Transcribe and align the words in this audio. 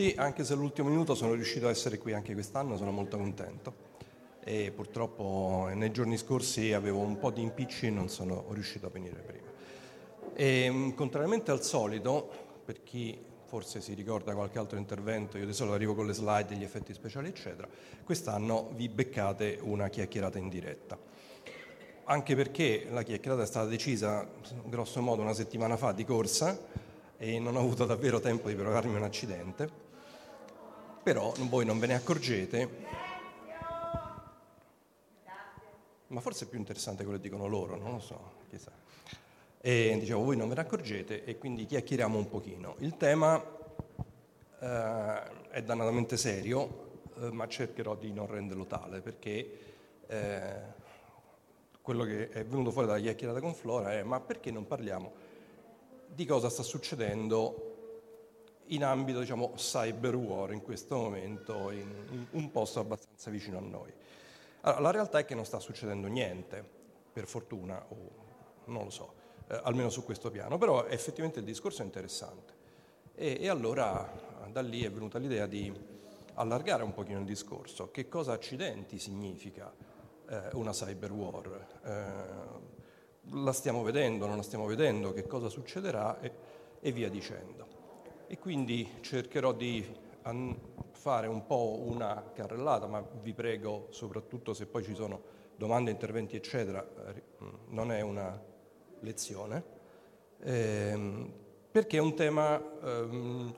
Tutti, 0.00 0.14
anche 0.16 0.44
se 0.44 0.54
all'ultimo 0.54 0.88
minuto 0.88 1.14
sono 1.14 1.34
riuscito 1.34 1.66
a 1.66 1.70
essere 1.70 1.98
qui 1.98 2.14
anche 2.14 2.32
quest'anno, 2.32 2.76
sono 2.78 2.90
molto 2.90 3.18
contento. 3.18 3.88
E 4.42 4.72
purtroppo 4.74 5.68
nei 5.74 5.90
giorni 5.90 6.16
scorsi 6.16 6.72
avevo 6.72 7.00
un 7.00 7.18
po' 7.18 7.30
di 7.30 7.42
impicci 7.42 7.88
e 7.88 7.90
non 7.90 8.08
sono 8.08 8.46
riuscito 8.50 8.86
a 8.86 8.90
venire 8.90 9.20
prima. 9.20 9.48
E, 10.34 10.70
mh, 10.70 10.94
contrariamente 10.94 11.50
al 11.50 11.62
solito, 11.62 12.30
per 12.64 12.82
chi 12.82 13.18
forse 13.44 13.82
si 13.82 13.92
ricorda 13.92 14.32
qualche 14.34 14.58
altro 14.58 14.78
intervento, 14.78 15.36
io 15.36 15.44
di 15.44 15.52
solito 15.52 15.74
arrivo 15.74 15.94
con 15.94 16.06
le 16.06 16.14
slide, 16.14 16.54
gli 16.54 16.62
effetti 16.62 16.94
speciali, 16.94 17.28
eccetera, 17.28 17.68
quest'anno 18.02 18.70
vi 18.74 18.88
beccate 18.88 19.58
una 19.60 19.88
chiacchierata 19.88 20.38
in 20.38 20.48
diretta. 20.48 20.98
Anche 22.04 22.34
perché 22.34 22.86
la 22.90 23.02
chiacchierata 23.02 23.42
è 23.42 23.46
stata 23.46 23.68
decisa 23.68 24.26
grosso 24.64 25.02
modo 25.02 25.20
una 25.20 25.34
settimana 25.34 25.76
fa 25.76 25.92
di 25.92 26.04
corsa 26.04 26.58
e 27.18 27.38
non 27.38 27.56
ho 27.56 27.60
avuto 27.60 27.84
davvero 27.84 28.18
tempo 28.18 28.48
di 28.48 28.54
provarmi 28.54 28.94
un 28.94 29.02
accidente, 29.02 29.89
però 31.02 31.32
voi 31.48 31.64
non 31.64 31.78
ve 31.78 31.86
ne 31.86 31.94
accorgete, 31.94 32.68
ma 36.08 36.20
forse 36.20 36.44
è 36.44 36.48
più 36.48 36.58
interessante 36.58 37.04
quello 37.04 37.18
che 37.18 37.24
dicono 37.24 37.46
loro, 37.46 37.76
non 37.76 37.92
lo 37.92 38.00
so, 38.00 38.32
chissà. 38.48 38.72
E 39.60 39.96
dicevo, 39.98 40.22
voi 40.22 40.36
non 40.36 40.48
ve 40.48 40.54
ne 40.54 40.60
accorgete 40.62 41.24
e 41.24 41.38
quindi 41.38 41.66
chiacchieriamo 41.66 42.18
un 42.18 42.28
pochino. 42.28 42.76
Il 42.78 42.96
tema 42.96 43.42
eh, 44.58 45.48
è 45.50 45.62
dannatamente 45.62 46.16
serio, 46.16 47.02
eh, 47.20 47.30
ma 47.30 47.46
cercherò 47.46 47.94
di 47.96 48.12
non 48.12 48.26
renderlo 48.26 48.66
tale 48.66 49.00
perché 49.00 49.58
eh, 50.06 50.78
quello 51.82 52.04
che 52.04 52.28
è 52.30 52.44
venuto 52.44 52.70
fuori 52.70 52.86
dalla 52.86 53.00
chiacchierata 53.00 53.40
con 53.40 53.54
Flora 53.54 53.92
è 53.92 54.02
ma 54.02 54.20
perché 54.20 54.50
non 54.50 54.66
parliamo 54.66 55.12
di 56.06 56.24
cosa 56.24 56.48
sta 56.48 56.62
succedendo 56.62 57.69
in 58.70 58.84
ambito 58.84 59.20
diciamo, 59.20 59.52
cyber 59.56 60.14
war 60.14 60.52
in 60.52 60.62
questo 60.62 60.96
momento, 60.96 61.70
in, 61.70 62.26
un 62.30 62.50
posto 62.50 62.80
abbastanza 62.80 63.30
vicino 63.30 63.58
a 63.58 63.60
noi. 63.60 63.92
Allora, 64.62 64.80
la 64.80 64.90
realtà 64.90 65.18
è 65.18 65.24
che 65.24 65.34
non 65.34 65.44
sta 65.44 65.58
succedendo 65.58 66.06
niente, 66.06 66.62
per 67.12 67.26
fortuna, 67.26 67.84
o 67.88 67.96
non 68.66 68.84
lo 68.84 68.90
so, 68.90 69.14
eh, 69.48 69.60
almeno 69.62 69.88
su 69.90 70.04
questo 70.04 70.30
piano, 70.30 70.58
però 70.58 70.86
effettivamente 70.86 71.40
il 71.40 71.44
discorso 71.44 71.82
è 71.82 71.84
interessante. 71.84 72.58
E, 73.14 73.38
e, 73.40 73.48
allora 73.48 74.48
da 74.50 74.60
lì 74.60 74.82
è 74.82 74.90
venuta 74.90 75.18
l'idea 75.18 75.46
di 75.46 75.72
allargare 76.34 76.82
un 76.82 76.92
pochino 76.92 77.18
il 77.18 77.24
discorso. 77.24 77.90
Che 77.90 78.08
cosa 78.08 78.32
accidenti 78.32 78.98
significa 78.98 79.72
eh, 80.28 80.48
una 80.52 80.70
cyber 80.70 81.12
war? 81.12 81.66
Eh, 81.84 82.68
la 83.42 83.52
stiamo 83.52 83.82
vedendo, 83.82 84.26
non 84.26 84.36
la 84.36 84.42
stiamo 84.42 84.66
vedendo, 84.66 85.12
che 85.12 85.26
cosa 85.26 85.48
succederà 85.48 86.20
e, 86.20 86.32
e 86.80 86.92
via 86.92 87.08
dicendo. 87.08 87.69
E 88.30 88.38
quindi 88.38 88.88
cercherò 89.00 89.52
di 89.52 89.84
fare 90.92 91.26
un 91.26 91.46
po' 91.46 91.80
una 91.84 92.30
carrellata, 92.32 92.86
ma 92.86 93.04
vi 93.22 93.34
prego, 93.34 93.88
soprattutto 93.90 94.54
se 94.54 94.66
poi 94.66 94.84
ci 94.84 94.94
sono 94.94 95.20
domande, 95.56 95.90
interventi, 95.90 96.36
eccetera, 96.36 96.80
eh, 97.08 97.22
non 97.70 97.90
è 97.90 98.02
una 98.02 98.40
lezione, 99.00 99.64
ehm, 100.42 101.32
perché 101.72 101.96
è 101.96 102.00
un 102.00 102.14
tema 102.14 102.62
ehm, 102.84 103.52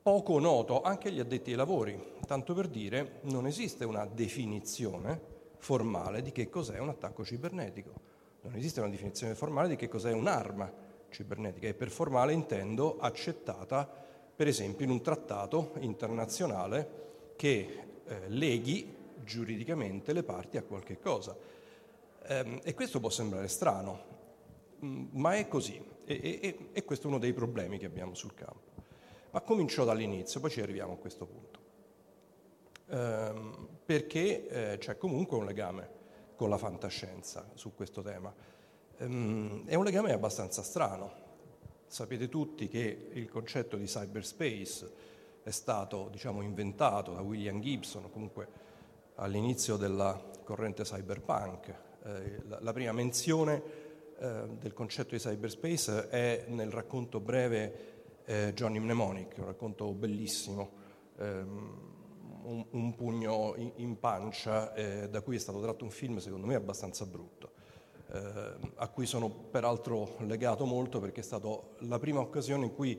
poco 0.00 0.38
noto 0.38 0.80
anche 0.80 1.08
agli 1.08 1.20
addetti 1.20 1.50
ai 1.50 1.56
lavori. 1.56 2.14
Tanto 2.26 2.54
per 2.54 2.68
dire, 2.68 3.18
non 3.24 3.46
esiste 3.46 3.84
una 3.84 4.06
definizione 4.06 5.20
formale 5.58 6.22
di 6.22 6.32
che 6.32 6.48
cos'è 6.48 6.78
un 6.78 6.88
attacco 6.88 7.22
cibernetico 7.22 8.14
non 8.46 8.54
esiste 8.54 8.80
una 8.80 8.88
definizione 8.88 9.34
formale 9.34 9.68
di 9.68 9.76
che 9.76 9.88
cos'è 9.88 10.12
un'arma 10.12 10.72
cibernetica 11.16 11.66
e 11.66 11.74
per 11.74 11.88
formale 11.90 12.34
intendo 12.34 12.98
accettata 12.98 13.88
per 14.36 14.46
esempio 14.46 14.84
in 14.84 14.90
un 14.90 15.00
trattato 15.00 15.72
internazionale 15.78 17.32
che 17.36 17.84
eh, 18.04 18.28
leghi 18.28 18.94
giuridicamente 19.24 20.12
le 20.12 20.22
parti 20.22 20.58
a 20.58 20.62
qualche 20.62 20.98
cosa. 20.98 21.34
Ehm, 22.26 22.60
e 22.62 22.74
questo 22.74 23.00
può 23.00 23.08
sembrare 23.08 23.48
strano, 23.48 24.02
mm, 24.84 25.06
ma 25.12 25.36
è 25.36 25.48
così 25.48 25.82
e, 26.04 26.38
e, 26.42 26.68
e, 26.72 26.84
questo 26.84 27.06
è 27.06 27.10
uno 27.10 27.18
dei 27.18 27.32
problemi 27.32 27.78
che 27.78 27.86
abbiamo 27.86 28.14
sul 28.14 28.34
campo. 28.34 28.74
Ma 29.30 29.40
comincio 29.40 29.84
dall'inizio, 29.84 30.38
poi 30.40 30.50
ci 30.50 30.60
arriviamo 30.60 30.92
a 30.92 30.96
questo 30.96 31.26
punto. 31.26 31.60
Ehm, 32.88 33.68
perché 33.84 34.48
eh, 34.48 34.78
c'è 34.78 34.98
comunque 34.98 35.38
un 35.38 35.46
legame 35.46 35.90
con 36.36 36.50
la 36.50 36.58
fantascienza 36.58 37.50
su 37.54 37.74
questo 37.74 38.02
tema. 38.02 38.32
Um, 38.98 39.66
è 39.66 39.74
un 39.74 39.84
legame 39.84 40.12
abbastanza 40.12 40.62
strano. 40.62 41.24
Sapete 41.86 42.28
tutti 42.28 42.68
che 42.68 43.10
il 43.12 43.28
concetto 43.28 43.76
di 43.76 43.84
cyberspace 43.84 44.90
è 45.42 45.50
stato 45.50 46.08
diciamo, 46.10 46.40
inventato 46.42 47.12
da 47.12 47.20
William 47.20 47.60
Gibson, 47.60 48.10
comunque 48.10 48.48
all'inizio 49.16 49.76
della 49.76 50.20
corrente 50.44 50.82
cyberpunk. 50.82 51.74
Eh, 52.04 52.42
la, 52.48 52.58
la, 52.60 52.72
prima 52.72 52.92
menzione 52.92 53.62
eh, 54.18 54.48
del 54.58 54.72
concetto 54.72 55.14
di 55.14 55.20
cyberspace 55.20 56.08
è 56.08 56.44
nel 56.48 56.70
racconto 56.70 57.20
breve 57.20 57.94
eh, 58.24 58.52
Johnny 58.54 58.78
Mnemonic, 58.78 59.38
un 59.38 59.46
racconto 59.46 59.92
bellissimo, 59.92 60.70
ehm, 61.18 61.94
un, 62.44 62.66
un, 62.70 62.94
pugno 62.94 63.54
in, 63.56 63.72
in 63.76 63.98
pancia, 63.98 64.72
eh, 64.74 65.08
da 65.08 65.20
cui 65.20 65.36
è 65.36 65.38
stato 65.38 65.60
tratto 65.60 65.84
un 65.84 65.90
film 65.90 66.16
secondo 66.18 66.46
me 66.46 66.54
abbastanza 66.54 67.04
brutto. 67.04 67.55
Eh, 68.12 68.70
a 68.76 68.88
cui 68.88 69.04
sono 69.04 69.28
peraltro 69.28 70.16
legato 70.20 70.64
molto 70.64 71.00
perché 71.00 71.20
è 71.20 71.24
stata 71.24 71.48
la 71.78 71.98
prima 71.98 72.20
occasione 72.20 72.66
in 72.66 72.74
cui 72.74 72.98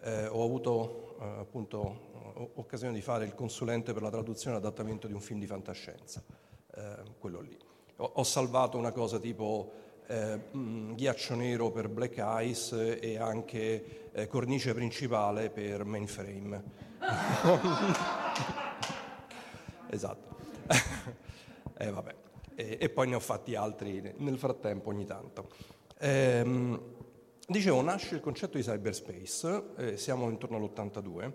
eh, 0.00 0.26
ho 0.26 0.44
avuto 0.44 1.16
eh, 1.20 1.24
appunto 1.40 2.12
occasione 2.54 2.92
di 2.92 3.00
fare 3.00 3.24
il 3.24 3.34
consulente 3.34 3.92
per 3.92 4.02
la 4.02 4.10
traduzione 4.10 4.56
e 4.56 4.60
l'adattamento 4.60 5.06
di 5.06 5.12
un 5.12 5.20
film 5.20 5.38
di 5.38 5.46
fantascienza, 5.46 6.22
eh, 6.74 6.96
quello 7.18 7.40
lì. 7.40 7.56
Ho, 7.96 8.10
ho, 8.14 8.24
salvato 8.24 8.76
una 8.76 8.90
cosa 8.90 9.18
tipo 9.18 9.72
eh, 10.06 10.36
mh, 10.50 10.94
Ghiaccio 10.94 11.34
Nero 11.34 11.70
per 11.70 11.88
Black 11.88 12.18
Eyes 12.18 12.72
e 13.00 13.18
anche 13.18 14.10
eh, 14.12 14.26
Cornice 14.26 14.74
Principale 14.74 15.50
per 15.50 15.84
Mainframe. 15.84 16.62
esatto. 19.90 20.36
e, 21.78 21.90
vabbè. 21.90 22.23
E, 22.54 22.78
e, 22.80 22.88
poi 22.88 23.08
ne 23.08 23.14
ho 23.16 23.20
fatti 23.20 23.54
altri 23.54 24.14
nel 24.18 24.38
frattempo 24.38 24.90
ogni 24.90 25.04
tanto. 25.04 25.48
Ehm, 25.98 26.80
Dicevo, 27.46 27.82
nasce 27.82 28.14
il 28.14 28.22
concetto 28.22 28.56
di 28.56 28.62
cyberspace, 28.62 29.64
eh, 29.76 29.96
siamo 29.98 30.30
intorno 30.30 30.56
all'82, 30.56 31.32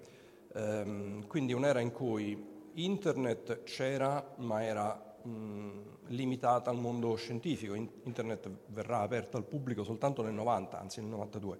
ehm, 0.55 1.27
quindi 1.27 1.53
un'era 1.53 1.81
in 1.81 1.91
cui 1.91 2.71
internet 2.73 3.61
c'era 3.61 4.33
ma 4.37 4.63
era 4.63 5.17
mh, 5.21 6.07
limitata 6.07 6.71
al 6.71 6.77
mondo 6.77 7.13
scientifico, 7.13 7.75
internet 7.75 8.49
verrà 8.69 9.01
aperta 9.01 9.37
al 9.37 9.43
pubblico 9.43 9.83
soltanto 9.83 10.23
nel 10.23 10.33
90, 10.33 10.79
anzi 10.79 10.99
nel 11.01 11.11
92. 11.11 11.59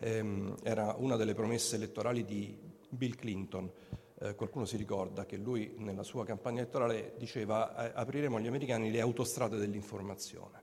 Ehm, 0.00 0.56
era 0.64 0.96
una 0.98 1.14
delle 1.14 1.34
promesse 1.34 1.76
elettorali 1.76 2.24
di 2.24 2.58
Bill 2.88 3.14
Clinton. 3.14 3.70
Eh, 4.24 4.34
qualcuno 4.34 4.64
si 4.64 4.78
ricorda 4.78 5.26
che 5.26 5.36
lui 5.36 5.74
nella 5.78 6.02
sua 6.02 6.24
campagna 6.24 6.60
elettorale 6.60 7.12
diceva 7.18 7.92
eh, 7.92 7.92
apriremo 7.94 8.38
agli 8.38 8.46
americani 8.46 8.90
le 8.90 9.00
autostrade 9.00 9.58
dell'informazione 9.58 10.62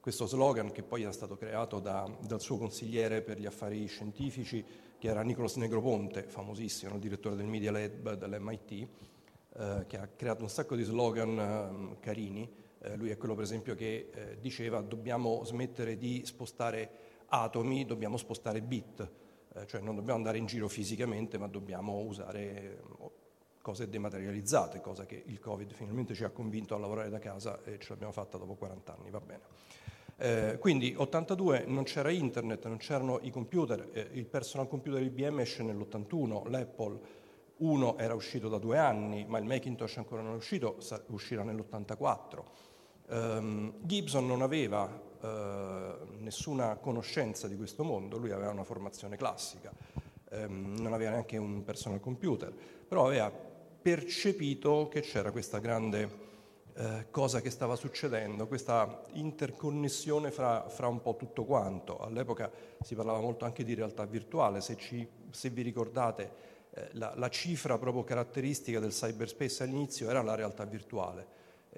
questo 0.00 0.26
slogan 0.26 0.70
che 0.72 0.82
poi 0.82 1.02
era 1.02 1.12
stato 1.12 1.36
creato 1.36 1.80
da, 1.80 2.10
dal 2.26 2.40
suo 2.40 2.56
consigliere 2.56 3.20
per 3.20 3.38
gli 3.38 3.44
affari 3.44 3.84
scientifici, 3.86 4.64
che 4.98 5.06
era 5.06 5.22
Nicolas 5.22 5.56
Negroponte, 5.56 6.22
famosissimo, 6.22 6.94
il 6.94 7.00
direttore 7.00 7.36
del 7.36 7.44
Media 7.44 7.70
Lab 7.70 8.14
dell'MIT, 8.14 8.70
eh, 8.70 9.84
che 9.86 9.98
ha 9.98 10.06
creato 10.06 10.42
un 10.44 10.48
sacco 10.48 10.76
di 10.76 10.82
slogan 10.82 11.38
eh, 11.38 11.96
carini. 12.00 12.50
Eh, 12.80 12.96
lui 12.96 13.10
è 13.10 13.18
quello, 13.18 13.34
per 13.34 13.44
esempio, 13.44 13.74
che 13.74 14.08
eh, 14.10 14.38
diceva 14.40 14.80
dobbiamo 14.80 15.44
smettere 15.44 15.98
di 15.98 16.22
spostare 16.24 16.90
atomi, 17.26 17.84
dobbiamo 17.84 18.16
spostare 18.16 18.62
bit, 18.62 19.10
cioè 19.66 19.80
non 19.80 19.94
dobbiamo 19.94 20.18
andare 20.18 20.38
in 20.38 20.46
giro 20.46 20.68
fisicamente, 20.68 21.38
ma 21.38 21.46
dobbiamo 21.46 21.98
usare 22.00 22.80
cose 23.60 23.88
dematerializzate, 23.88 24.80
cosa 24.80 25.04
che 25.04 25.22
il 25.26 25.38
Covid 25.38 25.72
finalmente 25.72 26.14
ci 26.14 26.24
ha 26.24 26.30
convinto 26.30 26.74
a 26.74 26.78
lavorare 26.78 27.10
da 27.10 27.18
casa 27.18 27.62
e 27.64 27.78
ce 27.78 27.90
l'abbiamo 27.90 28.12
fatta 28.12 28.38
dopo 28.38 28.54
40 28.54 28.96
anni, 28.96 29.10
va 29.10 29.20
bene. 29.20 29.42
Eh, 30.20 30.58
quindi 30.58 30.94
82 30.96 31.64
non 31.66 31.84
c'era 31.84 32.10
internet, 32.10 32.66
non 32.66 32.78
c'erano 32.78 33.18
i 33.22 33.30
computer, 33.30 33.90
eh, 33.92 34.08
il 34.12 34.24
personal 34.24 34.68
computer 34.68 35.02
IBM 35.02 35.40
esce 35.40 35.62
nell'81, 35.62 36.50
l'Apple 36.50 37.00
1 37.58 37.98
era 37.98 38.14
uscito 38.14 38.48
da 38.48 38.58
due 38.58 38.78
anni, 38.78 39.24
ma 39.26 39.38
il 39.38 39.44
Macintosh 39.44 39.98
ancora 39.98 40.22
non 40.22 40.32
è 40.32 40.36
uscito, 40.36 40.78
uscirà 41.08 41.42
nell'84. 41.42 42.42
Um, 43.10 43.74
Gibson 43.80 44.26
non 44.26 44.42
aveva 44.42 45.07
uh, 45.20 46.06
nessuna 46.18 46.76
conoscenza 46.76 47.48
di 47.48 47.56
questo 47.56 47.84
mondo, 47.84 48.18
lui 48.18 48.30
aveva 48.30 48.50
una 48.50 48.64
formazione 48.64 49.16
classica, 49.16 49.72
um, 50.30 50.76
non 50.78 50.92
aveva 50.92 51.10
neanche 51.12 51.36
un 51.36 51.64
personal 51.64 52.00
computer, 52.00 52.52
però 52.86 53.06
aveva 53.06 53.30
percepito 53.30 54.88
che 54.88 55.00
c'era 55.00 55.30
questa 55.30 55.58
grande 55.58 56.26
eh, 56.80 57.06
cosa 57.10 57.40
che 57.40 57.50
stava 57.50 57.74
succedendo, 57.74 58.46
questa 58.46 59.04
interconnessione 59.14 60.30
fra, 60.30 60.68
fra, 60.68 60.86
un 60.86 61.00
po' 61.00 61.16
tutto 61.16 61.44
quanto. 61.44 61.98
All'epoca 61.98 62.48
si 62.82 62.94
parlava 62.94 63.18
molto 63.18 63.44
anche 63.44 63.64
di 63.64 63.74
realtà 63.74 64.04
virtuale, 64.04 64.60
se, 64.60 64.76
ci, 64.76 65.04
se 65.30 65.50
vi 65.50 65.62
ricordate 65.62 66.30
eh, 66.70 66.90
la, 66.92 67.14
la, 67.16 67.28
cifra 67.30 67.78
proprio 67.78 68.04
caratteristica 68.04 68.78
del 68.78 68.92
cyberspace 68.92 69.64
all'inizio 69.64 70.08
era 70.08 70.22
la 70.22 70.36
realtà 70.36 70.64
virtuale. 70.66 71.26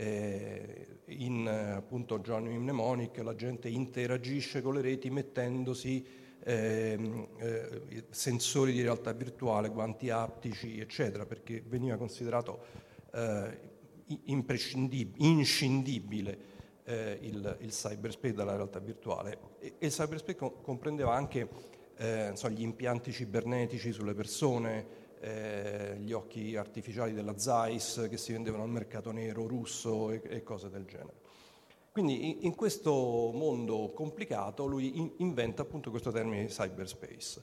Eh, 0.00 0.86
in 1.08 1.46
appunto 1.46 2.20
Johnny 2.20 2.56
Mnemonic 2.56 3.18
la 3.18 3.34
gente 3.34 3.68
interagisce 3.68 4.62
con 4.62 4.72
le 4.72 4.80
reti 4.80 5.10
mettendosi 5.10 6.02
ehm, 6.42 7.28
eh, 7.36 8.04
sensori 8.08 8.72
di 8.72 8.80
realtà 8.80 9.12
virtuale, 9.12 9.68
guanti 9.68 10.08
aptici, 10.08 10.80
eccetera, 10.80 11.26
perché 11.26 11.62
veniva 11.66 11.98
considerato 11.98 12.64
eh, 13.12 13.58
inscindibile 15.16 16.38
eh, 16.84 17.18
il, 17.20 17.58
il, 17.60 17.70
cyberspace 17.70 18.32
dalla 18.32 18.56
realtà 18.56 18.78
virtuale. 18.78 19.38
E, 19.58 19.74
e 19.78 19.86
il 19.86 19.92
cyberspace 19.92 20.36
co- 20.36 20.60
comprendeva 20.62 21.12
anche 21.12 21.46
eh, 21.98 22.30
so, 22.32 22.48
gli 22.48 22.62
impianti 22.62 23.12
cibernetici 23.12 23.92
sulle 23.92 24.14
persone, 24.14 24.99
eh, 25.20 25.96
gli 25.98 26.12
occhi 26.12 26.56
artificiali 26.56 27.12
della 27.12 27.38
Zeiss 27.38 28.08
che 28.08 28.16
si 28.16 28.32
vendevano 28.32 28.62
al 28.62 28.70
mercato 28.70 29.12
nero 29.12 29.46
russo 29.46 30.10
e, 30.10 30.22
e 30.24 30.42
cose 30.42 30.70
del 30.70 30.84
genere. 30.86 31.28
Quindi 31.92 32.46
in, 32.46 32.54
questo 32.54 32.92
mondo 33.34 33.90
complicato 33.92 34.64
lui 34.64 34.96
in, 34.96 35.12
inventa 35.18 35.62
appunto 35.62 35.90
questo 35.90 36.10
termine 36.12 36.46
cyberspace, 36.46 37.42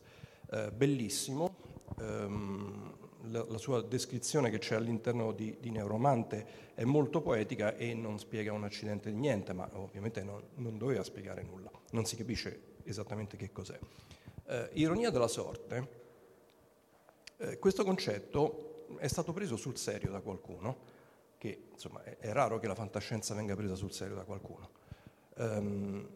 eh, 0.52 0.72
bellissimo, 0.72 1.56
ehm, 2.00 2.96
la, 3.32 3.46
la, 3.48 3.58
sua 3.58 3.82
descrizione 3.82 4.50
che 4.50 4.58
c'è 4.58 4.76
all'interno 4.76 5.34
di, 5.34 5.58
di, 5.60 5.70
Neuromante 5.70 6.72
è 6.76 6.86
molto 6.86 7.22
poetica 7.22 7.76
e 7.76 7.94
non 7.94 8.20
spiega 8.20 8.54
un 8.54 8.64
accidente 8.64 9.12
di 9.12 9.18
niente, 9.18 9.52
ma 9.52 9.70
ovviamente 9.74 10.24
non, 10.24 10.42
non 10.56 10.78
doveva 10.78 11.04
spiegare 11.04 11.44
nulla, 11.44 11.70
non 11.92 12.06
si 12.06 12.16
capisce 12.16 12.76
esattamente 12.86 13.36
che 13.36 13.52
cos'è. 13.52 13.78
Eh, 14.48 14.70
ironia 14.74 15.10
della 15.10 15.28
sorte, 15.28 16.07
eh, 17.38 17.60
questo 17.60 17.84
concetto 17.84 18.96
è 18.98 19.08
stato 19.08 19.34
preso 19.34 19.56
sul 19.56 19.78
serio 19.78 20.12
da 20.12 20.22
qualcuno, 20.22 20.96
che 21.38 21.68
insomma 21.72 22.04
è, 22.04 22.18
è, 22.18 22.32
raro 22.32 22.60
che 22.60 22.68
la 22.68 22.76
fantascienza 22.76 23.34
venga 23.36 23.56
presa 23.56 23.76
sul 23.76 23.92
serio 23.92 24.16
da 24.16 24.24
qualcuno. 24.24 24.70
Um, 25.36 26.08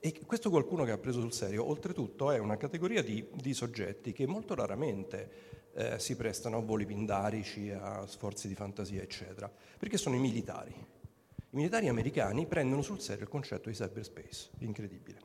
e 0.00 0.20
questo 0.26 0.50
qualcuno 0.50 0.84
che 0.84 0.90
ha 0.90 0.98
preso 0.98 1.20
sul 1.20 1.32
serio, 1.32 1.66
oltretutto, 1.66 2.30
è 2.30 2.38
una 2.38 2.56
categoria 2.56 3.02
di, 3.02 3.26
di 3.32 3.54
soggetti 3.54 4.12
che 4.12 4.26
molto 4.26 4.54
raramente 4.54 5.52
eh, 5.72 5.98
si 5.98 6.14
prestano 6.16 6.58
a 6.58 6.60
voli 6.60 6.84
pindarici, 6.84 7.70
a 7.70 8.06
sforzi 8.06 8.48
di 8.48 8.54
fantasia, 8.54 9.00
eccetera, 9.00 9.50
perché 9.78 9.96
sono 9.96 10.16
i 10.16 10.18
militari. 10.18 10.72
I 10.74 11.56
militari 11.56 11.88
americani 11.88 12.46
prendono 12.46 12.82
sul 12.82 13.00
serio 13.00 13.22
il 13.22 13.30
concetto 13.30 13.70
di 13.70 13.74
cyberspace, 13.74 14.50
incredibile, 14.58 15.20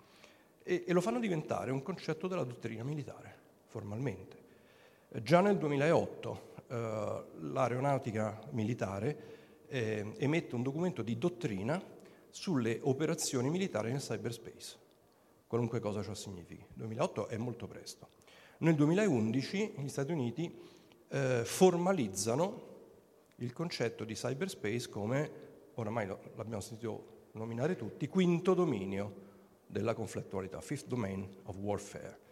e, 0.64 0.86
e 0.88 0.94
lo 0.94 1.02
fanno 1.02 1.20
diventare 1.20 1.72
un 1.72 1.82
concetto 1.82 2.28
della 2.28 2.44
dottrina 2.44 2.84
militare, 2.84 3.36
formalmente. 3.66 4.39
Già 5.12 5.42
nel 5.42 5.58
2008 5.58 6.42
eh, 6.68 7.24
l'aeronautica 7.40 8.40
militare 8.52 9.64
eh, 9.68 10.14
emette 10.18 10.54
un 10.54 10.62
documento 10.62 11.02
di 11.02 11.18
dottrina 11.18 11.82
sulle 12.30 12.78
operazioni 12.84 13.50
militari 13.50 13.90
nel 13.90 14.02
cyberspace, 14.02 14.78
qualunque 15.48 15.80
cosa 15.80 16.04
ciò 16.04 16.14
significhi. 16.14 16.64
2008 16.76 17.28
è 17.28 17.38
molto 17.38 17.66
presto. 17.66 18.10
Nel 18.60 18.76
2011 18.76 19.74
gli 19.78 19.88
Stati 19.88 20.12
Uniti 20.12 20.56
eh, 21.08 21.42
formalizzano 21.44 22.68
il 23.38 23.52
concetto 23.52 24.04
di 24.04 24.14
cyberspace 24.14 24.90
come, 24.90 25.32
oramai 25.74 26.06
lo, 26.06 26.20
l'abbiamo 26.36 26.62
sentito 26.62 27.30
nominare 27.32 27.76
tutti, 27.76 28.08
quinto 28.08 28.54
dominio 28.54 29.28
della 29.66 29.96
conflittualità, 29.96 30.62
fifth 30.62 30.86
domain 30.86 31.28
of 31.46 31.56
warfare. 31.56 32.28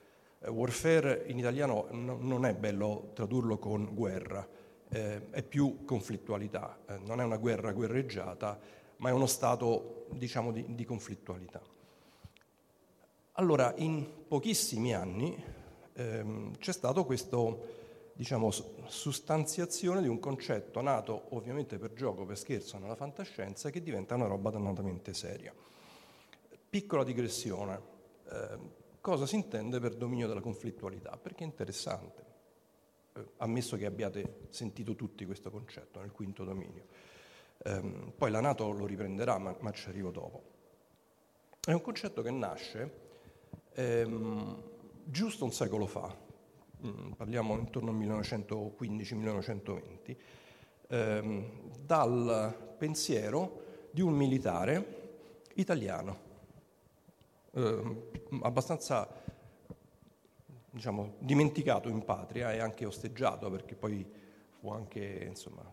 Eh, 0.47 0.49
warfare 0.49 1.25
in 1.27 1.37
italiano 1.37 1.87
no, 1.91 2.17
non 2.19 2.45
è 2.45 2.53
bello 2.53 3.11
tradurlo 3.13 3.57
con 3.57 3.93
guerra, 3.93 4.47
eh, 4.89 5.29
è 5.29 5.43
più 5.43 5.83
conflittualità, 5.83 6.79
eh, 6.87 6.97
non 6.99 7.19
è 7.19 7.23
una 7.23 7.37
guerra 7.37 7.73
guerreggiata, 7.73 8.59
ma 8.97 9.09
è 9.09 9.11
uno 9.11 9.27
stato 9.27 10.05
diciamo, 10.11 10.51
di, 10.51 10.73
di 10.73 10.85
conflittualità. 10.85 11.61
Allora, 13.33 13.73
in 13.77 14.07
pochissimi 14.27 14.95
anni 14.95 15.43
ehm, 15.93 16.57
c'è 16.57 16.71
stata 16.71 17.03
questa 17.03 17.37
diciamo, 18.13 18.49
sustanziazione 18.49 20.01
di 20.01 20.07
un 20.07 20.17
concetto 20.17 20.81
nato 20.81 21.25
ovviamente 21.35 21.77
per 21.77 21.93
gioco, 21.93 22.25
per 22.25 22.37
scherzo 22.37 22.79
nella 22.79 22.95
fantascienza, 22.95 23.69
che 23.69 23.83
diventa 23.83 24.15
una 24.15 24.25
roba 24.25 24.49
dannatamente 24.49 25.13
seria. 25.13 25.53
Piccola 26.69 27.03
digressione, 27.03 27.79
eh, 28.31 28.85
cosa 29.07 29.25
si 29.25 29.35
intende 29.35 29.79
per 29.79 29.95
dominio 29.95 30.27
della 30.27 30.41
conflittualità? 30.41 31.15
Perché 31.15 31.45
è 31.45 31.47
interessante. 31.47 32.25
eh, 33.13 33.25
ammesso 33.37 33.77
che 33.77 33.85
abbiate 33.85 34.47
sentito 34.49 34.95
tutti 34.95 35.25
questo 35.25 35.49
concetto 35.49 36.01
nel 36.01 36.11
quinto 36.11 36.43
dominio. 36.43 36.83
Ehm, 37.63 38.11
poi 38.17 38.29
la 38.29 38.41
Nato 38.41 38.69
lo 38.69 38.85
riprenderà, 38.85 39.37
ma, 39.37 39.55
ma, 39.61 39.71
ci 39.71 39.87
arrivo 39.87 40.11
dopo. 40.11 40.43
È 41.61 41.71
un 41.71 41.79
concetto 41.79 42.21
che 42.21 42.31
nasce 42.31 42.91
ehm, 43.75 44.61
giusto 45.05 45.45
un 45.45 45.53
secolo 45.53 45.85
fa, 45.85 46.13
mm, 46.85 47.13
parliamo 47.13 47.57
intorno 47.57 47.91
al 47.91 47.95
1915-1920, 47.95 50.17
ehm, 50.89 51.69
dal 51.79 52.75
pensiero 52.77 53.63
di 53.89 54.01
un 54.01 54.13
militare 54.13 54.95
italiano, 55.53 56.26
ehm, 57.57 58.03
abbastanza 58.43 59.09
diciamo, 60.69 61.15
dimenticato 61.19 61.89
in 61.89 62.03
patria 62.03 62.53
e 62.53 62.59
anche 62.59 62.85
osteggiato 62.85 63.49
perché 63.49 63.75
poi 63.75 64.05
fu 64.59 64.69
anche 64.69 65.25
insomma, 65.27 65.71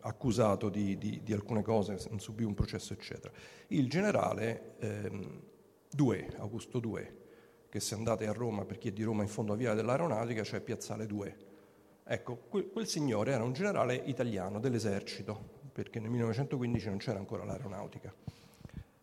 accusato 0.00 0.68
di, 0.68 0.96
di, 0.98 1.20
di, 1.22 1.32
alcune 1.32 1.62
cose, 1.62 1.98
subì 2.16 2.44
un 2.44 2.54
processo 2.54 2.92
eccetera. 2.92 3.32
Il 3.68 3.88
generale 3.88 4.76
ehm, 4.78 5.42
Due, 5.90 6.34
Augusto 6.38 6.80
Due, 6.80 7.16
che 7.68 7.80
se 7.80 7.94
andate 7.94 8.26
a 8.26 8.32
Roma, 8.32 8.64
per 8.64 8.78
chi 8.78 8.88
è 8.88 8.92
di 8.92 9.02
Roma 9.02 9.22
in 9.22 9.28
fondo 9.28 9.52
a 9.52 9.56
Via 9.56 9.74
dell'Aeronautica, 9.74 10.42
c'è 10.42 10.60
Piazzale 10.60 11.06
Due. 11.06 11.36
Ecco, 12.04 12.36
quel, 12.48 12.70
quel 12.70 12.86
signore 12.86 13.32
era 13.32 13.42
un 13.42 13.52
generale 13.52 13.94
italiano 13.94 14.60
dell'esercito, 14.60 15.56
perché 15.72 16.00
nel 16.00 16.10
1915 16.10 16.88
non 16.88 16.98
c'era 16.98 17.18
ancora 17.18 17.44
l'aeronautica. 17.44 18.14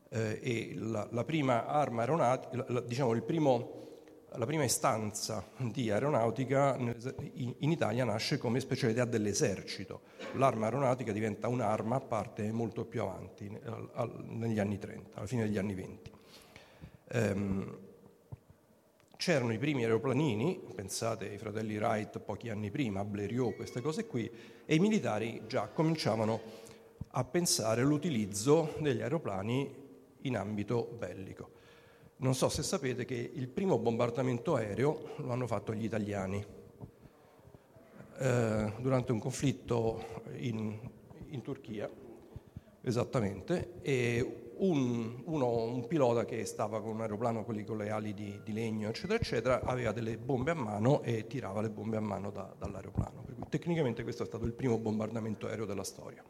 Eh, 0.09 0.39
e 0.41 0.73
la, 0.75 1.07
la, 1.11 1.23
prima 1.23 1.65
arma 1.65 2.01
aeronautica, 2.01 2.65
la, 2.67 2.81
diciamo 2.81 3.13
il 3.13 3.23
primo 3.23 3.83
la 4.37 4.45
prima 4.45 4.63
istanza 4.63 5.45
di 5.57 5.89
aeronautica 5.89 6.77
in 6.77 7.71
Italia 7.71 8.03
nasce 8.03 8.37
come 8.37 8.59
specialità 8.59 9.05
dell'esercito. 9.05 10.01
L'arma 10.33 10.65
aeronautica 10.65 11.11
diventa 11.11 11.47
un'arma 11.47 11.95
a 11.95 12.01
parte 12.01 12.51
molto 12.51 12.85
più 12.85 13.01
avanti, 13.01 13.49
negli 14.23 14.59
anni 14.59 14.77
30, 14.77 15.17
alla 15.17 15.27
fine 15.27 15.43
degli 15.43 15.57
anni 15.57 15.73
20. 15.73 16.11
Ehm, 17.09 17.77
c'erano 19.15 19.53
i 19.53 19.57
primi 19.57 19.83
aeroplanini, 19.83 20.59
pensate 20.75 21.29
ai 21.29 21.37
fratelli 21.37 21.77
Wright 21.77 22.19
pochi 22.19 22.49
anni 22.49 22.69
prima, 22.69 23.05
Blériot, 23.05 23.55
queste 23.55 23.81
cose 23.81 24.05
qui, 24.05 24.29
e 24.65 24.75
i 24.75 24.79
militari 24.79 25.43
già 25.47 25.67
cominciavano 25.67 26.63
a 27.11 27.23
pensare 27.23 27.81
all'utilizzo 27.81 28.75
degli 28.79 29.01
aeroplani 29.01 29.83
in 30.25 30.37
ambito 30.37 30.95
bellico. 30.97 31.63
Non 32.17 32.33
so 32.33 32.49
se 32.49 32.63
sapete 32.63 33.05
che 33.05 33.31
il 33.33 33.47
primo 33.47 33.77
bombardamento 33.77 34.55
aereo 34.55 35.15
lo 35.17 35.31
hanno 35.31 35.47
fatto 35.47 35.73
gli 35.73 35.83
italiani 35.83 36.45
eh, 38.17 38.73
durante 38.79 39.11
un 39.11 39.19
conflitto 39.19 40.21
in, 40.37 40.79
in, 41.27 41.41
Turchia, 41.41 41.89
esattamente, 42.81 43.73
e 43.81 44.53
un, 44.57 45.21
uno, 45.25 45.63
un, 45.63 45.85
pilota 45.87 46.23
che 46.23 46.45
stava 46.45 46.81
con 46.81 46.91
un 46.91 47.01
aeroplano, 47.01 47.43
quelli 47.43 47.65
con 47.65 47.77
le 47.77 47.89
ali 47.89 48.13
di, 48.13 48.39
di, 48.45 48.53
legno, 48.53 48.87
eccetera, 48.87 49.19
eccetera, 49.19 49.61
aveva 49.63 49.91
delle 49.91 50.17
bombe 50.17 50.51
a 50.51 50.55
mano 50.55 51.01
e 51.01 51.27
tirava 51.27 51.59
le 51.59 51.69
bombe 51.69 51.97
a 51.97 52.01
mano 52.01 52.31
da, 52.31 52.53
dall'aeroplano. 52.57 53.23
Per 53.25 53.35
cui, 53.35 53.43
tecnicamente 53.49 54.03
questo 54.03 54.23
è 54.23 54.25
stato 54.25 54.45
il 54.45 54.53
primo 54.53 54.77
bombardamento 54.77 55.47
aereo 55.47 55.65
della 55.65 55.83
storia. 55.83 56.23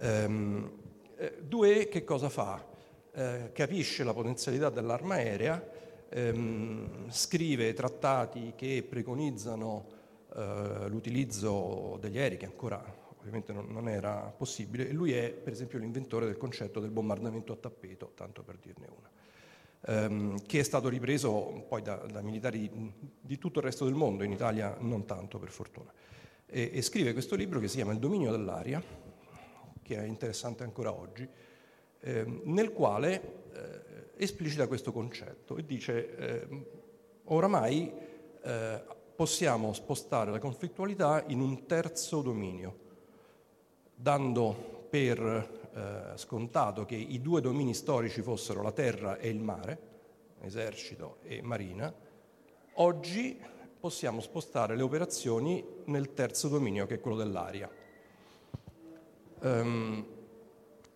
Ehm, 0.00 0.70
eh, 1.16 1.38
due, 1.42 1.88
che 1.88 2.04
cosa 2.04 2.28
fa? 2.28 2.64
Eh, 3.12 3.50
capisce 3.52 4.04
la 4.04 4.12
potenzialità 4.12 4.68
dell'arma 4.68 5.14
aerea, 5.14 5.66
ehm, 6.08 7.10
scrive 7.10 7.72
trattati 7.72 8.52
che 8.54 8.84
preconizzano 8.88 9.86
eh, 10.34 10.88
l'utilizzo 10.88 11.96
degli 12.00 12.18
aerei, 12.18 12.36
che 12.36 12.44
ancora 12.44 13.04
ovviamente 13.18 13.52
non, 13.52 13.66
non, 13.70 13.88
era 13.88 14.32
possibile, 14.36 14.88
e 14.88 14.92
lui 14.92 15.12
è 15.12 15.30
per 15.30 15.52
esempio 15.52 15.78
l'inventore 15.78 16.26
del 16.26 16.36
concetto 16.36 16.78
del 16.78 16.90
bombardamento 16.90 17.52
a 17.52 17.56
tappeto, 17.56 18.12
tanto 18.14 18.42
per 18.42 18.58
dirne 18.58 18.86
una. 18.86 19.10
Ehm, 19.88 20.44
che 20.46 20.60
è 20.60 20.62
stato 20.62 20.88
ripreso 20.88 21.64
poi 21.68 21.80
da, 21.80 21.96
da, 21.96 22.20
militari 22.20 22.70
di 23.20 23.38
tutto 23.38 23.60
il 23.60 23.64
resto 23.64 23.84
del 23.84 23.94
mondo, 23.94 24.24
in 24.24 24.32
Italia 24.32 24.76
non 24.80 25.06
tanto 25.06 25.38
per 25.38 25.50
fortuna. 25.50 25.92
E, 26.44 26.70
e 26.72 26.82
scrive 26.82 27.12
questo 27.12 27.34
libro 27.34 27.58
che 27.58 27.68
si 27.68 27.76
chiama 27.76 27.92
Il 27.92 27.98
dominio 27.98 28.30
dell'aria, 28.30 28.82
che 29.86 29.96
è 29.96 30.04
interessante 30.04 30.64
ancora 30.64 30.92
oggi, 30.92 31.26
eh, 32.00 32.40
nel 32.44 32.72
quale 32.72 33.22
eh, 33.52 33.80
esplicita 34.16 34.66
questo 34.66 34.90
concetto 34.90 35.56
e 35.56 35.64
dice 35.64 36.16
eh, 36.16 36.66
oramai 37.26 37.92
eh, 38.42 38.82
possiamo 39.14 39.72
spostare 39.72 40.32
la 40.32 40.40
conflittualità 40.40 41.22
in 41.28 41.40
un 41.40 41.66
terzo 41.66 42.20
dominio, 42.20 42.78
dando 43.94 44.88
per 44.90 45.68
eh, 45.72 46.18
scontato 46.18 46.84
che 46.84 46.96
i 46.96 47.20
due 47.20 47.40
domini 47.40 47.72
storici 47.72 48.22
fossero 48.22 48.62
la 48.62 48.72
terra 48.72 49.18
e 49.18 49.28
il 49.28 49.40
mare, 49.40 49.78
esercito 50.40 51.18
e 51.22 51.42
marina, 51.42 51.94
oggi 52.74 53.40
possiamo 53.78 54.20
spostare 54.20 54.74
le 54.74 54.82
operazioni 54.82 55.64
nel 55.84 56.12
terzo 56.12 56.48
dominio 56.48 56.86
che 56.86 56.94
è 56.94 57.00
quello 57.00 57.16
dell'aria. 57.16 57.75
Um, 59.40 60.06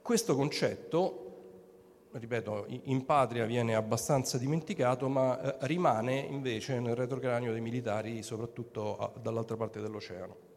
questo 0.02 0.34
concetto, 0.34 2.08
ripeto, 2.12 2.66
in 2.84 3.04
patria 3.04 3.44
viene 3.44 3.74
abbastanza 3.74 4.38
dimenticato, 4.38 5.08
ma 5.08 5.40
eh, 5.40 5.66
rimane 5.66 6.18
invece 6.18 6.80
nel 6.80 6.96
retrocranio 6.96 7.52
dei 7.52 7.60
militari, 7.60 8.22
soprattutto 8.22 9.14
dall'altra 9.20 9.56
parte 9.56 9.80
dell'oceano. 9.80 10.48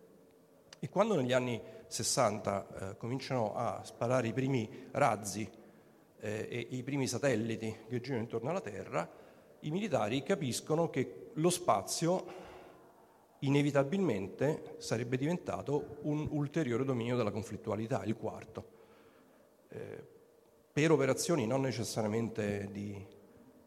E 0.80 0.90
quando 0.90 1.16
negli 1.16 1.34
anni 1.34 1.62
60 1.88 2.68
eh, 2.92 2.98
cominciano 2.98 3.54
a 3.56 3.82
sparare 3.84 4.28
i 4.28 4.34
primi 4.34 4.88
razzi 4.92 5.50
eh, 6.20 6.48
e 6.50 6.68
i 6.72 6.84
primi 6.84 7.08
satelliti 7.08 7.74
che 7.88 8.02
girano 8.02 8.24
intorno 8.24 8.50
alla 8.50 8.62
Terra, 8.62 9.10
i 9.60 9.72
militari 9.72 10.24
capiscono 10.24 10.90
che 10.90 11.30
lo 11.34 11.50
spazio 11.50 12.26
inevitabilmente 13.44 14.76
sarebbe 14.78 15.18
diventato 15.18 15.98
un 16.02 16.28
ulteriore 16.32 16.84
dominio 16.84 17.16
della 17.16 17.32
conflittualità, 17.32 18.04
il 18.04 18.16
quarto. 18.16 18.66
Eh, 19.70 20.12
per 20.72 20.92
operazioni 20.92 21.46
non 21.46 21.62
necessariamente 21.62 22.70
di 22.72 23.06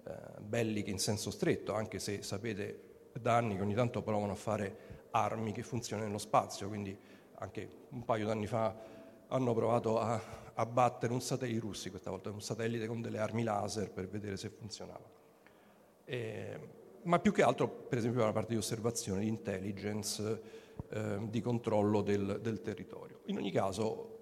eh, 0.05 0.13
belliche 0.41 0.91
in 0.91 0.99
senso 0.99 1.31
stretto, 1.31 1.73
anche 1.73 1.99
se 1.99 2.23
sapete 2.23 3.11
da 3.13 3.37
anni 3.37 3.57
che 3.57 3.63
ogni 3.63 3.75
tanto 3.75 4.03
provano 4.03 4.33
a 4.33 4.37
fare 4.37 5.05
armi 5.11 5.53
che 5.53 5.63
funzionano 5.63 6.09
nello 6.09 6.19
spazio, 6.19 6.69
quindi 6.69 6.97
anche 7.35 7.69
un 7.91 8.05
paio 8.05 8.27
d'anni 8.27 8.47
fa 8.47 8.75
hanno 9.29 9.55
provato 9.55 9.99
a, 9.99 10.21
a 10.55 10.67
battere 10.67 11.13
un 11.13 11.21
satellite 11.21 11.61
russi, 11.61 11.91
questa 11.91 12.11
volta 12.11 12.31
un 12.31 12.41
satellite 12.41 12.87
con 12.87 13.01
delle 13.01 13.19
armi 13.19 13.43
laser 13.43 13.91
per 13.91 14.09
vedere 14.09 14.37
se 14.37 14.49
funzionava. 14.49 15.05
Eh, 16.05 16.85
ma 17.07 17.19
più 17.19 17.33
che 17.33 17.43
altro, 17.43 17.69
per 17.69 17.99
esempio, 17.99 18.25
la 18.25 18.33
parte 18.33 18.53
di 18.53 18.59
osservazione, 18.59 19.21
di 19.21 19.29
intelligence, 19.29 20.41
eh, 20.91 21.19
di 21.29 21.41
controllo 21.41 22.03
del, 22.03 22.41
del 22.43 22.61
territorio. 22.61 23.21
In 23.27 23.39
ogni 23.39 23.51
caso, 23.51 24.19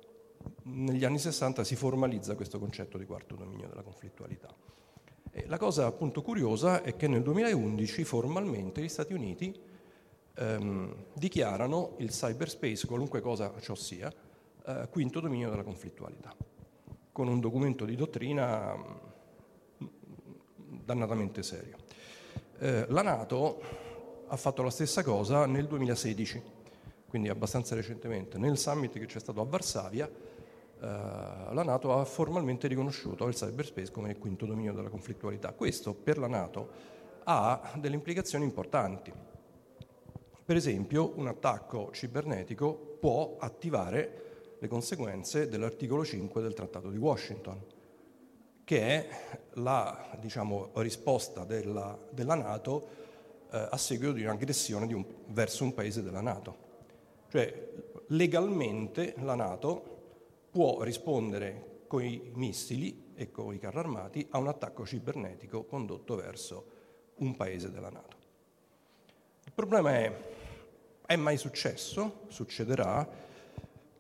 negli 0.64 1.04
anni 1.04 1.18
60 1.18 1.64
si 1.64 1.76
formalizza 1.76 2.34
questo 2.34 2.58
concetto 2.58 2.98
di 2.98 3.06
quarto 3.06 3.34
dominio 3.34 3.68
della 3.68 3.82
conflittualità. 3.82 4.48
E 5.30 5.46
la 5.46 5.58
cosa 5.58 5.86
appunto 5.86 6.22
curiosa 6.22 6.82
è 6.82 6.94
che 6.94 7.08
nel 7.08 7.22
2011 7.22 8.04
formalmente 8.04 8.80
gli 8.80 8.88
Stati 8.88 9.12
Uniti 9.12 9.52
ehm, 10.34 10.94
dichiarano 11.14 11.94
il 11.98 12.10
cyberspace, 12.10 12.86
qualunque 12.86 13.20
cosa 13.20 13.52
ciò 13.60 13.74
sia, 13.74 14.12
eh, 14.66 14.88
quinto 14.90 15.20
dominio 15.20 15.50
della 15.50 15.64
conflittualità, 15.64 16.36
con 17.10 17.28
un 17.28 17.40
documento 17.40 17.84
di 17.84 17.96
dottrina 17.96 18.76
mm, 18.76 19.86
dannatamente 20.84 21.42
serio. 21.42 21.83
Eh, 22.58 22.86
la 22.88 23.02
Nato 23.02 23.60
ha 24.28 24.36
fatto 24.36 24.62
la 24.62 24.70
stessa 24.70 25.02
cosa 25.02 25.44
nel 25.46 25.66
2016, 25.66 26.42
quindi 27.08 27.28
abbastanza 27.28 27.74
recentemente, 27.74 28.38
nel 28.38 28.56
summit 28.56 28.92
che 28.92 29.06
c'è 29.06 29.18
stato 29.18 29.40
a 29.40 29.44
Varsavia, 29.44 30.06
eh, 30.06 30.80
la 30.80 31.62
Nato 31.64 31.98
ha 31.98 32.04
formalmente 32.04 32.68
riconosciuto 32.68 33.26
il 33.26 33.34
cyberspace 33.34 33.90
come 33.90 34.10
il 34.10 34.18
quinto 34.18 34.46
dominio 34.46 34.72
della 34.72 34.88
conflittualità. 34.88 35.52
Questo 35.52 35.94
per 35.94 36.18
la 36.18 36.28
Nato 36.28 36.92
ha 37.24 37.72
delle 37.76 37.96
implicazioni 37.96 38.44
importanti. 38.44 39.12
Per 40.44 40.56
esempio, 40.56 41.12
un 41.16 41.26
attacco 41.26 41.90
cibernetico 41.92 42.98
può 43.00 43.36
attivare 43.38 44.56
le 44.60 44.68
conseguenze 44.68 45.48
dell'articolo 45.48 46.04
5 46.04 46.40
del 46.40 46.54
Trattato 46.54 46.88
di 46.90 46.98
Washington, 46.98 47.60
che 48.64 48.80
è 48.80 49.08
la 49.54 50.16
diciamo, 50.18 50.70
risposta 50.74 51.44
della, 51.44 51.96
della 52.10 52.34
Nato 52.34 52.88
eh, 53.50 53.68
a 53.70 53.76
seguito 53.76 54.12
di 54.12 54.22
un'aggressione 54.22 54.86
di 54.86 54.94
un, 54.94 55.04
verso 55.28 55.64
un 55.64 55.74
paese 55.74 56.02
della 56.02 56.20
Nato. 56.20 56.56
Cioè, 57.28 57.70
legalmente 58.08 59.14
la 59.18 59.34
Nato 59.34 59.92
può 60.50 60.82
rispondere 60.82 61.82
con 61.86 62.02
i 62.02 62.30
missili 62.34 63.12
e 63.14 63.30
con 63.30 63.54
i 63.54 63.58
carri 63.58 63.78
armati 63.78 64.26
a 64.30 64.38
un 64.38 64.48
attacco 64.48 64.84
cibernetico 64.84 65.64
condotto 65.64 66.16
verso 66.16 66.66
un 67.16 67.36
paese 67.36 67.70
della 67.70 67.90
Nato. 67.90 68.16
Il 69.44 69.52
problema 69.52 69.94
è 69.94 70.32
È 71.06 71.16
mai 71.16 71.36
successo? 71.36 72.22
Succederà? 72.28 73.06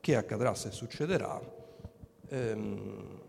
Che 0.00 0.16
accadrà 0.16 0.54
se 0.54 0.70
succederà? 0.70 1.38
Ehm, 2.28 3.20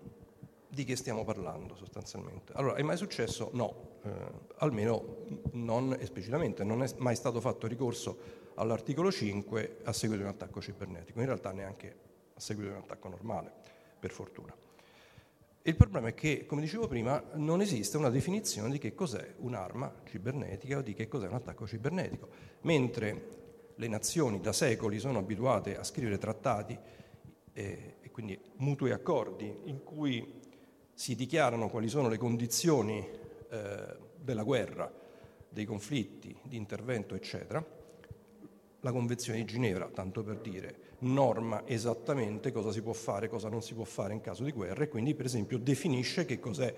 di 0.76 0.84
che 0.84 0.98
stiamo 0.98 1.24
parlando 1.24 1.74
sostanzialmente? 1.76 2.52
Allora, 2.54 2.76
è 2.76 2.84
mai 2.84 2.98
successo? 2.98 3.50
No, 3.54 4.00
eh, 4.04 4.12
almeno 4.58 5.24
non 5.54 5.96
esplicitamente, 5.98 6.66
non 6.66 6.84
è 6.84 6.88
mai 6.98 7.16
stato 7.16 7.40
fatto 7.40 7.66
ricorso 7.66 8.44
all'articolo 8.56 9.10
5 9.10 9.78
a 9.86 9.94
seguito 9.94 10.22
di 10.22 10.28
un 10.28 10.36
attacco 10.36 10.62
cibernetico, 10.62 11.22
in 11.22 11.26
realtà 11.26 11.54
neanche 11.54 11.96
a 12.34 12.40
seguito 12.40 12.72
di 12.72 12.76
un 12.76 12.84
attacco 12.84 13.08
normale, 13.08 13.54
per 13.98 14.12
fortuna. 14.12 14.54
Il 15.62 15.78
problema 15.78 16.10
è 16.10 16.14
che, 16.14 16.46
come 16.46 16.62
dicevo 16.62 16.88
prima, 16.88 17.24
non 17.36 17.62
esiste 17.62 17.96
una 17.96 18.10
definizione 18.10 18.70
di 18.70 18.78
che 18.78 18.94
cos'è 18.94 19.34
un'arma 19.38 20.02
cibernetica 20.04 20.78
o 20.78 20.82
di 20.82 20.94
che 20.94 21.08
cos'è 21.08 21.28
un 21.28 21.36
attacco 21.36 21.66
cibernetico, 21.66 22.28
mentre 22.62 23.74
le 23.76 23.88
nazioni 23.88 24.42
da 24.42 24.52
secoli 24.52 25.00
sono 25.00 25.20
abituate 25.20 25.78
a 25.78 25.84
scrivere 25.84 26.18
trattati 26.18 26.78
eh, 27.54 27.96
e 28.02 28.12
quindi 28.12 28.38
mutui 28.58 28.92
accordi 28.92 29.62
in 29.64 29.84
cui 29.84 30.44
si 30.96 31.14
dichiarano 31.14 31.70
quali 31.70 31.90
sono 31.90 32.08
le 32.08 32.18
condizioni 32.18 33.06
eh, 33.50 33.98
della 34.16 34.44
guerra, 34.44 34.92
dei 35.50 35.66
conflitti, 35.66 36.36
di 36.42 36.56
intervento, 36.56 37.16
eccetera, 37.16 37.64
la 38.80 38.92
Convenzione 38.92 39.40
di 39.40 39.46
Ginevra, 39.46 39.90
tanto 39.94 40.24
per 40.24 40.38
dire, 40.38 40.84
norma 41.00 41.64
esattamente 41.66 42.52
cosa 42.52 42.72
si 42.72 42.82
può 42.82 42.94
fare, 42.94 43.28
cosa 43.28 43.50
non 43.50 43.62
si 43.62 43.74
può 43.74 43.84
fare 43.84 44.14
in 44.14 44.22
caso 44.22 44.44
di 44.44 44.52
guerra 44.52 44.84
e 44.84 44.88
quindi 44.88 45.14
per 45.14 45.26
esempio 45.26 45.58
definisce 45.58 46.26
che 46.26 46.40
cos'è 46.40 46.74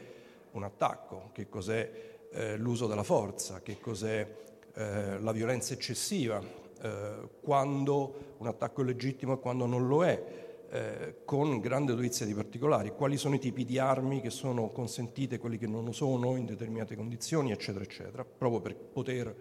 un 0.51 0.63
attacco, 0.63 1.29
che 1.33 1.47
cos'è 1.47 1.91
eh, 2.31 2.57
l'uso 2.57 2.87
della 2.87 3.03
forza, 3.03 3.61
che 3.61 3.79
cos'è 3.79 4.27
eh, 4.73 5.19
la 5.19 5.31
violenza 5.31 5.73
eccessiva, 5.73 6.41
eh, 6.81 7.29
quando 7.41 8.35
un 8.37 8.47
attacco 8.47 8.81
è 8.81 8.85
legittimo 8.85 9.33
e 9.33 9.39
quando 9.39 9.65
non 9.65 9.87
lo 9.87 10.03
è, 10.03 10.46
eh, 10.69 11.21
con 11.23 11.59
grande 11.59 11.93
dovizia 11.93 12.25
di 12.25 12.33
particolari, 12.33 12.91
quali 12.91 13.17
sono 13.17 13.35
i 13.35 13.39
tipi 13.39 13.65
di 13.65 13.79
armi 13.79 14.21
che 14.21 14.29
sono 14.29 14.69
consentite, 14.69 15.37
quelli 15.37 15.57
che 15.57 15.67
non 15.67 15.85
lo 15.85 15.91
sono 15.91 16.35
in 16.35 16.45
determinate 16.45 16.95
condizioni, 16.95 17.51
eccetera, 17.51 17.83
eccetera, 17.83 18.25
proprio 18.25 18.59
per 18.61 18.75
poter 18.75 19.35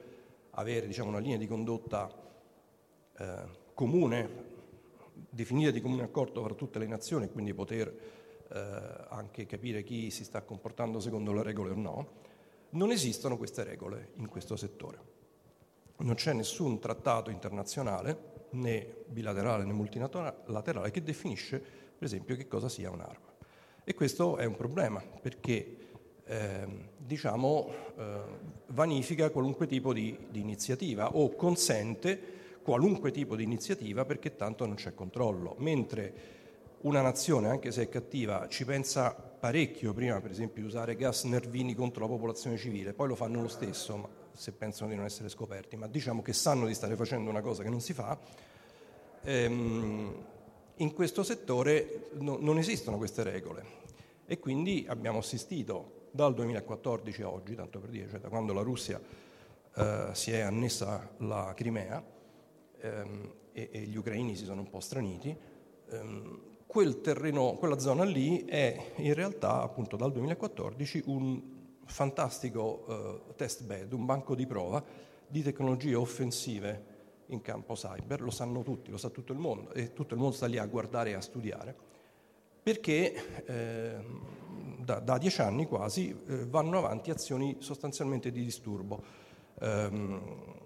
avere 0.50 0.86
diciamo, 0.86 1.08
una 1.08 1.18
linea 1.18 1.36
di 1.36 1.46
condotta 1.46 2.08
eh, 3.18 3.64
comune, 3.74 4.44
definita 5.30 5.70
di 5.70 5.80
comune 5.80 6.02
accordo 6.02 6.42
tra 6.44 6.54
tutte 6.54 6.78
le 6.78 6.86
nazioni, 6.86 7.24
e 7.24 7.30
quindi 7.30 7.52
poter 7.54 7.88
eh, 8.48 9.06
anche 9.08 9.46
capire 9.46 9.82
chi 9.82 10.10
si 10.10 10.24
sta 10.24 10.42
comportando 10.42 11.00
secondo 11.00 11.32
le 11.32 11.42
regole 11.42 11.70
o 11.70 11.76
no, 11.76 12.08
non 12.70 12.90
esistono 12.90 13.36
queste 13.36 13.64
regole 13.64 14.10
in 14.14 14.28
questo 14.28 14.56
settore. 14.56 15.14
Non 15.98 16.14
c'è 16.14 16.32
nessun 16.34 16.78
trattato 16.78 17.30
internazionale, 17.30 18.34
né 18.56 19.04
bilaterale 19.06 19.64
né 19.64 19.72
multilaterale, 19.72 20.90
che 20.90 21.02
definisce, 21.02 21.58
per 21.58 22.06
esempio, 22.06 22.36
che 22.36 22.46
cosa 22.46 22.68
sia 22.68 22.90
un'arma. 22.90 23.34
E 23.84 23.94
questo 23.94 24.36
è 24.36 24.44
un 24.44 24.56
problema, 24.56 25.00
perché 25.00 25.76
eh, 26.24 26.66
diciamo, 26.96 27.72
eh, 27.96 28.20
vanifica 28.68 29.30
qualunque 29.30 29.66
tipo 29.66 29.92
di, 29.92 30.16
di 30.28 30.40
iniziativa 30.40 31.16
o 31.16 31.34
consente 31.36 32.34
qualunque 32.62 33.12
tipo 33.12 33.36
di 33.36 33.44
iniziativa 33.44 34.04
perché 34.04 34.34
tanto 34.34 34.66
non 34.66 34.74
c'è 34.74 34.92
controllo, 34.92 35.54
mentre 35.58 36.34
una 36.80 37.00
nazione, 37.00 37.48
anche 37.48 37.70
se 37.70 37.82
è 37.82 37.88
cattiva, 37.88 38.48
ci 38.48 38.64
pensa 38.64 39.12
parecchio 39.12 39.92
prima, 39.92 40.20
per 40.20 40.32
esempio, 40.32 40.62
di 40.62 40.68
usare 40.68 40.96
gas 40.96 41.22
nervini 41.24 41.74
contro 41.74 42.02
la 42.02 42.08
popolazione 42.08 42.56
civile, 42.56 42.92
poi 42.92 43.06
lo 43.06 43.14
fanno 43.14 43.40
lo 43.40 43.48
stesso, 43.48 44.08
se 44.32 44.50
pensano 44.50 44.90
di 44.90 44.96
non 44.96 45.04
essere 45.04 45.28
scoperti, 45.28 45.76
ma 45.76 45.86
diciamo 45.86 46.22
che 46.22 46.32
sanno 46.32 46.66
di 46.66 46.74
stare 46.74 46.96
facendo 46.96 47.30
una 47.30 47.40
cosa 47.40 47.62
che 47.62 47.70
non 47.70 47.80
si 47.80 47.92
fa, 47.92 48.18
ehm, 49.22 50.24
in 50.76 50.92
questo 50.92 51.22
settore 51.22 52.08
no, 52.14 52.36
non 52.40 52.58
esistono 52.58 52.96
queste 52.96 53.22
regole 53.22 53.64
e 54.26 54.38
quindi 54.38 54.84
abbiamo 54.88 55.18
assistito 55.18 56.08
dal 56.10 56.34
2014 56.34 57.22
a 57.22 57.30
oggi, 57.30 57.54
tanto 57.54 57.78
per 57.78 57.90
dire, 57.90 58.08
cioè 58.08 58.20
da 58.20 58.28
quando 58.28 58.52
la 58.52 58.62
Russia 58.62 59.00
eh, 59.74 60.08
si 60.12 60.32
è 60.32 60.40
annessa 60.40 61.10
la 61.18 61.52
Crimea, 61.54 62.02
ehm, 62.80 63.32
e, 63.52 63.68
e, 63.72 63.80
gli 63.82 63.96
ucraini 63.96 64.34
si 64.34 64.44
sono 64.44 64.62
un 64.62 64.70
po' 64.70 64.80
straniti, 64.80 65.36
ehm, 65.90 66.40
quel 66.66 67.00
terreno, 67.00 67.52
quella 67.54 67.78
zona 67.78 68.04
lì 68.04 68.44
è 68.44 68.92
in 68.96 69.14
realtà 69.14 69.62
appunto 69.62 69.96
dal 69.96 70.12
2014 70.12 71.02
un 71.06 71.54
fantastico 71.84 72.84
eh, 72.88 73.34
test 73.36 73.62
bed, 73.62 73.92
un 73.92 74.04
banco 74.04 74.34
di 74.34 74.46
prova 74.46 74.82
di 75.28 75.42
tecnologie 75.42 75.94
offensive 75.94 76.94
in 77.28 77.40
campo 77.40 77.74
cyber, 77.74 78.20
lo 78.20 78.30
sanno 78.30 78.62
tutti, 78.62 78.90
lo 78.90 78.96
sa 78.96 79.10
tutto 79.10 79.32
il 79.32 79.38
mondo 79.38 79.72
e 79.72 79.92
tutto 79.92 80.14
il 80.14 80.20
mondo 80.20 80.34
sta 80.34 80.46
lì 80.46 80.58
a 80.58 80.66
guardare 80.66 81.10
e 81.10 81.14
a 81.14 81.20
studiare, 81.20 81.74
perché 82.62 83.44
eh, 83.46 83.96
da, 84.78 85.00
da, 85.00 85.18
dieci 85.18 85.40
anni 85.40 85.66
quasi 85.66 86.16
eh, 86.26 86.46
vanno 86.46 86.78
avanti 86.78 87.10
azioni 87.10 87.56
sostanzialmente 87.60 88.30
di 88.30 88.44
disturbo. 88.44 89.02
Ehm, 89.60 90.64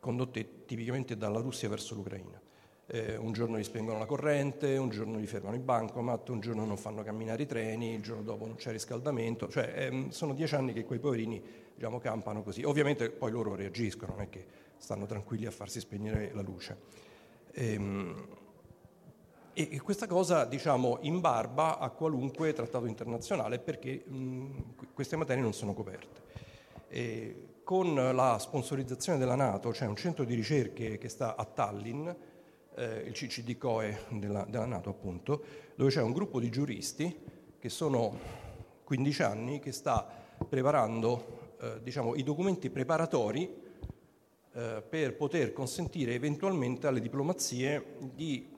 condotte 0.00 0.64
tipicamente 0.64 1.16
dalla 1.16 1.40
Russia 1.40 1.68
verso 1.68 1.94
l'Ucraina. 1.94 2.40
Eh, 2.86 3.16
un 3.16 3.32
giorno 3.32 3.56
gli 3.56 3.62
spengono 3.62 3.98
la 3.98 4.06
corrente, 4.06 4.76
un 4.76 4.88
giorno 4.88 5.18
gli 5.18 5.26
fermano 5.26 5.54
i 5.54 5.60
bancomat, 5.60 6.28
un 6.30 6.40
giorno 6.40 6.64
non 6.64 6.76
fanno 6.76 7.04
camminare 7.04 7.44
i 7.44 7.46
treni, 7.46 7.94
il 7.94 8.02
giorno 8.02 8.22
dopo 8.22 8.46
non 8.46 8.56
c'è 8.56 8.72
riscaldamento, 8.72 9.48
cioè 9.48 9.72
ehm, 9.76 10.08
sono 10.08 10.34
dieci 10.34 10.56
anni 10.56 10.72
che 10.72 10.84
quei 10.84 10.98
poverini 10.98 11.40
diciamo, 11.72 12.00
campano 12.00 12.42
così. 12.42 12.64
Ovviamente 12.64 13.10
poi 13.10 13.30
loro 13.30 13.54
reagiscono, 13.54 14.14
non 14.14 14.22
è 14.22 14.28
che 14.28 14.44
stanno 14.80 15.06
tranquilli 15.06 15.46
a 15.46 15.52
farsi 15.52 15.78
spegnere 15.78 16.32
la 16.34 16.42
luce. 16.42 16.78
Ehm, 17.52 18.38
e 19.52 19.80
questa 19.80 20.06
cosa, 20.06 20.46
diciamo, 20.46 20.98
in 21.02 21.20
barba 21.20 21.78
a 21.78 21.90
qualunque 21.90 22.52
trattato 22.54 22.86
internazionale 22.86 23.58
perché 23.58 24.02
mh, 24.06 24.92
queste 24.94 25.16
materie 25.16 25.42
non 25.42 25.52
sono 25.52 25.74
coperte. 25.74 26.22
E 26.88 27.48
con 27.62 27.94
la 27.94 28.38
sponsorizzazione 28.38 29.18
della 29.18 29.34
Nato, 29.34 29.72
cioè 29.74 29.86
un 29.86 29.96
centro 29.96 30.24
di 30.24 30.34
ricerche 30.34 30.98
che 30.98 31.08
sta 31.08 31.36
a 31.36 31.44
Tallinn, 31.44 32.08
eh, 32.74 33.02
il 33.06 33.12
CCDCOE 33.12 34.06
della, 34.10 34.46
della 34.48 34.64
Nato 34.64 34.88
appunto, 34.88 35.42
dove 35.74 35.90
c'è 35.90 36.00
un 36.00 36.12
gruppo 36.12 36.40
di 36.40 36.48
giuristi 36.48 37.14
che 37.58 37.68
sono 37.68 38.18
15 38.84 39.22
anni 39.22 39.58
che 39.60 39.72
sta 39.72 40.08
preparando 40.48 41.52
eh, 41.60 41.82
diciamo, 41.82 42.14
i 42.14 42.22
documenti 42.22 42.70
preparatori 42.70 43.59
eh, 44.52 44.82
per 44.88 45.14
poter 45.14 45.52
consentire 45.52 46.14
eventualmente 46.14 46.86
alle 46.86 47.00
diplomazie 47.00 47.96
di 48.14 48.48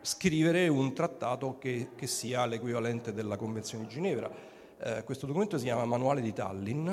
scrivere 0.00 0.68
un 0.68 0.94
trattato 0.94 1.58
che, 1.58 1.88
che 1.94 2.06
sia 2.06 2.46
l'equivalente 2.46 3.12
della 3.12 3.36
Convenzione 3.36 3.84
di 3.84 3.90
Ginevra. 3.90 4.30
Eh, 4.78 5.02
questo 5.04 5.26
documento 5.26 5.58
si 5.58 5.64
chiama 5.64 5.84
Manuale 5.84 6.20
di 6.20 6.32
Tallinn 6.32 6.88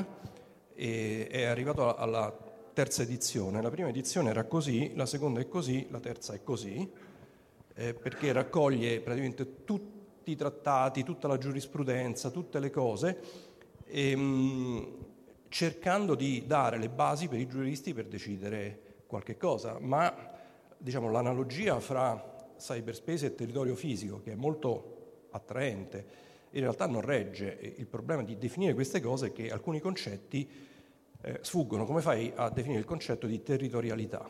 e 0.75 1.27
è 1.27 1.43
arrivato 1.43 1.95
alla 1.95 2.35
terza 2.73 3.03
edizione. 3.03 3.61
La 3.61 3.69
prima 3.69 3.89
edizione 3.89 4.29
era 4.29 4.45
così, 4.45 4.93
la 4.95 5.05
seconda 5.05 5.39
è 5.39 5.47
così, 5.47 5.87
la 5.89 5.99
terza 5.99 6.33
è 6.33 6.43
così, 6.43 6.89
eh, 7.75 7.93
perché 7.93 8.31
raccoglie 8.31 8.99
praticamente 8.99 9.63
tutti 9.63 10.31
i 10.31 10.35
trattati, 10.35 11.03
tutta 11.03 11.27
la 11.27 11.37
giurisprudenza, 11.37 12.29
tutte 12.29 12.59
le 12.59 12.71
cose, 12.71 13.19
e, 13.85 14.15
mh, 14.15 14.87
cercando 15.53 16.15
di 16.15 16.45
dare 16.47 16.79
le 16.79 16.89
basi 16.89 17.27
per 17.27 17.39
i 17.39 17.47
giuristi 17.47 17.93
per 17.93 18.07
decidere 18.07 19.03
qualche 19.05 19.37
cosa. 19.37 19.77
Ma 19.79 20.11
diciamo, 20.75 21.11
l'analogia 21.11 21.79
fra 21.79 22.55
cyberspace 22.57 23.27
e 23.27 23.35
territorio 23.35 23.75
fisico, 23.75 24.19
che 24.19 24.31
è 24.31 24.35
molto 24.35 25.27
attraente, 25.29 26.05
in 26.49 26.61
realtà 26.61 26.87
non 26.87 27.01
regge. 27.01 27.75
Il 27.77 27.85
problema 27.85 28.23
di 28.23 28.35
definire 28.39 28.73
queste 28.73 28.99
cose 28.99 29.27
è 29.27 29.31
che 29.31 29.51
alcuni 29.51 29.79
concetti 29.79 30.49
eh, 31.21 31.37
sfuggono. 31.41 31.85
Come 31.85 32.01
fai 32.01 32.33
a 32.35 32.49
definire 32.49 32.79
il 32.79 32.85
concetto 32.85 33.27
di 33.27 33.43
territorialità 33.43 34.27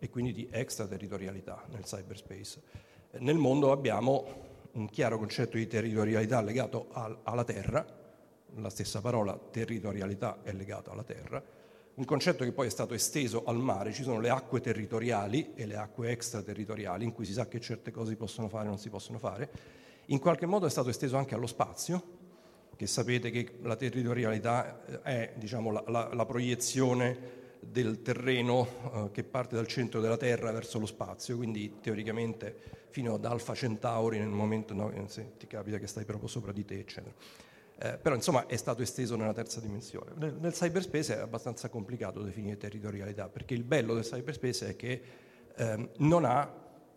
e 0.00 0.10
quindi 0.10 0.32
di 0.32 0.48
extraterritorialità 0.50 1.62
nel 1.70 1.84
cyberspace? 1.84 2.62
Nel 3.18 3.36
mondo 3.36 3.70
abbiamo 3.70 4.26
un 4.72 4.88
chiaro 4.90 5.18
concetto 5.18 5.56
di 5.56 5.68
territorialità 5.68 6.40
legato 6.40 6.88
al, 6.90 7.16
alla 7.22 7.44
terra, 7.44 8.02
la 8.56 8.70
stessa 8.70 9.00
parola 9.00 9.38
territorialità 9.50 10.38
è 10.42 10.52
legata 10.52 10.90
alla 10.90 11.04
terra, 11.04 11.42
un 11.94 12.04
concetto 12.04 12.42
che 12.44 12.52
poi 12.52 12.66
è 12.66 12.70
stato 12.70 12.94
esteso 12.94 13.44
al 13.44 13.58
mare, 13.58 13.92
ci 13.92 14.02
sono 14.02 14.18
le 14.18 14.28
acque 14.28 14.60
territoriali 14.60 15.52
e 15.54 15.64
le 15.66 15.76
acque 15.76 16.10
extraterritoriali 16.10 17.04
in 17.04 17.12
cui 17.12 17.24
si 17.24 17.32
sa 17.32 17.46
che 17.46 17.60
certe 17.60 17.92
cose 17.92 18.10
si 18.10 18.16
possono 18.16 18.48
fare 18.48 18.64
e 18.64 18.68
non 18.68 18.78
si 18.78 18.90
possono 18.90 19.18
fare, 19.18 19.48
in 20.06 20.18
qualche 20.18 20.46
modo 20.46 20.66
è 20.66 20.70
stato 20.70 20.88
esteso 20.88 21.16
anche 21.16 21.34
allo 21.34 21.46
spazio, 21.46 22.22
che 22.76 22.86
sapete 22.88 23.30
che 23.30 23.58
la 23.62 23.76
territorialità 23.76 24.84
eh, 24.86 25.02
è 25.02 25.32
diciamo, 25.36 25.70
la, 25.70 25.84
la, 25.86 26.10
la, 26.12 26.26
proiezione 26.26 27.42
del 27.60 28.02
terreno 28.02 28.66
eh, 28.92 29.10
che 29.12 29.22
parte 29.22 29.54
dal 29.54 29.68
centro 29.68 30.00
della 30.00 30.16
Terra 30.16 30.50
verso 30.50 30.80
lo 30.80 30.86
spazio, 30.86 31.36
quindi 31.36 31.76
teoricamente 31.80 32.88
fino 32.90 33.14
ad 33.14 33.24
Alfa 33.24 33.54
Centauri 33.54 34.18
nel 34.18 34.28
momento 34.28 34.74
no, 34.74 34.92
se 35.06 35.36
ti 35.38 35.46
capita 35.46 35.78
che 35.78 35.86
stai 35.86 36.04
proprio 36.04 36.28
sopra 36.28 36.52
di 36.52 36.64
te, 36.64 36.78
eccetera. 36.78 37.14
Eh, 37.76 37.98
però 37.98 38.14
insomma 38.14 38.46
è 38.46 38.56
stato 38.56 38.82
esteso 38.82 39.16
nella 39.16 39.32
terza 39.32 39.60
dimensione. 39.60 40.12
Nel, 40.16 40.34
nel 40.34 40.52
cyberspace 40.52 41.16
è 41.16 41.20
abbastanza 41.20 41.68
complicato 41.68 42.22
definire 42.22 42.56
territorialità, 42.56 43.28
perché 43.28 43.54
il 43.54 43.64
bello 43.64 43.94
del 43.94 44.04
cyberspace 44.04 44.68
è 44.68 44.76
che 44.76 45.02
eh, 45.56 45.90
non 45.98 46.24
ha 46.24 46.52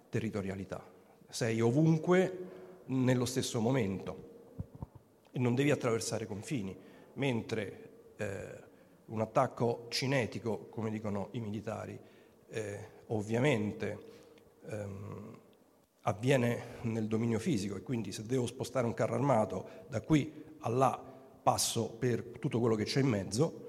territorialità. 0.10 0.84
Sei 1.30 1.60
ovunque 1.62 2.38
nello 2.86 3.26
stesso 3.26 3.60
momento 3.60 4.36
e 5.32 5.40
non 5.40 5.56
devi 5.56 5.72
attraversare 5.72 6.26
confini, 6.26 6.78
mentre 7.14 7.90
eh, 8.18 8.66
un 9.06 9.22
attacco 9.22 9.88
cinetico, 9.90 10.68
come 10.70 10.90
dicono 10.90 11.30
i 11.32 11.40
militari, 11.40 12.00
eh, 12.50 12.90
ovviamente 13.08 14.00
ehm, 14.66 15.40
avviene 16.02 16.80
nel 16.82 17.08
dominio 17.08 17.40
fisico 17.40 17.76
e 17.76 17.82
quindi 17.82 18.12
se 18.12 18.26
devo 18.26 18.46
spostare 18.46 18.86
un 18.86 18.94
carro 18.94 19.16
armato 19.16 19.70
da 19.90 20.02
qui 20.02 20.46
a 20.60 20.70
là 20.70 21.02
passo 21.44 21.90
per 21.90 22.24
tutto 22.40 22.60
quello 22.60 22.76
che 22.76 22.84
c'è 22.84 23.00
in 23.00 23.08
mezzo, 23.08 23.66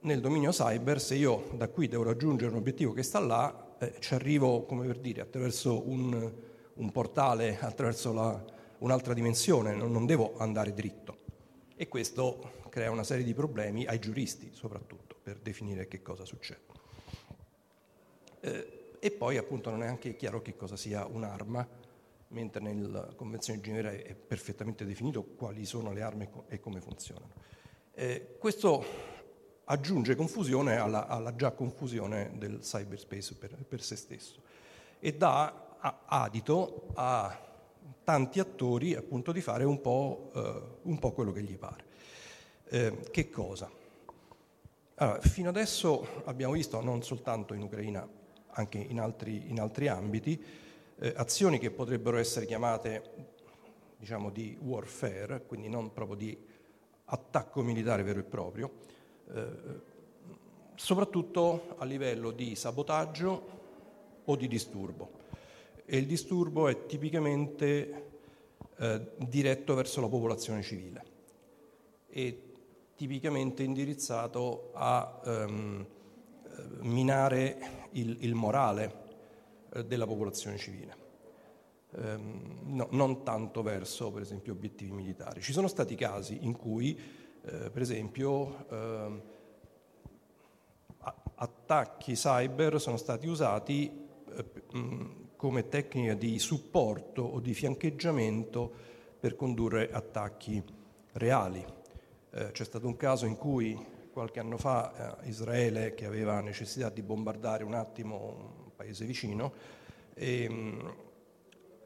nel 0.00 0.20
dominio 0.20 0.50
cyber 0.50 1.00
se 1.00 1.14
io 1.14 1.50
da 1.54 1.68
qui 1.68 1.88
devo 1.88 2.02
raggiungere 2.02 2.50
un 2.50 2.56
obiettivo 2.56 2.92
che 2.92 3.02
sta 3.02 3.20
là, 3.20 3.76
eh, 3.78 3.94
ci 3.98 4.14
arrivo, 4.14 4.64
come 4.64 4.86
per 4.86 4.98
dire, 4.98 5.20
attraverso 5.20 5.88
un, 5.88 6.32
un 6.74 6.90
portale, 6.90 7.58
attraverso 7.60 8.12
la, 8.12 8.44
un'altra 8.78 9.14
dimensione, 9.14 9.74
non, 9.74 9.92
non 9.92 10.06
devo 10.06 10.34
andare 10.38 10.72
dritto. 10.72 11.18
E 11.76 11.88
questo 11.88 12.60
crea 12.68 12.90
una 12.90 13.04
serie 13.04 13.24
di 13.24 13.34
problemi 13.34 13.84
ai 13.86 13.98
giuristi 13.98 14.50
soprattutto 14.52 15.16
per 15.22 15.38
definire 15.38 15.88
che 15.88 16.02
cosa 16.02 16.24
succede. 16.24 16.60
Eh, 18.40 18.96
e 18.98 19.10
poi 19.10 19.36
appunto 19.36 19.70
non 19.70 19.82
è 19.82 19.86
anche 19.86 20.16
chiaro 20.16 20.42
che 20.42 20.56
cosa 20.56 20.76
sia 20.76 21.04
un'arma, 21.04 21.66
mentre 22.32 22.60
nella 22.60 23.12
Convenzione 23.14 23.60
di 23.60 23.68
Ginevra 23.68 23.92
è 23.92 24.14
perfettamente 24.14 24.84
definito 24.84 25.22
quali 25.22 25.64
sono 25.64 25.92
le 25.92 26.02
armi 26.02 26.28
e 26.48 26.60
come 26.60 26.80
funzionano. 26.80 27.32
Eh, 27.94 28.36
questo 28.38 28.84
aggiunge 29.64 30.16
confusione 30.16 30.76
alla, 30.76 31.06
alla, 31.06 31.34
già 31.34 31.52
confusione 31.52 32.32
del 32.36 32.58
cyberspace 32.60 33.34
per, 33.34 33.56
per 33.66 33.82
se 33.82 33.96
stesso 33.96 34.40
e 34.98 35.14
dà 35.14 35.76
adito 36.06 36.88
a 36.94 37.50
tanti 38.04 38.40
attori 38.40 38.94
appunto 38.94 39.32
di 39.32 39.40
fare 39.40 39.64
un 39.64 39.80
po', 39.80 40.30
eh, 40.34 40.62
un 40.82 40.98
po 40.98 41.12
quello 41.12 41.32
che 41.32 41.42
gli 41.42 41.56
pare. 41.56 41.84
Eh, 42.68 42.98
che 43.10 43.30
cosa? 43.30 43.70
Allora, 44.96 45.20
fino 45.20 45.48
adesso 45.48 46.22
abbiamo 46.24 46.52
visto, 46.52 46.80
non 46.80 47.02
soltanto 47.02 47.54
in 47.54 47.62
Ucraina, 47.62 48.06
anche 48.50 48.78
in 48.78 49.00
altri, 49.00 49.50
in 49.50 49.60
altri 49.60 49.88
ambiti, 49.88 50.42
eh, 51.02 51.12
azioni 51.16 51.58
che 51.58 51.72
potrebbero 51.72 52.16
essere 52.16 52.46
chiamate 52.46 53.30
diciamo 53.98 54.30
di 54.30 54.56
warfare, 54.60 55.44
quindi 55.46 55.68
non 55.68 55.92
proprio 55.92 56.16
di 56.16 56.38
attacco 57.06 57.62
militare 57.62 58.04
vero 58.04 58.20
e 58.20 58.22
proprio, 58.22 58.70
eh, 59.34 59.46
soprattutto 60.76 61.74
a 61.78 61.84
livello 61.84 62.30
di 62.30 62.54
sabotaggio 62.54 63.60
o 64.24 64.36
di 64.36 64.46
disturbo. 64.46 65.20
E 65.84 65.96
il 65.96 66.06
disturbo 66.06 66.68
è 66.68 66.86
tipicamente 66.86 68.10
eh, 68.78 69.10
diretto 69.16 69.74
verso 69.74 70.00
la 70.00 70.08
popolazione 70.08 70.62
civile 70.62 71.04
e 72.08 72.42
tipicamente 72.94 73.64
indirizzato 73.64 74.70
a 74.74 75.20
ehm, 75.24 75.86
minare 76.82 77.88
il, 77.92 78.18
il 78.20 78.34
morale 78.34 78.84
eh, 78.84 79.01
della 79.80 80.06
popolazione 80.06 80.58
civile. 80.58 81.10
Ehm, 81.96 82.60
no, 82.74 82.88
non 82.90 83.22
tanto 83.22 83.62
verso, 83.62 84.10
per 84.10 84.22
esempio, 84.22 84.52
obiettivi 84.52 84.92
militari. 84.92 85.40
Ci 85.40 85.52
sono 85.52 85.68
stati 85.68 85.94
casi 85.94 86.38
in 86.44 86.56
cui, 86.56 86.98
eh, 87.42 87.70
per 87.70 87.82
esempio, 87.82 88.66
eh, 88.68 89.22
attacchi 91.34 92.14
cyber 92.14 92.80
sono 92.80 92.96
stati 92.96 93.26
usati 93.26 93.90
eh, 94.36 94.44
come 95.36 95.68
tecnica 95.68 96.14
di 96.14 96.38
supporto 96.38 97.22
o 97.22 97.40
di 97.40 97.52
fiancheggiamento 97.52 98.72
per 99.18 99.34
condurre 99.34 99.90
attacchi 99.90 100.62
reali. 101.14 101.64
Eh, 102.30 102.52
c'è 102.52 102.64
stato 102.64 102.86
un 102.86 102.96
caso 102.96 103.26
in 103.26 103.36
cui 103.36 103.76
qualche 104.12 104.40
anno 104.40 104.56
fa 104.56 105.18
eh, 105.20 105.28
Israele, 105.28 105.94
che 105.94 106.06
aveva 106.06 106.40
necessità 106.40 106.88
di 106.90 107.02
bombardare 107.02 107.64
un 107.64 107.74
attimo 107.74 108.71
paese 108.82 109.04
vicino, 109.04 109.52
ehm, 110.14 110.94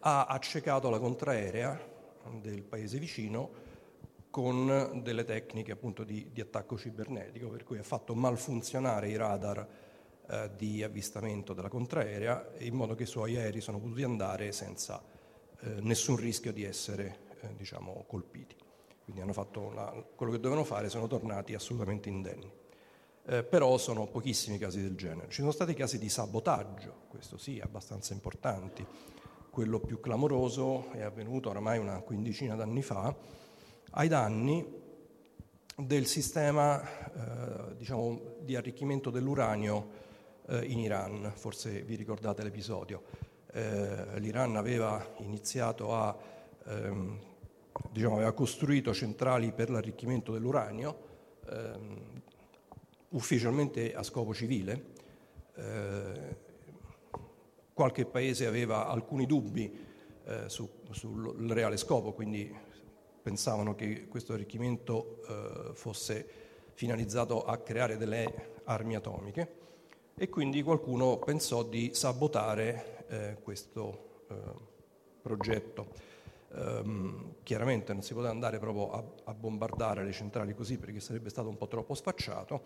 ha 0.00 0.24
accecato 0.24 0.88
la 0.88 0.98
contraerea 0.98 1.94
del 2.40 2.62
paese 2.62 2.98
vicino 2.98 3.64
con 4.30 5.00
delle 5.02 5.24
tecniche 5.24 5.72
appunto 5.72 6.04
di, 6.04 6.30
di 6.32 6.40
attacco 6.40 6.76
cibernetico, 6.76 7.48
per 7.48 7.64
cui 7.64 7.78
ha 7.78 7.82
fatto 7.82 8.14
malfunzionare 8.14 9.09
i 9.09 9.16
radar 9.16 9.66
eh, 10.28 10.50
di 10.56 10.82
avvistamento 10.82 11.52
della 11.52 11.68
contraerea 11.68 12.52
in 12.59 12.74
modo 12.74 12.94
che 12.94 13.04
i 13.04 13.06
suoi 13.06 13.37
aerei 13.37 13.61
sono 13.61 13.78
potuti 13.78 14.02
andare 14.02 14.52
senza 14.52 15.02
eh, 15.61 15.80
nessun 15.80 16.16
rischio 16.16 16.52
di 16.52 16.64
essere 16.64 17.18
eh, 17.40 17.54
diciamo, 17.56 18.04
colpiti. 18.06 18.56
Quindi 19.04 19.22
hanno 19.22 19.32
fatto 19.32 19.70
la, 19.70 20.04
quello 20.14 20.32
che 20.32 20.40
dovevano 20.40 20.64
fare, 20.64 20.88
sono 20.88 21.06
tornati 21.06 21.54
assolutamente 21.54 22.09
indenni. 22.09 22.50
Eh, 23.28 23.42
però 23.42 23.76
sono 23.76 24.06
pochissimi 24.06 24.56
casi 24.56 24.80
del 24.80 24.94
genere. 24.94 25.28
Ci 25.28 25.40
sono 25.40 25.50
stati 25.50 25.74
casi 25.74 25.98
di 25.98 26.08
sabotaggio, 26.08 27.06
questo 27.08 27.36
sì, 27.36 27.58
abbastanza 27.60 28.12
importanti. 28.12 28.86
Quello 29.50 29.80
più 29.80 29.98
clamoroso 29.98 30.90
è 30.92 31.02
avvenuto 31.02 31.50
oramai 31.50 31.78
una 31.78 31.98
quindicina 32.00 32.54
d'anni 32.54 32.82
fa, 32.82 33.12
ai 33.90 34.06
danni 34.06 34.64
del 35.76 36.06
sistema 36.06 36.80
eh, 36.82 37.76
diciamo, 37.76 38.36
di 38.42 38.54
arricchimento 38.54 39.10
dell'uranio 39.10 39.88
eh, 40.46 40.64
in 40.64 40.78
Iran, 40.78 41.32
forse 41.34 41.82
vi 41.82 41.96
ricordate 41.96 42.44
l'episodio. 42.44 43.02
Eh, 43.52 44.20
L'Iran 44.20 44.54
aveva 44.54 45.04
iniziato 45.18 45.94
a, 45.94 46.16
ehm, 46.64 47.18
diciamo, 47.90 48.14
aveva 48.14 48.32
costruito 48.32 48.94
centrali 48.94 49.50
per 49.50 49.70
l'arricchimento 49.70 50.32
dell'uranio, 50.32 50.98
ehm, 51.48 52.15
ufficialmente 53.10 53.94
a 53.94 54.02
scopo 54.02 54.34
civile. 54.34 54.84
Eh, 55.54 56.44
qualche 57.72 58.06
paese 58.06 58.46
aveva 58.46 58.88
alcuni 58.88 59.26
dubbi 59.26 59.70
eh, 60.24 60.48
su, 60.48 60.68
sul 60.90 61.50
reale 61.50 61.76
scopo, 61.76 62.12
quindi 62.12 62.54
pensavano 63.22 63.74
che 63.74 64.08
questo 64.08 64.32
arricchimento 64.32 65.22
eh, 65.26 65.74
fosse 65.74 66.28
finalizzato 66.74 67.44
a 67.44 67.58
creare 67.58 67.96
delle 67.96 68.60
armi 68.64 68.94
atomiche 68.94 69.64
e 70.16 70.28
quindi 70.28 70.62
qualcuno 70.62 71.18
pensò 71.18 71.62
di 71.62 71.90
sabotare 71.92 73.04
eh, 73.08 73.36
questo 73.42 74.24
eh, 74.28 74.34
progetto. 75.20 76.05
Um, 76.56 77.34
chiaramente 77.42 77.92
non 77.92 78.00
si 78.00 78.14
poteva 78.14 78.32
andare 78.32 78.58
proprio 78.58 78.90
a, 78.90 79.04
a, 79.24 79.34
bombardare 79.34 80.02
le 80.04 80.12
centrali 80.12 80.54
così 80.54 80.78
perché 80.78 81.00
sarebbe 81.00 81.28
stato 81.28 81.50
un 81.50 81.58
po' 81.58 81.66
troppo 81.68 81.92
sfacciato 81.92 82.62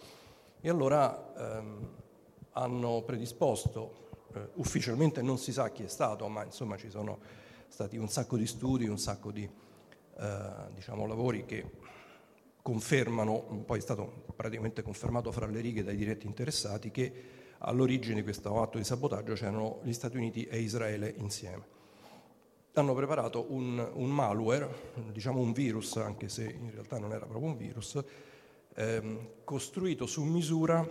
e 0.61 0.69
allora 0.69 1.33
um, 1.37 1.89
hanno 2.53 3.03
predisposto, 3.03 4.11
uh, 4.33 4.39
ufficialmente 4.61 5.23
non 5.23 5.39
si 5.39 5.51
sa 5.51 5.71
chi 5.71 5.83
è 5.83 5.89
stato, 5.89 6.29
ma 6.29 6.45
insomma 6.45 6.77
ci 6.77 6.89
sono 6.89 7.19
stati 7.67 7.97
un 7.97 8.09
sacco 8.09 8.37
di 8.37 8.47
studi, 8.47 8.87
un 8.87 8.99
sacco 8.99 9.33
di 9.33 9.43
uh, 9.45 10.73
diciamo, 10.73 11.05
lavori 11.07 11.45
che 11.45 11.69
confermano, 12.63 13.65
poi 13.67 13.79
è 13.79 13.83
stato 13.83 14.25
praticamente 14.37 14.83
confermato 14.83 15.33
fra 15.33 15.47
le 15.47 15.61
righe 15.61 15.83
dai 15.83 15.97
diretti 15.97 16.27
interessati, 16.27 16.93
che 16.93 17.13
all'origine 17.59 18.17
di 18.17 18.23
questo 18.23 18.63
atto 18.63 18.79
di 18.79 18.85
sabotaggio 18.85 19.33
c'erano 19.33 19.81
gli 19.83 19.93
Stati 19.93 20.17
Uniti 20.17 20.45
e 20.45 20.61
Israele 20.61 21.13
insieme. 21.19 21.80
Hanno 22.75 22.95
preparato 22.95 23.47
un, 23.49 23.91
un 23.95 24.11
malware, 24.11 24.93
diciamo 25.13 25.41
un 25.41 25.53
virus, 25.53 25.97
anche 25.97 26.29
se 26.29 26.45
in 26.45 26.71
realtà 26.71 26.99
non 26.99 27.13
era 27.13 27.27
proprio 27.27 27.49
un 27.49 27.57
virus, 27.57 28.01
ehm, 28.75 29.29
costruito 29.45 30.07
su 30.07 30.23
misura 30.23 30.89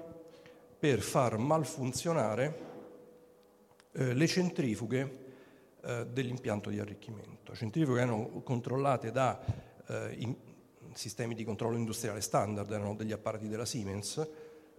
per 0.78 1.00
far 1.00 1.38
malfunzionare 1.38 2.60
eh, 3.94 4.13
le 4.13 4.28
centrifughe 4.28 5.28
eh, 5.82 6.06
dell'impianto 6.12 6.70
di 6.70 6.80
arricchimento. 6.80 7.56
Centrifughe 7.56 8.02
erano 8.02 8.42
controllate 8.44 9.12
da 9.12 9.39
eh, 9.88 10.36
sistemi 10.94 11.34
di 11.34 11.46
controllo 11.46 11.78
industriale 11.78 12.22
standard, 12.22 12.70
erano 12.72 12.96
degli 12.96 13.13
apparati 13.13 13.48
della 13.48 13.65
Siemens, 13.65 14.28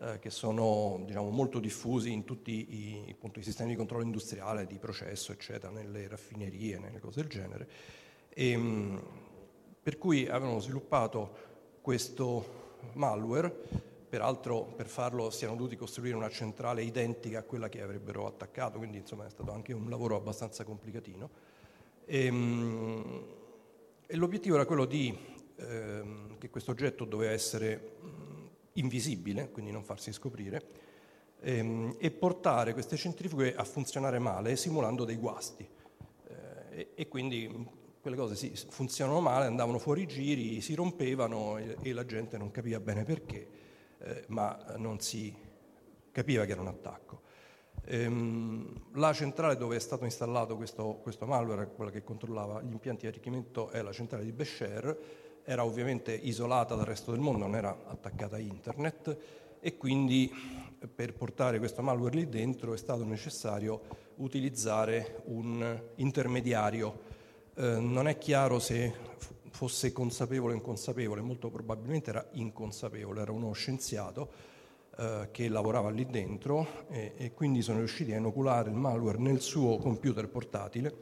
eh, 0.03 0.19
che 0.19 0.31
sono 0.31 1.03
diciamo, 1.05 1.29
molto 1.29 1.59
diffusi 1.59 2.11
in 2.11 2.25
tutti 2.25 2.53
i, 2.53 3.11
appunto, 3.11 3.39
i, 3.39 3.43
sistemi 3.43 3.71
di 3.71 3.77
controllo 3.77 4.03
industriale, 4.03 4.67
di 4.67 4.79
processo, 4.79 5.31
eccetera, 5.31 5.71
nelle 5.71 6.09
raffinerie, 6.09 6.79
nelle 6.79 7.01
cose 7.01 7.21
del 7.21 7.29
genere. 7.29 7.69
E, 8.31 8.51
ehm, 8.51 9.03
per 9.83 9.99
cui 9.99 10.27
avevano 10.27 10.59
sviluppato 10.59 11.49
questo 11.83 12.79
malware, 12.95 13.55
peraltro 14.09 14.65
per 14.65 14.89
farlo 14.89 15.29
si 15.29 15.45
erano 15.45 15.59
dovuti 15.59 15.77
costruire 15.77 16.17
una 16.17 16.31
centrale 16.31 16.83
identica 16.83 17.41
a 17.41 17.43
quella 17.43 17.69
che 17.69 17.83
avrebbero 17.83 18.27
attaccato, 18.27 18.79
quindi 18.79 18.97
insomma 18.97 19.27
è 19.27 19.31
stato 19.31 19.53
anche 19.53 19.75
un 19.75 19.91
lavoro 19.91 20.17
abbastanza 20.17 20.65
complicatino. 20.65 21.31
E, 22.07 22.25
ehm, 22.25 23.25
e 24.07 24.17
l'obiettivo 24.17 24.55
era 24.55 24.65
quello 24.65 24.87
di 24.87 25.17
ehm, 25.57 26.39
che 26.39 26.49
questo 26.49 26.71
oggetto 26.71 27.05
doveva 27.05 27.33
essere 27.33 27.99
invisibile, 28.75 29.51
quindi 29.51 29.71
non 29.71 29.83
farsi 29.83 30.13
scoprire, 30.13 30.63
ehm, 31.41 31.97
e 31.99 32.11
portare 32.11 32.73
queste 32.73 32.97
centrifughe 32.97 33.55
a 33.55 33.65
funzionare 33.65 34.19
male 34.19 34.57
simulando 34.57 35.05
dei 35.05 35.17
guasti. 35.17 35.67
Eh, 36.27 36.35
e, 36.71 36.91
e, 36.95 37.09
quindi 37.09 37.69
quelle 38.01 38.17
cose 38.17 38.35
sì, 38.35 38.53
funzionano 38.69 39.21
male, 39.21 39.47
andavano 39.47 39.79
fuori 39.79 40.07
giri, 40.07 40.61
si 40.61 40.75
rompevano 40.75 41.59
e, 41.59 41.77
e 41.83 41.93
la 41.93 42.05
gente 42.05 42.39
non 42.39 42.51
capiva 42.51 42.81
bene 42.81 43.05
perché, 43.05 43.49
eh, 43.99 44.25
ma 44.29 44.75
non 44.77 45.01
si 45.01 45.35
capiva 46.13 46.45
che 46.45 46.53
era 46.53 46.61
un 46.61 46.69
attacco. 46.69 47.21
Ehm, 47.87 48.73
la 48.95 49.13
centrale 49.13 49.57
dove 49.57 49.77
è 49.77 49.81
stato 49.81 50.05
installato 50.05 50.57
questo, 50.57 50.99
questo, 51.03 51.27
malware, 51.27 51.73
quella 51.75 51.91
che 51.91 52.03
controllava 52.03 52.63
gli 52.63 52.73
impianti 52.73 53.03
di 53.03 53.09
arricchimento, 53.09 53.71
è 53.71 53.83
la 53.83 53.93
centrale 53.93 54.25
di 54.25 54.33
Besher, 54.33 54.99
era 55.51 55.65
ovviamente 55.65 56.15
isolata 56.15 56.77
dal 56.77 56.85
resto 56.85 57.11
del 57.11 57.19
mondo, 57.19 57.41
non 57.41 57.57
era 57.57 57.77
attaccata 57.89 58.37
a 58.37 58.39
internet 58.39 59.17
e 59.59 59.77
quindi 59.77 60.33
per 60.95 61.13
portare 61.13 61.59
questo 61.59 61.83
malware 61.83 62.15
lì 62.15 62.29
dentro 62.29 62.73
è 62.73 62.77
stato 62.77 63.05
necessario 63.05 63.81
utilizzare 64.19 65.23
un 65.25 65.83
intermediario. 65.97 67.01
Eh, 67.55 67.81
non 67.81 68.07
è 68.07 68.17
chiaro 68.17 68.61
se 68.61 68.95
fosse 69.51 69.93
consapevole 69.93 70.53
o 70.53 70.57
inconsapevole, 70.57 71.21
molto 71.21 71.51
probabilmente 71.51 72.11
era 72.11 72.25
inconsapevole, 72.35 73.21
era 73.21 73.33
uno 73.33 73.51
scienziato 73.51 74.31
eh, 74.97 75.31
che 75.33 75.49
lavorava 75.49 75.91
lì 75.91 76.07
dentro 76.07 76.87
e, 76.91 77.15
e, 77.17 77.35
quindi 77.35 77.61
sono 77.61 77.79
riusciti 77.79 78.13
a 78.13 78.19
inoculare 78.19 78.71
il 78.71 78.77
malware 78.77 79.19
nel 79.19 79.41
suo 79.41 79.79
computer 79.79 80.29
portatile. 80.29 80.95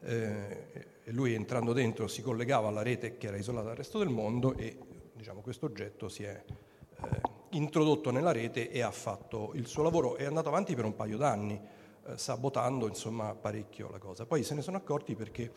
Eh, 0.00 0.94
lui 1.12 1.34
entrando 1.34 1.72
dentro 1.72 2.08
si 2.08 2.22
collegava 2.22 2.68
alla 2.68 2.82
rete 2.82 3.16
che 3.16 3.28
era 3.28 3.36
isolata 3.36 3.68
dal 3.68 3.76
resto 3.76 3.98
del 3.98 4.08
mondo 4.08 4.56
e 4.56 4.76
diciamo, 5.12 5.40
questo 5.40 5.66
oggetto 5.66 6.08
si 6.08 6.24
è 6.24 6.42
eh, 6.46 7.20
introdotto 7.50 8.10
nella 8.10 8.32
rete 8.32 8.70
e 8.70 8.82
ha 8.82 8.90
fatto 8.90 9.52
il 9.54 9.66
suo 9.66 9.82
lavoro. 9.82 10.16
È 10.16 10.24
andato 10.24 10.48
avanti 10.48 10.74
per 10.74 10.84
un 10.84 10.94
paio 10.94 11.16
d'anni, 11.16 11.60
eh, 12.06 12.18
sabotando 12.18 12.86
insomma, 12.86 13.34
parecchio 13.34 13.90
la 13.90 13.98
cosa. 13.98 14.26
Poi 14.26 14.42
se 14.42 14.54
ne 14.54 14.62
sono 14.62 14.76
accorti 14.76 15.14
perché 15.14 15.52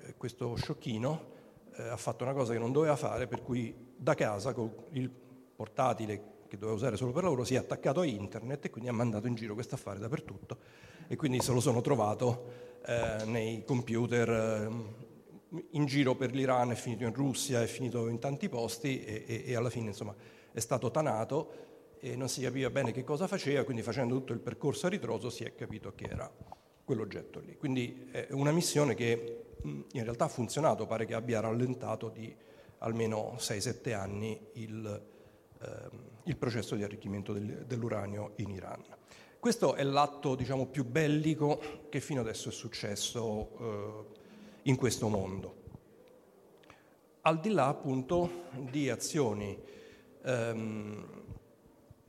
eh, 0.00 0.14
questo 0.16 0.54
sciocchino 0.54 1.32
eh, 1.76 1.88
ha 1.88 1.96
fatto 1.96 2.24
una 2.24 2.32
cosa 2.32 2.52
che 2.52 2.58
non 2.58 2.72
doveva 2.72 2.96
fare, 2.96 3.26
per 3.26 3.42
cui 3.42 3.74
da 3.96 4.14
casa 4.14 4.52
con 4.52 4.72
il 4.90 5.10
portatile 5.10 6.32
che 6.46 6.56
doveva 6.56 6.76
usare 6.76 6.96
solo 6.96 7.12
per 7.12 7.22
lavoro 7.22 7.44
si 7.44 7.54
è 7.54 7.58
attaccato 7.58 8.00
a 8.00 8.04
internet 8.06 8.66
e 8.66 8.70
quindi 8.70 8.90
ha 8.90 8.92
mandato 8.92 9.26
in 9.26 9.34
giro 9.34 9.54
questo 9.54 9.74
affare 9.76 9.98
dappertutto 9.98 10.58
e 11.08 11.16
quindi 11.16 11.40
se 11.40 11.52
lo 11.52 11.60
sono 11.60 11.80
trovato 11.80 12.72
eh, 12.86 13.24
nei 13.26 13.64
computer 13.64 14.28
eh, 14.28 15.62
in 15.70 15.86
giro 15.86 16.14
per 16.14 16.32
l'Iran, 16.34 16.72
è 16.72 16.74
finito 16.74 17.04
in 17.04 17.14
Russia, 17.14 17.62
è 17.62 17.66
finito 17.66 18.08
in 18.08 18.18
tanti 18.18 18.48
posti 18.48 19.04
e, 19.04 19.24
e, 19.26 19.44
e 19.46 19.56
alla 19.56 19.70
fine 19.70 19.88
insomma 19.88 20.14
è 20.52 20.60
stato 20.60 20.90
tanato 20.90 21.96
e 21.98 22.16
non 22.16 22.28
si 22.28 22.42
capiva 22.42 22.70
bene 22.70 22.92
che 22.92 23.02
cosa 23.02 23.26
faceva, 23.26 23.64
quindi 23.64 23.82
facendo 23.82 24.14
tutto 24.14 24.32
il 24.32 24.40
percorso 24.40 24.86
a 24.86 24.90
ritroso 24.90 25.30
si 25.30 25.44
è 25.44 25.54
capito 25.54 25.94
che 25.94 26.04
era 26.04 26.30
quell'oggetto 26.84 27.40
lì. 27.40 27.56
Quindi 27.56 28.08
è 28.10 28.28
una 28.30 28.52
missione 28.52 28.94
che 28.94 29.44
in 29.64 30.02
realtà 30.02 30.24
ha 30.24 30.28
funzionato, 30.28 30.86
pare 30.86 31.06
che 31.06 31.14
abbia 31.14 31.40
rallentato 31.40 32.10
di 32.10 32.34
almeno 32.78 33.36
6-7 33.38 33.94
anni 33.94 34.38
il, 34.54 35.02
eh, 35.62 35.68
il, 36.24 36.36
processo 36.36 36.74
di 36.74 36.82
arricchimento 36.82 37.32
del, 37.32 37.64
dell'uranio 37.66 38.32
in 38.36 38.50
Iran. 38.50 38.82
Questo 39.44 39.74
è 39.74 39.82
l'atto 39.82 40.36
diciamo, 40.36 40.64
più 40.64 40.86
bellico 40.86 41.60
che 41.90 42.00
fino 42.00 42.22
adesso 42.22 42.48
è 42.48 42.50
successo 42.50 43.50
eh, 43.60 44.04
in 44.62 44.76
questo 44.76 45.08
mondo. 45.08 45.56
Al 47.20 47.40
di 47.40 47.50
là 47.50 47.66
appunto 47.66 48.44
di 48.52 48.88
azioni 48.88 49.54
ehm, 50.22 51.06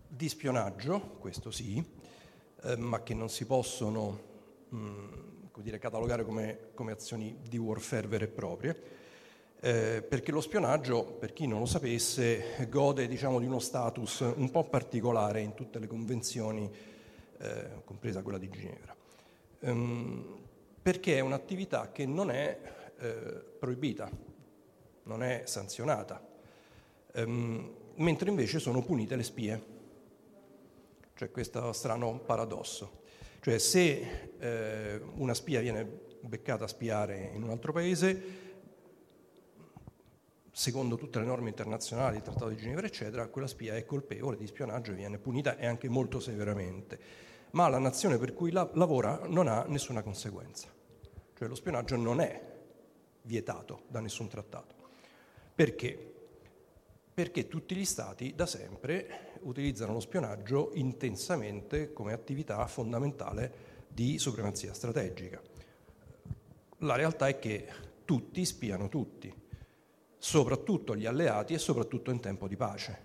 di 0.08 0.30
spionaggio, 0.30 1.18
questo 1.20 1.52
sì, 1.52 1.84
eh, 2.62 2.78
ma 2.78 3.04
che 3.04 3.14
non 3.14 3.28
si 3.28 3.46
possono 3.46 4.20
mh, 4.70 4.78
mm, 4.78 5.14
dire, 5.58 5.78
catalogare 5.78 6.24
come, 6.24 6.70
come, 6.74 6.94
azioni 6.94 7.40
di 7.46 7.58
warfare 7.58 8.08
vere 8.08 8.24
e 8.24 8.30
proprie, 8.30 8.82
eh, 9.60 10.02
perché 10.08 10.32
lo 10.32 10.40
spionaggio, 10.40 11.04
per 11.04 11.34
chi 11.34 11.48
non 11.48 11.60
lo 11.60 11.66
sapesse, 11.66 12.66
gode 12.70 13.10
diciamo, 13.10 13.40
di 13.40 13.46
uno 13.46 13.60
status 13.60 14.22
un 14.22 14.50
po' 14.50 14.64
particolare 14.70 15.42
in 15.42 15.54
tutte 15.54 15.80
le 15.80 15.88
convenzioni, 15.88 16.94
eh, 17.40 17.82
compresa 17.84 18.22
quella 18.22 18.38
di 18.38 18.50
Ginevra, 18.50 18.96
ehm, 19.60 20.40
perché 20.82 21.18
è 21.18 21.20
un'attività 21.20 21.92
che 21.92 22.06
non 22.06 22.30
è 22.30 22.60
eh, 22.98 23.44
proibita, 23.60 24.10
non 25.04 25.24
è 25.24 25.44
sanzionata. 25.46 26.26
Ehm, 27.14 27.74
mentre 27.96 28.30
invece 28.30 28.60
sono 28.60 28.84
punite 28.84 29.16
le 29.16 29.24
spie. 29.24 29.74
Cioè 31.16 31.32
questo 31.32 31.72
strano 31.72 32.20
paradosso. 32.20 33.04
Cioè 33.40 33.58
se 33.58 34.30
eh, 34.38 35.02
una 35.16 35.34
spia 35.34 35.62
viene 35.62 35.88
beccata 36.20 36.66
a 36.66 36.68
spiare 36.68 37.32
in 37.34 37.44
un 37.44 37.52
altro 37.52 37.72
paese, 37.72 38.45
secondo 40.58 40.96
tutte 40.96 41.20
le 41.20 41.26
norme 41.26 41.50
internazionali, 41.50 42.16
il 42.16 42.22
Trattato 42.22 42.48
di 42.48 42.56
Ginevra, 42.56 42.88
eccetera, 42.88 43.28
quella 43.28 43.46
spia 43.46 43.76
è 43.76 43.84
colpevole 43.84 44.38
di 44.38 44.48
spionaggio 44.48 44.92
e 44.92 44.96
viene 44.96 45.18
punita 45.18 45.58
e 45.58 45.66
anche 45.66 45.90
molto 45.90 46.22
severamente. 46.22 46.98
Ma 47.52 47.68
la 47.68 47.78
nazione 47.78 48.18
per 48.18 48.34
cui 48.34 48.52
la, 48.52 48.70
lavora 48.76 49.20
non 49.28 49.50
ha 49.50 49.66
nessuna 49.68 50.02
conseguenza. 50.02 50.70
Cioè 51.34 51.48
lo 51.50 51.56
spionaggio 51.56 51.98
non 51.98 52.22
è 52.22 52.42
vietato 53.24 53.82
da 53.90 54.00
nessun 54.00 54.30
trattato. 54.30 54.76
Perché? 55.54 56.14
perché 57.16 57.48
tutti 57.48 57.76
gli 57.76 57.86
Stati 57.86 58.34
da 58.36 58.46
sempre 58.46 59.40
utilizzano 59.44 59.94
lo 59.94 60.02
spionaggio 60.02 60.72
intensamente 60.74 61.94
come 61.94 62.12
attività 62.12 62.66
fondamentale 62.68 63.84
di 63.88 64.20
supremazia 64.20 64.74
strategica. 64.74 65.42
La 66.80 66.96
realtà 66.96 67.30
è 67.30 67.40
che 67.40 67.68
tutti 68.04 68.44
spiano 68.44 68.90
tutti, 68.90 69.34
soprattutto 70.26 70.96
gli 70.96 71.06
alleati 71.06 71.54
e 71.54 71.60
soprattutto 71.60 72.10
in 72.10 72.20
tempo 72.20 72.48
di 72.48 72.56
pace. 72.56 73.00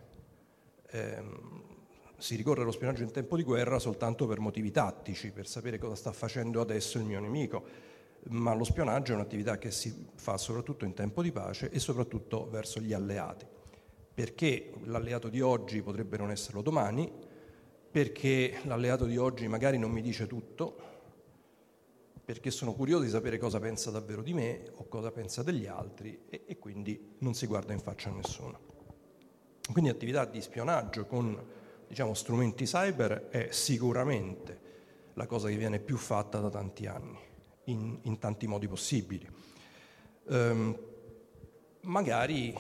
Eh, 0.89 1.23
si 2.17 2.35
ricorre 2.35 2.63
allo 2.63 2.71
spionaggio 2.71 3.03
in 3.03 3.11
tempo 3.11 3.37
di 3.37 3.43
guerra 3.43 3.79
soltanto 3.79 4.27
per 4.27 4.41
motivi 4.41 4.71
tattici, 4.71 5.31
per 5.31 5.47
sapere 5.47 5.79
cosa 5.79 5.95
sta 5.95 6.13
facendo 6.13 6.63
adesso 6.63 6.97
il 6.97 7.05
mio 7.05 7.21
nemico, 7.21 7.63
ma 8.31 8.55
lo 8.55 8.65
spionaggio 8.65 9.13
è 9.13 9.17
un'attività 9.17 9.59
che 9.59 9.71
si 9.71 10.07
fa 10.15 10.39
soprattutto 10.39 10.87
in 10.87 10.95
tempo 10.95 11.23
di 11.23 11.31
pace 11.31 11.71
e 11.71 11.79
soprattutto 11.79 12.49
verso 12.49 12.81
gli 12.81 12.95
alleati 12.95 13.47
perché 14.13 14.73
l'alleato 14.85 15.29
di 15.29 15.41
oggi 15.41 15.81
potrebbe 15.83 16.19
non 16.19 16.31
esserlo 16.31 16.61
domani, 16.61 17.11
perché 17.91 18.59
l'alleato 18.65 19.07
di 19.07 19.17
oggi 19.17 19.49
magari 19.49 19.79
non 19.79 19.91
mi 19.91 20.03
dice 20.03 20.27
tutto, 20.27 20.90
perché 22.31 22.53
sono 22.53 22.75
curioso 22.75 23.03
di 23.03 23.11
sapere 23.11 23.39
cosa 23.39 23.59
pensa 23.59 23.91
davvero 23.91 24.23
di 24.23 24.33
me 24.33 24.71
o 24.77 24.87
cosa 24.87 25.11
pensa 25.11 25.43
degli 25.43 25.67
altri 25.67 26.27
e, 26.29 26.45
e 26.47 26.59
quindi 26.61 27.17
non 27.19 27.35
si 27.35 27.45
guarda 27.47 27.73
in 27.73 27.81
faccia 27.81 28.09
a 28.09 28.13
nessuno. 28.13 28.61
Quindi 29.73 29.91
attività 29.91 30.25
di 30.27 30.41
spionaggio 30.41 31.07
con 31.07 31.37
diciamo, 31.89 32.15
strumenti 32.15 32.67
cyber 32.67 33.31
è 33.31 33.49
sicuramente 33.51 34.61
la 35.15 35.27
cosa 35.27 35.49
che 35.49 35.57
viene 35.57 35.81
più 35.81 35.97
fatta 35.97 36.39
da 36.39 36.51
tanti 36.51 36.87
anni, 36.87 37.19
in, 37.65 37.99
in 38.03 38.21
tanti 38.21 38.47
modi 38.47 38.69
possibili. 38.69 39.29
Um, 40.27 40.79
magari 41.81 42.53
eh, 42.53 42.59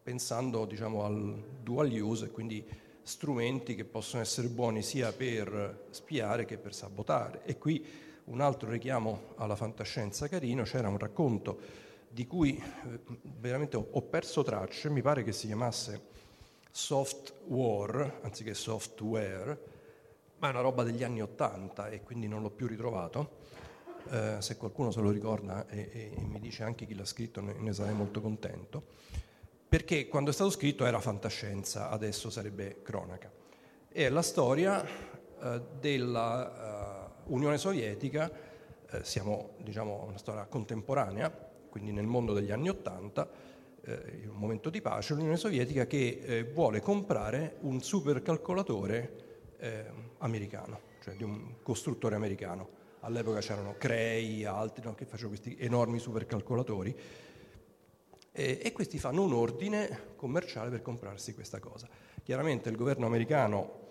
pensando 0.00 0.64
diciamo, 0.64 1.04
al 1.04 1.44
dual 1.60 1.90
use, 1.90 2.30
quindi 2.30 2.64
strumenti 3.02 3.74
che 3.74 3.84
possono 3.84 4.22
essere 4.22 4.46
buoni 4.46 4.80
sia 4.82 5.12
per 5.12 5.88
spiare 5.90 6.44
che 6.44 6.56
per 6.56 6.72
sabotare. 6.72 7.42
E 7.44 7.58
qui 7.58 8.08
un 8.24 8.40
altro 8.40 8.70
richiamo 8.70 9.34
alla 9.36 9.56
fantascienza 9.56 10.28
carino, 10.28 10.62
c'era 10.62 10.88
un 10.88 10.98
racconto 10.98 11.58
di 12.08 12.26
cui 12.26 12.56
eh, 12.56 13.00
veramente 13.38 13.76
ho 13.76 14.02
perso 14.02 14.42
tracce, 14.42 14.90
mi 14.90 15.02
pare 15.02 15.22
che 15.22 15.32
si 15.32 15.46
chiamasse 15.46 16.08
Soft 16.70 17.34
War, 17.46 18.20
anziché 18.22 18.54
software, 18.54 19.58
ma 20.38 20.48
è 20.48 20.50
una 20.50 20.60
roba 20.60 20.82
degli 20.82 21.04
anni 21.04 21.22
Ottanta 21.22 21.88
e 21.88 22.02
quindi 22.02 22.28
non 22.28 22.42
l'ho 22.42 22.50
più 22.50 22.66
ritrovato. 22.66 23.38
Eh, 24.08 24.36
se 24.38 24.56
qualcuno 24.56 24.90
se 24.90 25.00
lo 25.00 25.10
ricorda 25.10 25.68
e, 25.68 25.90
e, 25.92 26.20
mi 26.22 26.40
dice 26.40 26.62
anche 26.62 26.86
chi 26.86 26.94
l'ha 26.94 27.04
scritto 27.04 27.42
ne, 27.42 27.52
ne 27.58 27.72
sarei 27.74 27.92
molto 27.92 28.22
contento 28.22 28.82
perché 29.70 30.08
quando 30.08 30.30
è 30.30 30.32
stato 30.32 30.50
scritto 30.50 30.84
era 30.84 30.98
fantascienza, 30.98 31.90
adesso 31.90 32.28
sarebbe 32.28 32.82
cronaca. 32.82 33.30
È 33.88 34.08
la 34.08 34.20
storia 34.20 34.84
eh, 34.84 35.62
dell'Unione 35.78 36.79
uh, 37.30 37.56
Sovietica, 37.56 38.30
eh, 38.90 39.04
siamo 39.04 39.50
diciamo 39.58 40.04
una 40.08 40.18
storia 40.18 40.44
contemporanea, 40.46 41.30
quindi 41.68 41.92
nel 41.92 42.06
mondo 42.06 42.32
degli 42.32 42.50
anni 42.50 42.68
Ottanta, 42.68 43.28
eh, 43.82 44.18
in 44.22 44.30
un 44.30 44.36
momento 44.36 44.70
di 44.70 44.80
pace, 44.80 45.14
l'Unione 45.14 45.36
Sovietica 45.36 45.86
che 45.86 46.20
eh, 46.22 46.44
vuole 46.44 46.80
comprare 46.80 47.56
un 47.60 47.80
supercalcolatore 47.82 49.54
eh, 49.58 49.84
americano, 50.18 50.80
cioè 51.02 51.14
di 51.14 51.22
un 51.22 51.54
costruttore 51.62 52.14
americano. 52.14 52.78
All'epoca 53.00 53.40
c'erano 53.40 53.76
Cray, 53.78 54.44
altri 54.44 54.84
no, 54.84 54.94
che 54.94 55.06
facevano 55.06 55.36
questi 55.38 55.56
enormi 55.58 55.98
supercalcolatori 55.98 56.94
e, 58.32 58.60
e 58.62 58.72
questi 58.72 58.98
fanno 58.98 59.22
un 59.22 59.32
ordine 59.32 60.14
commerciale 60.16 60.68
per 60.68 60.82
comprarsi 60.82 61.34
questa 61.34 61.58
cosa. 61.60 61.88
Chiaramente 62.22 62.68
il 62.68 62.76
governo 62.76 63.06
americano 63.06 63.88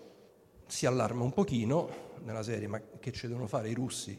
si 0.70 0.86
allarma 0.86 1.24
un 1.24 1.32
pochino 1.32 2.08
nella 2.22 2.42
serie, 2.42 2.68
ma 2.68 2.80
che 3.00 3.10
ci 3.12 3.26
devono 3.26 3.46
fare 3.46 3.68
i 3.68 3.74
russi 3.74 4.18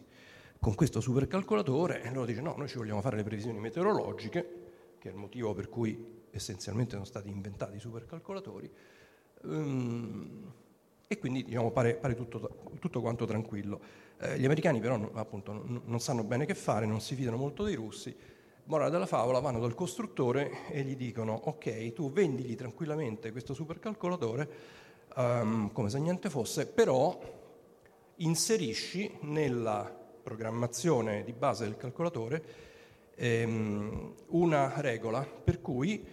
con 0.59 0.75
questo 0.75 0.99
supercalcolatore? 0.99 2.03
E 2.03 2.11
loro 2.11 2.25
dice 2.25 2.41
no, 2.41 2.55
noi 2.57 2.67
ci 2.67 2.77
vogliamo 2.77 3.01
fare 3.01 3.15
le 3.15 3.23
previsioni 3.23 3.57
meteorologiche, 3.59 4.59
che 4.99 5.09
è 5.09 5.11
il 5.11 5.17
motivo 5.17 5.53
per 5.53 5.69
cui 5.69 6.19
essenzialmente 6.29 6.91
sono 6.93 7.05
stati 7.05 7.29
inventati 7.29 7.77
i 7.77 7.79
supercalcolatori, 7.79 8.71
um, 9.43 10.53
e 11.07 11.17
quindi 11.17 11.43
diciamo, 11.43 11.71
pare, 11.71 11.95
pare 11.95 12.15
tutto, 12.15 12.63
tutto, 12.79 13.01
quanto 13.01 13.25
tranquillo. 13.25 13.79
Eh, 14.19 14.37
gli 14.37 14.45
americani 14.45 14.79
però 14.79 15.09
appunto, 15.13 15.53
non, 15.53 15.81
non 15.85 15.99
sanno 15.99 16.23
bene 16.23 16.45
che 16.45 16.53
fare, 16.53 16.85
non 16.85 16.99
si 17.01 17.15
fidano 17.15 17.37
molto 17.37 17.63
dei 17.63 17.75
russi, 17.75 18.15
morale 18.65 18.91
della 18.91 19.05
favola, 19.05 19.39
vanno 19.39 19.59
dal 19.59 19.73
costruttore 19.73 20.67
e 20.69 20.83
gli 20.83 20.95
dicono 20.95 21.33
ok, 21.33 21.93
tu 21.93 22.11
vendigli 22.11 22.55
tranquillamente 22.55 23.31
questo 23.31 23.53
supercalcolatore 23.53 24.79
um, 25.15 25.71
come 25.71 25.89
se 25.89 25.99
niente 25.99 26.29
fosse, 26.29 26.65
però 26.65 27.19
inserisci 28.15 29.17
nella 29.21 29.99
programmazione 30.21 31.23
di 31.23 31.33
base 31.33 31.63
del 31.63 31.77
calcolatore 31.77 32.43
ehm, 33.15 34.13
una 34.27 34.79
regola 34.79 35.23
per 35.23 35.61
cui 35.61 36.05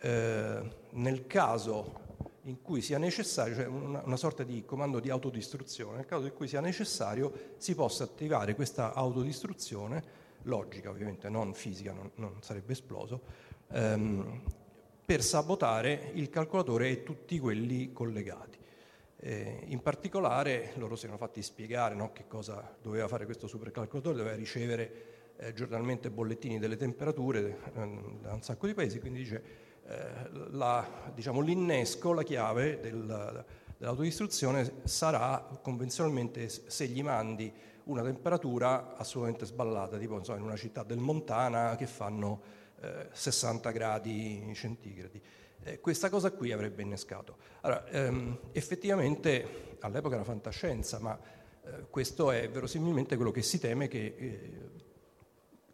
eh, 0.00 0.60
nel 0.90 1.26
caso 1.26 2.08
in 2.44 2.62
cui 2.62 2.80
sia 2.80 2.98
necessario, 2.98 3.54
cioè 3.54 3.66
una, 3.66 4.00
una, 4.02 4.16
sorta 4.16 4.42
di 4.42 4.64
comando 4.64 4.98
di 4.98 5.10
autodistruzione, 5.10 5.96
nel 5.96 6.06
caso 6.06 6.24
in 6.24 6.32
cui 6.32 6.48
sia 6.48 6.60
necessario 6.60 7.32
si 7.58 7.74
possa 7.74 8.04
attivare 8.04 8.54
questa 8.54 8.94
autodistruzione, 8.94 10.02
logica 10.44 10.88
ovviamente, 10.88 11.28
non 11.28 11.52
fisica, 11.52 11.92
non, 11.92 12.10
non 12.14 12.36
sarebbe 12.40 12.72
esploso, 12.72 13.20
ehm, 13.72 14.42
per 15.10 15.24
sabotare 15.24 16.12
il 16.14 16.30
calcolatore 16.30 16.88
e 16.88 17.02
tutti 17.02 17.40
quelli 17.40 17.92
collegati. 17.92 18.58
Eh, 19.16 19.64
in 19.66 19.82
particolare 19.82 20.70
loro 20.76 20.94
si 20.94 21.06
erano 21.06 21.18
fatti 21.18 21.42
spiegare 21.42 21.96
no, 21.96 22.12
che 22.12 22.28
cosa 22.28 22.76
doveva 22.80 23.08
fare 23.08 23.24
questo 23.24 23.48
supercalcolatore, 23.48 24.16
doveva 24.16 24.36
ricevere 24.36 25.34
eh, 25.36 25.52
giornalmente 25.52 26.12
bollettini 26.12 26.60
delle 26.60 26.76
temperature 26.76 27.40
eh, 27.40 27.98
da 28.22 28.34
un 28.34 28.42
sacco 28.42 28.68
di 28.68 28.74
paesi, 28.74 29.00
quindi 29.00 29.18
dice 29.18 29.42
eh, 29.88 30.30
la, 30.50 30.88
diciamo, 31.12 31.40
l'innesco, 31.40 32.12
la 32.12 32.22
chiave 32.22 32.78
del, 32.78 33.44
dell'autodistruzione 33.78 34.74
sarà 34.84 35.44
convenzionalmente 35.60 36.48
se 36.48 36.86
gli 36.86 37.02
mandi 37.02 37.52
una 37.86 38.04
temperatura 38.04 38.96
assolutamente 38.96 39.44
sballata, 39.44 39.98
tipo 39.98 40.16
insomma, 40.16 40.38
in 40.38 40.44
una 40.44 40.56
città 40.56 40.84
del 40.84 40.98
Montana 40.98 41.74
che 41.74 41.88
fanno 41.88 42.59
60 43.12 43.68
eh, 43.68 43.72
gradi 43.72 44.52
centigradi. 44.54 45.20
Eh, 45.62 45.80
questa 45.80 46.08
cosa 46.08 46.30
qui 46.30 46.52
avrebbe 46.52 46.82
innescato. 46.82 47.36
Allora, 47.60 47.86
ehm, 47.88 48.38
effettivamente 48.52 49.76
all'epoca 49.80 50.14
era 50.14 50.24
fantascienza, 50.24 50.98
ma 50.98 51.18
eh, 51.64 51.86
questo 51.90 52.30
è 52.30 52.48
verosimilmente 52.48 53.16
quello 53.16 53.30
che 53.30 53.42
si 53.42 53.60
teme 53.60 53.86
che, 53.86 54.14
eh, 54.16 54.70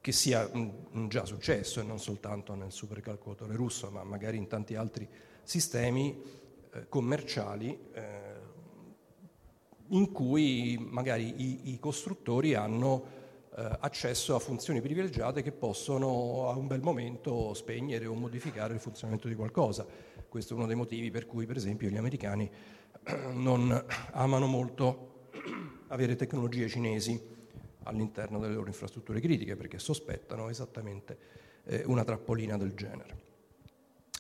che 0.01 0.13
sia 0.13 0.49
mh, 0.53 1.09
già 1.09 1.25
successo 1.25 1.81
e 1.81 1.85
non 1.85 2.01
soltanto 2.01 2.55
nel 2.55 2.73
supercalcolatore 2.73 3.55
russo, 3.55 3.89
ma 3.91 4.03
magari 4.03 4.37
in 4.37 4.49
tanti 4.49 4.75
altri 4.75 5.09
sistemi 5.43 6.21
eh, 6.73 6.89
commerciali 6.89 8.25
in 9.91 10.11
cui 10.11 10.77
magari 10.81 11.33
i, 11.37 11.73
i 11.73 11.79
costruttori 11.79 12.55
hanno 12.55 13.26
eh, 13.57 13.77
accesso 13.81 14.35
a 14.35 14.39
funzioni 14.39 14.83
privilegiate 14.83 15.43
che 15.43 15.51
possono 15.51 16.51
a 16.51 16.57
un 16.57 16.67
bel 16.67 16.83
momento 16.83 17.55
spegnere 17.55 18.05
o 18.05 18.13
modificare 18.13 18.75
il 18.75 18.81
funzionamento 18.81 19.29
di 19.29 19.35
qualcosa. 19.35 19.87
Questo 20.29 20.53
è 20.53 20.57
uno 20.57 20.67
dei 20.67 20.77
motivi 20.77 21.11
per 21.11 21.25
cui, 21.25 21.47
per 21.47 21.57
esempio, 21.57 21.89
gli 21.89 21.97
americani 21.97 22.51
non 23.33 23.85
amano 24.13 24.47
molto 24.47 25.31
avere 25.89 26.17
tecnologie 26.17 26.69
cinesi 26.69 27.35
all'interno 27.85 28.39
delle 28.39 28.53
loro 28.53 28.67
infrastrutture 28.67 29.21
critiche 29.21 29.57
perché 29.57 29.79
sospettano 29.79 30.51
esattamente 30.51 31.19
eh, 31.65 31.83
una 31.87 32.05
trappolina 32.05 32.59
del 32.59 32.75
genere. 32.75 33.25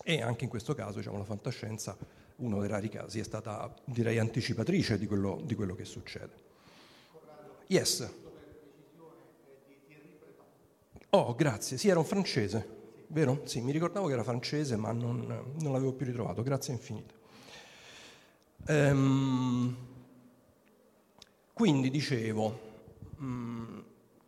E 0.03 0.22
anche 0.22 0.44
in 0.44 0.51
questo 0.51 0.75
caso 0.75 0.96
diciamo, 0.96 1.18
la 1.18 1.25
fantascienza, 1.25 1.94
uno 2.37 2.61
dei 2.61 2.70
rari 2.70 2.88
casi, 2.88 3.18
è 3.18 3.25
stata 3.25 3.75
direi 3.85 4.18
anticipatrice 4.18 4.96
di 4.96 5.07
quello, 5.07 5.42
di 5.44 5.55
quello 5.55 5.75
che 5.75 5.85
succede. 5.85 6.44
Yes. 7.66 8.25
Oh, 11.11 11.35
grazie. 11.35 11.79
Sì, 11.79 11.88
era 11.88 11.99
un 11.99 12.05
francese, 12.05 12.66
vero? 13.09 13.40
Sì, 13.45 13.61
mi 13.61 13.73
ricordavo 13.73 14.07
che 14.07 14.12
era 14.12 14.25
francese, 14.25 14.77
ma 14.77 14.92
non, 14.92 15.25
non 15.59 15.73
l'avevo 15.73 15.92
più 15.92 16.07
ritrovato. 16.07 16.42
Grazie 16.42 16.73
infinite. 16.75 17.14
Ehm, 18.66 19.77
quindi 21.53 21.90
dicevo, 21.90 22.59
mm, 23.21 23.79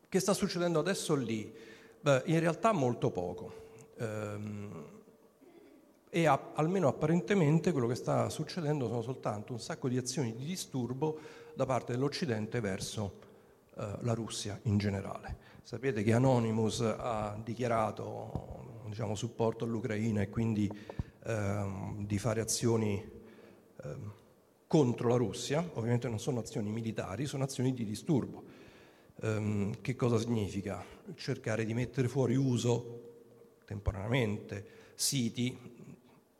che 0.08 0.20
sta 0.20 0.32
succedendo 0.32 0.78
adesso 0.78 1.14
lì? 1.14 1.52
Beh, 2.00 2.22
in 2.26 2.38
realtà 2.40 2.72
molto 2.72 3.10
poco. 3.10 3.66
Ehm, 3.98 4.84
e 6.10 6.26
a, 6.26 6.52
almeno 6.54 6.88
apparentemente 6.88 7.72
quello 7.72 7.86
che 7.86 7.94
sta 7.94 8.30
succedendo 8.30 8.86
sono 8.86 9.02
soltanto 9.02 9.52
un 9.52 9.60
sacco 9.60 9.88
di 9.88 9.98
azioni 9.98 10.34
di 10.34 10.44
disturbo 10.44 11.18
da 11.54 11.66
parte 11.66 11.92
dell'Occidente 11.92 12.60
verso 12.60 13.18
eh, 13.76 13.98
la 14.00 14.14
Russia 14.14 14.58
in 14.62 14.78
generale. 14.78 15.47
Sapete 15.68 16.02
che 16.02 16.14
Anonymous 16.14 16.80
ha 16.80 17.38
dichiarato 17.44 18.84
diciamo, 18.86 19.14
supporto 19.14 19.66
all'Ucraina 19.66 20.22
e 20.22 20.30
quindi 20.30 20.66
ehm, 21.26 22.06
di 22.06 22.18
fare 22.18 22.40
azioni 22.40 23.04
ehm, 23.84 24.12
contro 24.66 25.08
la 25.08 25.16
Russia, 25.16 25.62
ovviamente 25.74 26.08
non 26.08 26.18
sono 26.18 26.40
azioni 26.40 26.70
militari, 26.70 27.26
sono 27.26 27.44
azioni 27.44 27.74
di 27.74 27.84
disturbo. 27.84 28.44
Ehm, 29.20 29.82
che 29.82 29.94
cosa 29.94 30.16
significa? 30.16 30.82
Cercare 31.14 31.66
di 31.66 31.74
mettere 31.74 32.08
fuori 32.08 32.34
uso 32.34 33.02
temporaneamente 33.66 34.66
siti 34.94 35.54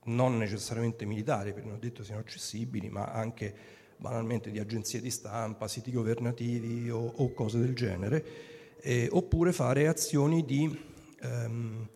non 0.04 0.38
necessariamente 0.38 1.04
militari, 1.04 1.52
perché 1.52 1.68
non 1.68 1.76
ho 1.76 1.80
detto 1.80 2.02
siano 2.02 2.22
accessibili, 2.22 2.88
ma 2.88 3.12
anche 3.12 3.54
banalmente 3.98 4.50
di 4.50 4.58
agenzie 4.58 5.02
di 5.02 5.10
stampa, 5.10 5.68
siti 5.68 5.92
governativi 5.92 6.88
o, 6.88 7.12
o 7.16 7.30
cose 7.34 7.58
del 7.58 7.74
genere, 7.74 8.56
eh, 8.80 9.08
oppure 9.10 9.52
fare 9.52 9.88
azioni 9.88 10.44
di, 10.44 10.78
ehm, 11.20 11.88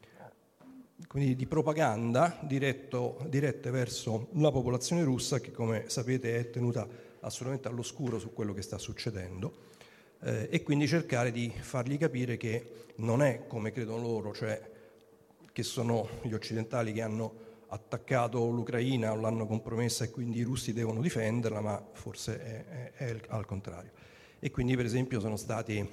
di 1.12 1.46
propaganda 1.46 2.38
diretto, 2.42 3.18
dirette 3.28 3.70
verso 3.70 4.28
la 4.34 4.50
popolazione 4.50 5.04
russa 5.04 5.40
che 5.40 5.52
come 5.52 5.84
sapete 5.88 6.38
è 6.38 6.50
tenuta 6.50 6.88
assolutamente 7.20 7.68
all'oscuro 7.68 8.18
su 8.18 8.32
quello 8.32 8.52
che 8.52 8.62
sta 8.62 8.78
succedendo 8.78 9.70
eh, 10.22 10.48
e 10.50 10.62
quindi 10.62 10.86
cercare 10.86 11.30
di 11.30 11.52
fargli 11.54 11.98
capire 11.98 12.36
che 12.36 12.86
non 12.96 13.22
è 13.22 13.46
come 13.46 13.72
credono 13.72 14.02
loro, 14.02 14.34
cioè 14.34 14.70
che 15.52 15.62
sono 15.62 16.08
gli 16.22 16.32
occidentali 16.32 16.92
che 16.92 17.02
hanno 17.02 17.50
attaccato 17.68 18.48
l'Ucraina 18.50 19.12
o 19.12 19.16
l'hanno 19.16 19.46
compromessa 19.46 20.04
e 20.04 20.10
quindi 20.10 20.38
i 20.38 20.42
russi 20.42 20.72
devono 20.72 21.00
difenderla, 21.00 21.60
ma 21.60 21.82
forse 21.92 22.42
è, 22.42 22.92
è, 22.92 22.92
è 22.92 23.20
al 23.28 23.46
contrario. 23.46 23.90
E 24.38 24.50
quindi 24.50 24.76
per 24.76 24.84
esempio 24.84 25.20
sono 25.20 25.36
stati 25.36 25.88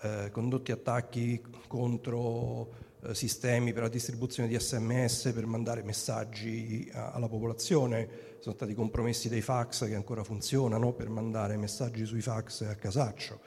eh, 0.00 0.30
condotti 0.30 0.72
attacchi 0.72 1.42
contro 1.66 2.86
eh, 3.02 3.14
sistemi 3.14 3.72
per 3.72 3.82
la 3.82 3.88
distribuzione 3.88 4.48
di 4.48 4.58
sms 4.58 5.30
per 5.34 5.46
mandare 5.46 5.82
messaggi 5.82 6.90
a, 6.92 7.10
alla 7.10 7.28
popolazione, 7.28 8.36
sono 8.40 8.54
stati 8.54 8.74
compromessi 8.74 9.28
dei 9.28 9.40
fax 9.40 9.86
che 9.86 9.94
ancora 9.94 10.24
funzionano 10.24 10.92
per 10.92 11.08
mandare 11.08 11.56
messaggi 11.56 12.04
sui 12.04 12.20
fax 12.20 12.62
a 12.62 12.74
casaccio 12.74 13.40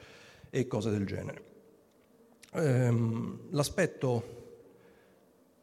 e 0.50 0.66
cose 0.66 0.90
del 0.90 1.06
genere. 1.06 1.44
Ehm, 2.52 3.48
l'aspetto 3.50 4.40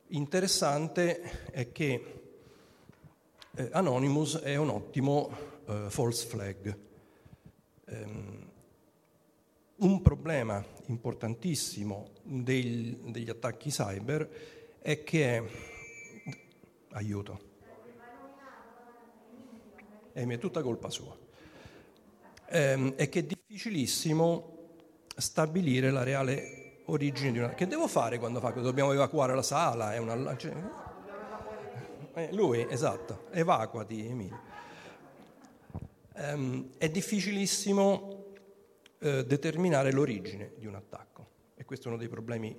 interessante 0.08 1.49
è 1.52 1.71
che 1.71 2.21
eh, 3.56 3.69
Anonymous 3.71 4.39
è 4.39 4.56
un 4.56 4.69
ottimo 4.69 5.30
eh, 5.65 5.85
false 5.90 6.27
flag. 6.27 6.77
Um, 7.92 8.48
un 9.80 10.02
problema 10.02 10.63
importantissimo 10.88 12.10
del, 12.23 12.96
degli 12.98 13.30
attacchi 13.30 13.69
cyber 13.69 14.30
è 14.82 15.04
che 15.04 15.44
aiuto. 16.92 17.48
Eh, 20.13 20.25
è 20.27 20.38
tutta 20.38 20.62
colpa 20.62 20.90
sua. 20.90 21.15
Eh, 22.48 22.96
è 22.96 23.10
che 23.10 23.19
è 23.19 23.23
difficilissimo 23.23 24.58
stabilire 25.15 25.92
la 25.92 26.04
reale 26.04 26.82
origine 26.86 27.32
di 27.32 27.38
una... 27.38 27.50
Che 27.50 27.67
devo 27.67 27.88
fare 27.88 28.17
quando 28.17 28.40
fa? 28.40 28.50
Dobbiamo 28.52 28.92
evacuare 28.92 29.36
la 29.36 29.44
sala? 29.44 29.94
È 29.94 29.98
una... 29.98 30.36
Cioè... 30.36 30.54
Eh, 32.15 32.34
lui, 32.34 32.65
esatto, 32.67 33.27
evacuati 33.32 34.06
Emilio. 34.06 34.40
Eh, 36.15 36.69
è 36.77 36.90
difficilissimo 36.90 38.19
eh, 39.00 39.25
determinare 39.25 39.91
l'origine 39.91 40.54
di 40.58 40.65
un 40.65 40.75
attacco 40.75 41.27
e 41.56 41.65
questo 41.65 41.85
è 41.85 41.89
uno 41.89 42.00
dei 42.00 42.08
problemi 42.10 42.56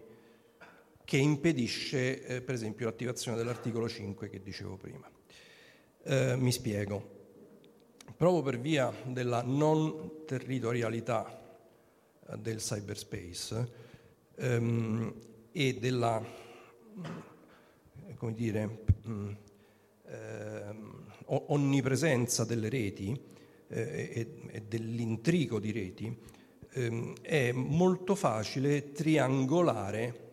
che 1.04 1.16
impedisce 1.16 2.24
eh, 2.24 2.40
per 2.40 2.54
esempio 2.54 2.86
l'attivazione 2.86 3.36
dell'articolo 3.36 3.88
5 3.88 4.28
che 4.28 4.42
dicevo 4.42 4.76
prima. 4.76 5.10
Eh, 6.02 6.36
mi 6.36 6.52
spiego. 6.52 7.18
proprio 8.16 8.42
per 8.42 8.58
via 8.58 8.92
della 9.06 9.42
non 9.42 10.24
territorialità 10.26 11.58
eh, 12.28 12.36
del 12.38 12.58
cyberspace 12.58 13.72
ehm, 14.36 15.14
e 15.52 15.74
della 15.74 16.22
come 18.20 18.34
dire, 18.34 18.84
eh, 20.04 20.74
onnipresenza 21.24 22.44
delle 22.44 22.68
reti 22.68 23.12
eh, 23.12 23.18
e, 23.70 24.26
e, 24.48 24.62
dell'intrico 24.62 25.58
di 25.58 25.72
reti, 25.72 26.18
eh, 26.72 27.12
è 27.22 27.52
molto 27.52 28.14
facile 28.14 28.92
triangolare 28.92 30.28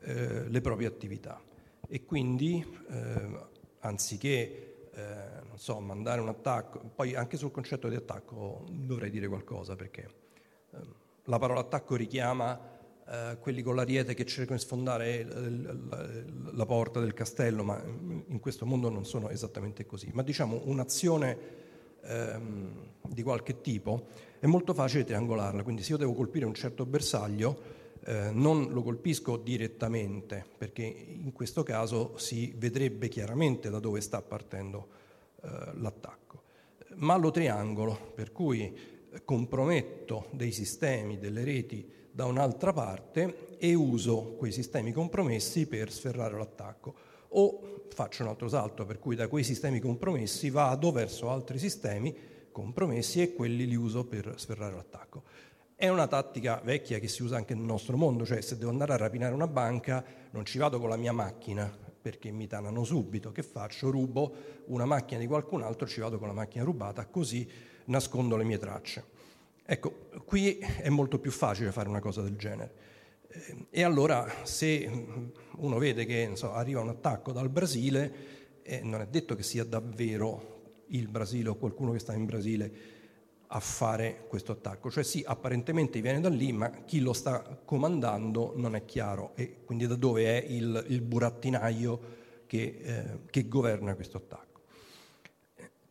eh, 0.00 0.48
le 0.48 0.60
proprie 0.60 0.86
attività 0.86 1.42
e 1.88 2.04
quindi 2.04 2.64
eh, 2.90 3.38
anziché 3.80 4.88
eh, 4.92 5.04
non 5.48 5.58
so, 5.58 5.80
mandare 5.80 6.20
un 6.20 6.28
attacco, 6.28 6.80
poi 6.94 7.14
anche 7.14 7.36
sul 7.36 7.50
concetto 7.50 7.88
di 7.88 7.96
attacco 7.96 8.64
dovrei 8.70 9.10
dire 9.10 9.28
qualcosa 9.28 9.76
perché 9.76 10.22
la 11.24 11.38
parola 11.38 11.60
attacco 11.60 11.96
richiama 11.96 12.72
eh, 13.06 13.36
quelli 13.40 13.62
con 13.62 13.74
l'ariete 13.74 14.14
che 14.14 14.24
cercano 14.24 14.56
di 14.56 14.62
sfondare 14.62 15.24
la, 16.52 16.66
porta 16.66 17.00
del 17.00 17.14
castello, 17.14 17.62
ma 17.62 17.82
in 17.82 18.38
questo 18.40 18.66
mondo 18.66 18.88
non 18.88 19.04
sono 19.04 19.28
esattamente 19.28 19.86
così. 19.86 20.10
Ma 20.12 20.22
diciamo 20.22 20.62
un'azione 20.64 21.62
ehm, 22.06 22.70
di 23.08 23.22
qualche 23.22 23.60
tipo 23.60 24.06
è 24.38 24.46
molto 24.46 24.74
facile 24.74 25.04
triangolarla, 25.04 25.62
quindi 25.62 25.82
se 25.82 25.92
io 25.92 25.98
devo 25.98 26.12
colpire 26.12 26.44
un 26.44 26.54
certo 26.54 26.84
bersaglio, 26.84 27.82
eh, 28.04 28.30
non 28.32 28.68
lo 28.70 28.82
colpisco 28.82 29.38
direttamente, 29.38 30.44
perché 30.58 30.82
in 30.82 31.32
questo 31.32 31.62
caso 31.62 32.18
si 32.18 32.52
vedrebbe 32.56 33.08
chiaramente 33.08 33.70
da 33.70 33.78
dove 33.78 34.00
sta 34.02 34.20
partendo 34.20 34.88
eh, 35.42 35.48
l'attacco, 35.74 36.42
ma 36.96 37.16
lo 37.16 37.30
triangolo, 37.30 38.12
per 38.14 38.32
cui 38.32 38.92
comprometto 39.24 40.26
dei 40.32 40.52
sistemi, 40.52 41.18
delle 41.18 41.44
reti 41.44 41.88
da 42.10 42.26
un'altra 42.26 42.72
parte 42.72 43.56
e 43.58 43.74
uso 43.74 44.34
quei 44.36 44.52
sistemi 44.52 44.92
compromessi 44.92 45.66
per 45.66 45.90
sferrare 45.90 46.36
l'attacco. 46.36 46.94
O 47.36 47.86
faccio 47.88 48.22
un 48.22 48.28
altro 48.28 48.48
salto, 48.48 48.84
per 48.84 48.98
cui 48.98 49.14
da 49.14 49.28
quei 49.28 49.44
sistemi 49.44 49.80
compromessi 49.80 50.50
vado 50.50 50.92
verso 50.92 51.30
altri 51.30 51.58
sistemi 51.58 52.32
compromessi 52.54 53.20
e 53.20 53.34
quelli 53.34 53.66
li 53.66 53.74
uso 53.74 54.04
per 54.04 54.34
sferrare 54.36 54.74
l'attacco. 54.74 55.24
È 55.74 55.88
una 55.88 56.06
tattica 56.06 56.60
vecchia 56.62 57.00
che 57.00 57.08
si 57.08 57.24
usa 57.24 57.36
anche 57.36 57.54
nel 57.54 57.64
nostro 57.64 57.96
mondo, 57.96 58.24
cioè 58.24 58.40
se 58.40 58.56
devo 58.56 58.70
andare 58.70 58.92
a 58.92 58.96
rapinare 58.96 59.34
una 59.34 59.48
banca 59.48 60.04
non 60.30 60.44
ci 60.46 60.58
vado 60.58 60.78
con 60.78 60.88
la 60.88 60.96
mia 60.96 61.12
macchina 61.12 61.76
perché 62.00 62.30
mi 62.30 62.46
tanano 62.46 62.84
subito. 62.84 63.32
Che 63.32 63.42
faccio? 63.42 63.90
Rubo 63.90 64.34
una 64.66 64.84
macchina 64.84 65.18
di 65.18 65.26
qualcun 65.26 65.62
altro, 65.62 65.88
ci 65.88 66.00
vado 66.00 66.18
con 66.18 66.28
la 66.28 66.34
macchina 66.34 66.62
rubata, 66.62 67.06
così 67.06 67.48
nascondo 67.86 68.36
le 68.36 68.44
mie 68.44 68.58
tracce. 68.58 69.04
Ecco, 69.64 70.08
qui 70.24 70.58
è 70.58 70.88
molto 70.90 71.18
più 71.18 71.32
facile 71.32 71.72
fare 71.72 71.88
una 71.88 72.00
cosa 72.00 72.22
del 72.22 72.36
genere. 72.36 72.93
E 73.70 73.82
allora 73.82 74.26
se 74.44 74.88
uno 75.56 75.78
vede 75.78 76.04
che 76.04 76.30
so, 76.34 76.52
arriva 76.52 76.80
un 76.80 76.88
attacco 76.88 77.32
dal 77.32 77.48
Brasile, 77.48 78.14
eh, 78.62 78.80
non 78.82 79.00
è 79.00 79.06
detto 79.06 79.34
che 79.34 79.42
sia 79.42 79.64
davvero 79.64 80.52
il 80.88 81.08
Brasile 81.08 81.48
o 81.48 81.56
qualcuno 81.56 81.92
che 81.92 81.98
sta 81.98 82.14
in 82.14 82.26
Brasile 82.26 82.72
a 83.48 83.60
fare 83.60 84.26
questo 84.28 84.52
attacco. 84.52 84.90
Cioè 84.90 85.04
sì, 85.04 85.22
apparentemente 85.26 86.00
viene 86.00 86.20
da 86.20 86.28
lì, 86.28 86.52
ma 86.52 86.70
chi 86.84 87.00
lo 87.00 87.12
sta 87.12 87.42
comandando 87.64 88.52
non 88.56 88.74
è 88.74 88.84
chiaro 88.84 89.32
e 89.34 89.64
quindi 89.64 89.86
da 89.86 89.96
dove 89.96 90.40
è 90.40 90.44
il, 90.46 90.84
il 90.88 91.00
burattinaio 91.00 92.00
che, 92.46 92.78
eh, 92.80 93.18
che 93.30 93.48
governa 93.48 93.94
questo 93.94 94.18
attacco 94.18 94.43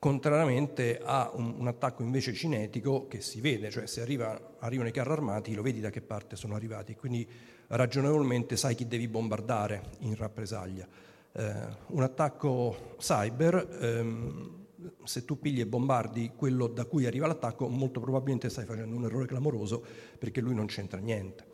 contrariamente 0.03 0.99
a 1.01 1.31
un, 1.33 1.55
un, 1.59 1.67
attacco 1.67 2.03
invece 2.03 2.33
cinetico 2.33 3.07
che 3.07 3.21
si 3.21 3.39
vede, 3.39 3.69
cioè 3.69 3.87
se 3.87 4.01
arriva, 4.01 4.55
arrivano 4.59 4.89
i 4.89 4.91
carri 4.91 5.11
armati 5.11 5.53
lo 5.53 5.61
vedi 5.61 5.79
da 5.79 5.91
che 5.91 6.01
parte 6.01 6.35
sono 6.35 6.55
arrivati, 6.55 6.93
quindi 6.93 7.25
ragionevolmente 7.67 8.57
sai 8.57 8.75
chi 8.75 8.85
devi 8.85 9.07
bombardare 9.07 9.91
in 9.99 10.13
rappresaglia. 10.17 10.85
Eh, 11.31 11.53
un 11.87 12.03
attacco 12.03 12.95
cyber, 12.97 13.77
ehm, 13.79 14.65
se 15.05 15.23
tu 15.23 15.39
pigli 15.39 15.61
e 15.61 15.67
bombardi 15.67 16.33
quello 16.35 16.67
da 16.67 16.83
cui 16.83 17.05
arriva 17.05 17.25
l'attacco, 17.25 17.69
molto 17.69 18.01
probabilmente 18.01 18.49
stai 18.49 18.65
facendo 18.65 18.97
un 18.97 19.05
errore 19.05 19.25
clamoroso 19.25 19.81
perché 20.19 20.41
lui 20.41 20.53
non 20.53 20.65
c'entra 20.65 20.99
niente. 20.99 21.45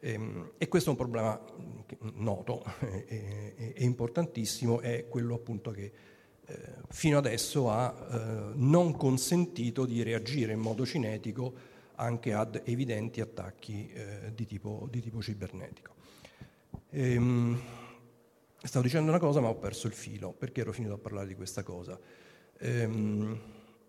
E, 0.00 0.12
ehm, 0.12 0.52
e 0.56 0.68
questo 0.68 0.88
è 0.88 0.92
un 0.92 0.98
problema 0.98 1.38
noto 2.14 2.64
e 3.04 3.74
importantissimo, 3.76 4.80
è 4.80 5.06
quello 5.06 5.34
appunto 5.34 5.70
che 5.70 6.13
eh, 6.46 6.56
fino 6.90 7.16
adesso 7.16 7.70
ha 7.70 7.94
eh, 7.94 8.52
non 8.54 8.96
consentito 8.96 9.86
di 9.86 10.02
reagire 10.02 10.52
in 10.52 10.60
modo 10.60 10.84
cinetico 10.84 11.72
anche 11.96 12.32
ad 12.32 12.60
evidenti 12.64 13.20
attacchi 13.20 13.90
eh, 13.92 14.32
di, 14.34 14.46
tipo, 14.46 14.86
di, 14.90 15.00
tipo, 15.00 15.22
cibernetico. 15.22 15.94
Ehm, 16.90 17.60
stavo 18.62 18.84
dicendo 18.84 19.10
una 19.10 19.18
cosa 19.18 19.40
ma 19.40 19.48
ho 19.48 19.56
perso 19.56 19.86
il 19.86 19.92
filo 19.92 20.32
perché 20.32 20.60
ero 20.60 20.72
finito 20.72 20.94
a 20.94 20.98
parlare 20.98 21.28
di 21.28 21.34
questa 21.34 21.62
cosa. 21.62 21.98
Ehm, 22.58 23.40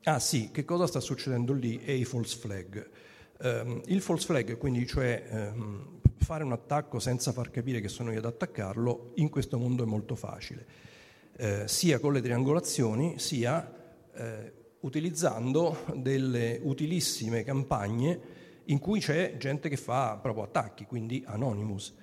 ah 0.04 0.20
sì, 0.20 0.52
che 0.52 0.64
cosa 0.64 0.88
sta 0.88 1.00
succedendo 1.00 1.52
lì? 1.52 1.80
È 1.80 1.92
i 1.92 2.06
false 2.06 2.38
flag. 2.38 2.90
Um, 3.38 3.82
il 3.88 4.00
false 4.00 4.26
flag, 4.28 4.58
quindi 4.58 4.88
cioè 4.88 5.52
um, 5.54 6.00
fare 6.20 6.46
un 6.46 6.54
attacco 6.54 7.00
senza 7.00 7.34
far 7.34 7.52
capire 7.52 7.82
che 7.82 7.90
sono 7.90 8.14
io 8.14 8.20
ad 8.20 8.26
attaccarlo, 8.26 9.12
in 9.16 9.30
questo 9.30 9.58
mondo 9.58 9.84
è 9.84 9.86
molto 9.86 10.16
facile 10.16 10.94
eh, 11.38 11.68
sia 11.68 12.00
con 12.00 12.14
le 12.14 12.22
triangolazioni 12.22 13.20
sia 13.20 13.74
eh, 14.14 14.54
utilizzando 14.82 15.78
delle 15.96 16.60
utilissime 16.64 17.44
campagne 17.44 18.44
in 18.66 18.80
cui 18.80 19.00
c'è 19.00 19.36
gente 19.38 19.70
che 19.70 19.78
fa 19.78 20.18
proprio 20.22 20.46
attacchi, 20.46 20.86
quindi 20.86 21.24
Anonymous. 21.26 21.94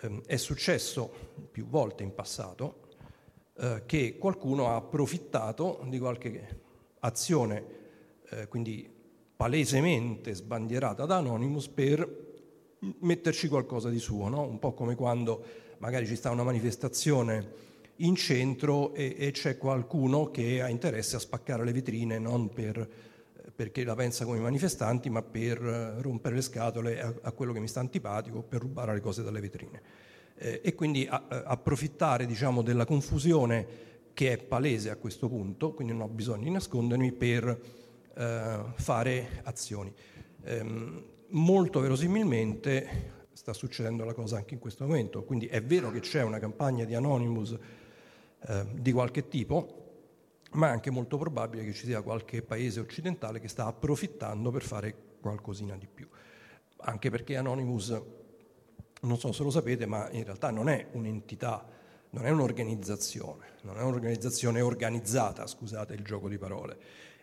Eh, 0.00 0.20
è 0.26 0.36
successo 0.36 1.12
più 1.50 1.66
volte 1.66 2.02
in 2.02 2.14
passato 2.14 2.88
eh, 3.56 3.82
che 3.86 4.18
qualcuno 4.18 4.68
ha 4.68 4.76
approfittato 4.76 5.84
di 5.88 5.98
qualche 5.98 6.60
azione, 7.00 7.64
eh, 8.30 8.48
quindi 8.48 8.90
palesemente 9.36 10.34
sbandierata 10.34 11.06
da 11.06 11.16
Anonymous, 11.16 11.68
per 11.68 12.22
metterci 13.00 13.48
qualcosa 13.48 13.88
di 13.88 13.98
suo, 13.98 14.28
no? 14.28 14.42
un 14.42 14.58
po' 14.58 14.74
come 14.74 14.94
quando 14.94 15.42
magari 15.78 16.06
ci 16.06 16.16
sta 16.16 16.30
una 16.30 16.42
manifestazione 16.42 17.72
in 17.96 18.16
centro 18.16 18.92
e, 18.94 19.14
e, 19.18 19.30
c'è 19.30 19.56
qualcuno 19.56 20.30
che 20.30 20.60
ha 20.60 20.68
interesse 20.68 21.16
a 21.16 21.20
spaccare 21.20 21.64
le 21.64 21.72
vetrine 21.72 22.18
non 22.18 22.48
per, 22.48 22.88
perché 23.54 23.84
la 23.84 23.94
pensa 23.94 24.24
come 24.24 24.38
i 24.38 24.40
manifestanti, 24.40 25.10
ma 25.10 25.22
per 25.22 25.58
rompere 25.58 26.34
le 26.34 26.42
scatole 26.42 27.00
a, 27.00 27.14
a 27.22 27.32
quello 27.32 27.52
che 27.52 27.60
mi 27.60 27.68
sta 27.68 27.80
antipatico, 27.80 28.42
per 28.42 28.60
rubare 28.60 28.94
le 28.94 29.00
cose 29.00 29.22
dalle 29.22 29.40
vetrine. 29.40 29.80
Eh, 30.36 30.60
e 30.64 30.74
quindi 30.74 31.06
a, 31.08 31.24
a, 31.28 31.42
approfittare 31.44 32.26
diciamo, 32.26 32.62
della 32.62 32.84
confusione 32.84 33.92
che 34.12 34.32
è 34.32 34.38
palese 34.38 34.90
a 34.90 34.96
questo 34.96 35.28
punto, 35.28 35.72
quindi 35.72 35.92
non 35.92 36.02
ho 36.02 36.08
bisogno 36.08 36.44
di 36.44 36.50
nascondermi, 36.50 37.12
per 37.12 37.60
eh, 38.14 38.58
fare 38.74 39.40
azioni. 39.44 39.92
Eh, 40.42 41.02
molto 41.28 41.80
verosimilmente 41.80 43.12
sta 43.32 43.52
succedendo 43.52 44.04
la 44.04 44.14
cosa 44.14 44.36
anche 44.36 44.54
in 44.54 44.60
questo 44.60 44.86
momento, 44.86 45.24
quindi 45.24 45.46
è 45.46 45.62
vero 45.62 45.90
che 45.90 46.00
c'è 46.00 46.22
una 46.22 46.38
campagna 46.38 46.84
di 46.84 46.94
Anonymous 46.94 47.56
eh, 48.46 48.66
di 48.72 48.92
qualche 48.92 49.28
tipo, 49.28 49.82
ma 50.52 50.68
è 50.68 50.70
anche 50.70 50.90
molto 50.90 51.16
probabile 51.16 51.64
che 51.64 51.72
ci 51.72 51.86
sia 51.86 52.02
qualche 52.02 52.42
paese 52.42 52.80
occidentale 52.80 53.40
che 53.40 53.48
sta 53.48 53.66
approfittando 53.66 54.50
per 54.50 54.62
fare 54.62 54.94
qualcosina 55.20 55.76
di 55.76 55.88
più. 55.92 56.06
Anche 56.78 57.10
perché 57.10 57.36
Anonymous, 57.36 58.00
non 59.00 59.18
so 59.18 59.32
se 59.32 59.42
lo 59.42 59.50
sapete, 59.50 59.86
ma 59.86 60.10
in 60.10 60.24
realtà 60.24 60.50
non 60.50 60.68
è 60.68 60.88
un'entità, 60.92 61.66
non 62.10 62.26
è 62.26 62.30
un'organizzazione, 62.30 63.46
non 63.62 63.78
è 63.78 63.82
un'organizzazione 63.82 64.60
organizzata, 64.60 65.46
scusate 65.46 65.94
il 65.94 66.02
gioco 66.02 66.28
di 66.28 66.38
parole, 66.38 66.76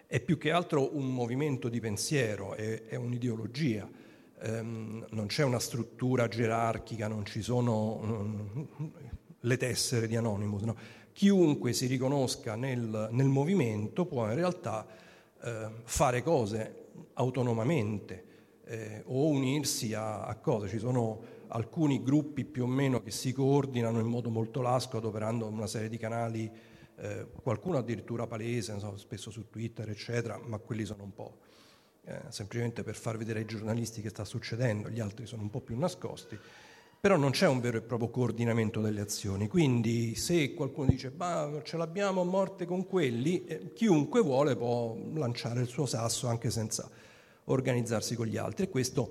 è 0.07 0.19
più 0.19 0.37
che 0.37 0.51
altro 0.51 0.97
un 0.97 1.13
movimento 1.13 1.69
di 1.69 1.79
pensiero, 1.79 2.53
è, 2.55 2.83
è 2.83 2.95
un'ideologia. 2.95 3.89
Um, 4.43 5.05
non 5.11 5.27
c'è 5.27 5.43
una 5.43 5.59
struttura 5.59 6.27
gerarchica, 6.27 7.07
non 7.07 7.25
ci 7.25 7.43
sono 7.43 7.97
um, 7.97 8.67
le 9.39 9.57
tessere 9.57 10.07
di 10.07 10.15
Anonymous. 10.15 10.63
No? 10.63 10.75
Chiunque 11.13 11.73
si 11.73 11.87
riconosca 11.87 12.55
nel, 12.55 13.09
nel 13.11 13.27
movimento 13.27 14.05
può 14.05 14.27
in 14.27 14.35
realtà 14.35 14.85
eh, 15.41 15.69
fare 15.83 16.23
cose 16.23 16.87
autonomamente 17.13 18.25
eh, 18.65 19.03
o 19.05 19.27
unirsi 19.27 19.93
a, 19.93 20.23
a, 20.23 20.35
cose. 20.35 20.67
Ci 20.67 20.79
sono 20.79 21.39
alcuni 21.47 22.01
gruppi 22.01 22.45
più 22.45 22.63
o 22.63 22.67
meno 22.67 23.01
che 23.01 23.11
si 23.11 23.33
coordinano 23.33 23.99
in 23.99 24.07
modo 24.07 24.29
molto 24.29 24.61
lasco 24.61 24.97
adoperando 24.97 25.45
una 25.45 25.67
serie 25.67 25.89
di 25.89 25.97
canali, 25.97 26.49
eh, 26.97 27.27
qualcuno 27.41 27.77
addirittura 27.77 28.27
palese, 28.27 28.79
so, 28.79 28.95
spesso 28.97 29.29
su 29.29 29.49
Twitter, 29.49 29.89
eccetera, 29.89 30.39
ma 30.43 30.57
quelli 30.59 30.85
sono 30.85 31.03
un 31.03 31.13
po' 31.13 31.37
eh, 32.03 32.19
semplicemente 32.29 32.83
per 32.83 32.95
far 32.95 33.17
vedere 33.17 33.39
ai 33.39 33.45
giornalisti 33.45 34.01
che 34.01 34.09
sta 34.09 34.23
succedendo, 34.23 34.89
gli 34.89 34.99
altri 34.99 35.25
sono 35.25 35.41
un 35.41 35.49
po' 35.49 35.61
più 35.61 35.77
nascosti. 35.77 36.37
Però 37.01 37.17
non 37.17 37.31
c'è 37.31 37.47
un 37.47 37.59
vero 37.59 37.77
e 37.77 37.81
proprio 37.81 38.09
coordinamento 38.11 38.79
delle 38.79 39.01
azioni. 39.01 39.47
Quindi 39.47 40.13
se 40.13 40.53
qualcuno 40.53 40.87
dice 40.87 41.09
bah, 41.09 41.61
ce 41.63 41.75
l'abbiamo 41.75 42.21
a 42.21 42.25
morte 42.25 42.65
con 42.65 42.85
quelli, 42.85 43.43
eh, 43.45 43.73
chiunque 43.73 44.21
vuole 44.21 44.55
può 44.55 44.95
lanciare 45.15 45.61
il 45.61 45.67
suo 45.67 45.87
sasso 45.87 46.27
anche 46.27 46.51
senza 46.51 46.87
organizzarsi 47.45 48.15
con 48.15 48.27
gli 48.27 48.37
altri 48.37 48.65
e 48.65 48.69
questo 48.69 49.09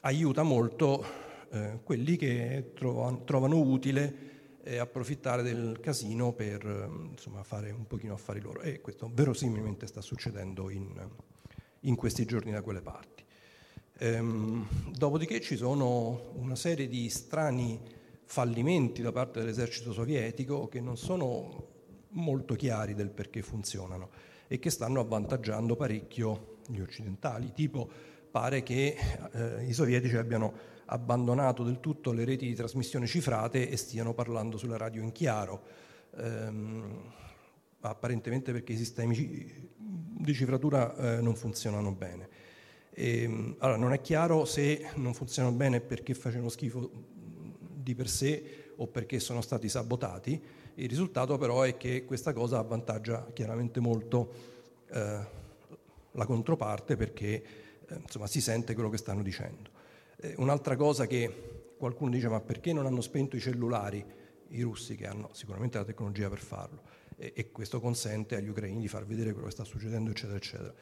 aiuta 0.00 0.42
molto 0.42 1.04
eh, 1.50 1.80
quelli 1.84 2.16
che 2.16 2.72
trovano, 2.74 3.24
trovano 3.24 3.60
utile 3.60 4.30
eh, 4.62 4.78
approfittare 4.78 5.42
del 5.42 5.80
casino 5.80 6.32
per 6.32 6.88
insomma, 7.10 7.42
fare 7.42 7.72
un 7.72 7.86
pochino 7.86 8.14
affari 8.14 8.40
loro 8.40 8.62
e 8.62 8.80
questo 8.80 9.10
verosimilmente 9.12 9.86
sta 9.86 10.00
succedendo 10.00 10.70
in, 10.70 11.08
in 11.80 11.94
questi 11.94 12.24
giorni 12.24 12.52
da 12.52 12.62
quelle 12.62 12.80
parti. 12.80 13.21
Ehm, 14.02 14.66
dopodiché 14.96 15.40
ci 15.40 15.56
sono 15.56 16.32
una 16.34 16.56
serie 16.56 16.88
di 16.88 17.08
strani 17.08 17.80
fallimenti 18.24 19.00
da 19.00 19.12
parte 19.12 19.38
dell'esercito 19.38 19.92
sovietico 19.92 20.66
che 20.66 20.80
non 20.80 20.96
sono 20.96 21.68
molto 22.08 22.56
chiari 22.56 22.94
del 22.94 23.10
perché 23.10 23.42
funzionano 23.42 24.10
e 24.48 24.58
che 24.58 24.70
stanno 24.70 24.98
avvantaggiando 24.98 25.76
parecchio 25.76 26.56
gli 26.66 26.80
occidentali. 26.80 27.52
Tipo 27.52 27.88
pare 28.28 28.64
che 28.64 28.96
eh, 29.34 29.66
i 29.66 29.72
sovietici 29.72 30.16
abbiano 30.16 30.52
abbandonato 30.86 31.62
del 31.62 31.78
tutto 31.78 32.10
le 32.10 32.24
reti 32.24 32.46
di 32.46 32.54
trasmissione 32.56 33.06
cifrate 33.06 33.70
e 33.70 33.76
stiano 33.76 34.14
parlando 34.14 34.56
sulla 34.56 34.78
radio 34.78 35.00
in 35.00 35.12
chiaro, 35.12 35.62
ehm, 36.16 37.12
apparentemente 37.82 38.50
perché 38.50 38.72
i 38.72 38.76
sistemi 38.76 39.70
di 39.76 40.34
cifratura 40.34 40.96
eh, 40.96 41.20
non 41.20 41.36
funzionano 41.36 41.92
bene. 41.92 42.31
E, 42.94 43.22
ehm, 43.22 43.56
allora, 43.58 43.78
non 43.78 43.92
è 43.92 44.00
chiaro 44.00 44.44
se 44.44 44.86
non 44.96 45.14
funzionano 45.14 45.54
bene 45.54 45.80
perché 45.80 46.14
facevano 46.14 46.48
schifo 46.48 46.90
di 47.74 47.94
per 47.94 48.08
sé 48.08 48.72
o 48.76 48.86
perché 48.86 49.18
sono 49.20 49.40
stati 49.40 49.68
sabotati. 49.68 50.40
Il 50.74 50.88
risultato 50.88 51.36
però 51.36 51.62
è 51.62 51.76
che 51.76 52.04
questa 52.04 52.32
cosa 52.32 52.58
avvantaggia 52.58 53.28
chiaramente 53.32 53.80
molto 53.80 54.32
eh, 54.90 55.18
la 56.12 56.26
controparte 56.26 56.96
perché 56.96 57.42
eh, 57.86 57.94
insomma, 58.02 58.26
si 58.26 58.40
sente 58.40 58.74
quello 58.74 58.88
che 58.88 58.96
stanno 58.96 59.22
dicendo. 59.22 59.70
Eh, 60.16 60.34
un'altra 60.38 60.76
cosa 60.76 61.06
che 61.06 61.74
qualcuno 61.76 62.10
dice 62.10 62.28
ma 62.28 62.40
perché 62.40 62.72
non 62.72 62.86
hanno 62.86 63.00
spento 63.00 63.36
i 63.36 63.40
cellulari 63.40 64.04
i 64.48 64.62
russi 64.62 64.94
che 64.94 65.06
hanno 65.06 65.30
sicuramente 65.32 65.78
la 65.78 65.84
tecnologia 65.84 66.28
per 66.28 66.38
farlo 66.38 66.82
e, 67.16 67.32
e 67.34 67.50
questo 67.50 67.80
consente 67.80 68.36
agli 68.36 68.48
ucraini 68.48 68.80
di 68.80 68.88
far 68.88 69.06
vedere 69.06 69.32
quello 69.32 69.46
che 69.46 69.52
sta 69.52 69.64
succedendo 69.64 70.10
eccetera 70.10 70.36
eccetera. 70.36 70.74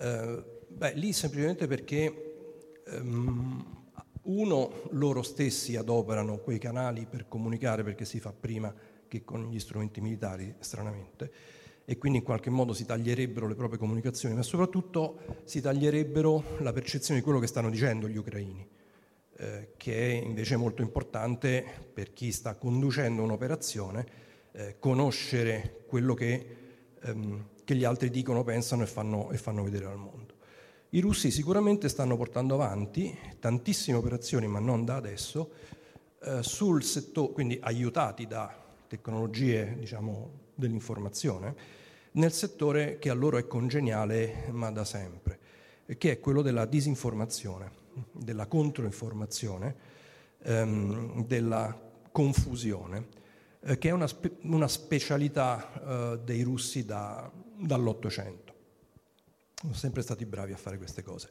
Eh, 0.00 0.42
beh, 0.66 0.94
lì 0.94 1.12
semplicemente 1.12 1.66
perché 1.66 2.82
um, 2.86 3.84
uno, 4.22 4.72
loro 4.92 5.22
stessi 5.22 5.76
adoperano 5.76 6.38
quei 6.38 6.58
canali 6.58 7.04
per 7.04 7.28
comunicare 7.28 7.82
perché 7.82 8.06
si 8.06 8.18
fa 8.18 8.32
prima 8.32 8.74
che 9.06 9.24
con 9.24 9.50
gli 9.50 9.58
strumenti 9.58 10.00
militari, 10.00 10.54
stranamente, 10.60 11.30
e 11.84 11.98
quindi 11.98 12.18
in 12.18 12.24
qualche 12.24 12.48
modo 12.48 12.72
si 12.72 12.86
taglierebbero 12.86 13.46
le 13.46 13.56
proprie 13.56 13.78
comunicazioni, 13.78 14.34
ma 14.34 14.42
soprattutto 14.42 15.42
si 15.44 15.60
taglierebbero 15.60 16.58
la 16.60 16.72
percezione 16.72 17.18
di 17.18 17.24
quello 17.24 17.40
che 17.40 17.48
stanno 17.48 17.68
dicendo 17.68 18.08
gli 18.08 18.16
ucraini, 18.16 18.66
eh, 19.36 19.72
che 19.76 19.96
è 19.98 20.24
invece 20.24 20.56
molto 20.56 20.80
importante 20.80 21.62
per 21.92 22.14
chi 22.14 22.32
sta 22.32 22.54
conducendo 22.54 23.22
un'operazione, 23.22 24.06
eh, 24.52 24.76
conoscere 24.78 25.84
quello 25.86 26.14
che 26.14 26.56
ehm, 27.02 27.44
che 27.70 27.76
gli 27.76 27.84
altri 27.84 28.10
dicono, 28.10 28.42
pensano 28.42 28.82
e 28.82 28.86
fanno, 28.86 29.30
e 29.30 29.36
fanno 29.36 29.62
vedere 29.62 29.84
al 29.84 29.96
mondo. 29.96 30.34
I 30.88 30.98
russi 30.98 31.30
sicuramente 31.30 31.88
stanno 31.88 32.16
portando 32.16 32.54
avanti 32.54 33.16
tantissime 33.38 33.96
operazioni, 33.96 34.48
ma 34.48 34.58
non 34.58 34.84
da 34.84 34.96
adesso, 34.96 35.52
eh, 36.20 36.42
sul 36.42 36.82
settore, 36.82 37.32
quindi 37.32 37.60
aiutati 37.62 38.26
da 38.26 38.52
tecnologie 38.88 39.76
diciamo, 39.78 40.30
dell'informazione, 40.56 41.54
nel 42.12 42.32
settore 42.32 42.98
che 42.98 43.08
a 43.08 43.14
loro 43.14 43.38
è 43.38 43.46
congeniale 43.46 44.48
ma 44.50 44.72
da 44.72 44.84
sempre, 44.84 45.38
che 45.96 46.10
è 46.10 46.18
quello 46.18 46.42
della 46.42 46.66
disinformazione, 46.66 47.70
della 48.10 48.46
controinformazione, 48.46 49.76
ehm, 50.42 51.24
della 51.24 51.80
confusione, 52.10 53.06
eh, 53.60 53.78
che 53.78 53.90
è 53.90 53.92
una, 53.92 54.08
spe- 54.08 54.38
una 54.42 54.66
specialità 54.66 56.14
eh, 56.14 56.18
dei 56.24 56.42
russi 56.42 56.84
da, 56.84 57.30
dall'Ottocento. 57.60 58.54
Sono 59.54 59.74
sempre 59.74 60.02
stati 60.02 60.24
bravi 60.24 60.52
a 60.52 60.56
fare 60.56 60.78
queste 60.78 61.02
cose. 61.02 61.28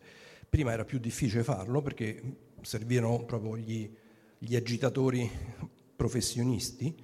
Prima 0.48 0.72
era 0.72 0.86
più 0.86 1.00
difficile 1.00 1.44
farlo 1.44 1.82
perché 1.82 2.22
servivano 2.62 3.24
proprio 3.24 3.58
gli, 3.58 3.92
gli 4.38 4.56
agitatori 4.56 5.30
professionisti, 5.96 6.96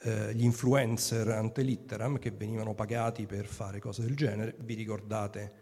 eh, 0.00 0.34
gli 0.34 0.42
influencer 0.42 1.28
ante 1.28 1.62
litteram 1.62 2.18
che 2.18 2.30
venivano 2.30 2.74
pagati 2.74 3.26
per 3.26 3.46
fare 3.46 3.78
cose 3.78 4.02
del 4.02 4.16
genere. 4.16 4.54
Vi 4.58 4.74
ricordate 4.74 5.52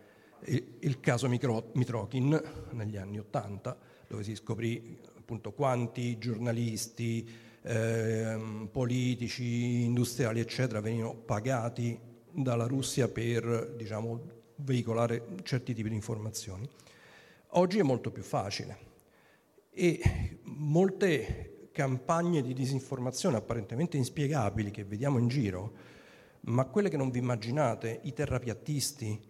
il, 0.47 0.77
il 0.81 1.01
caso 1.01 1.29
Micro, 1.29 1.71
Mitrokin 1.75 2.41
negli 2.71 2.97
anni 2.97 3.19
Ottanta, 3.19 3.77
dove 4.07 4.23
si 4.23 4.35
scoprì 4.35 4.99
appunto 5.17 5.53
quanti 5.53 6.19
giornalisti, 6.19 7.29
eh, 7.63 8.69
politici, 8.71 9.83
industriali, 9.83 10.41
eccetera, 10.41 10.81
venivano 10.81 11.15
pagati 11.15 12.11
dalla 12.33 12.67
Russia 12.67 13.09
per 13.09 13.75
diciamo, 13.77 14.21
veicolare 14.57 15.27
certi 15.43 15.75
tipi 15.75 15.89
di 15.89 15.95
informazioni. 15.95 16.69
Oggi 17.55 17.79
è 17.79 17.83
molto 17.83 18.11
più 18.11 18.23
facile 18.23 18.91
e 19.71 20.39
molte 20.43 21.69
campagne 21.73 22.43
di 22.43 22.53
disinformazione 22.53 23.37
apparentemente 23.37 23.97
inspiegabili 23.97 24.71
che 24.71 24.85
vediamo 24.85 25.19
in 25.19 25.29
giro, 25.29 25.73
ma 26.43 26.67
quelle 26.67 26.89
che 26.89 26.97
non 26.97 27.11
vi 27.11 27.19
immaginate, 27.19 28.01
i 28.05 28.13
terrapiattisti, 28.13 29.21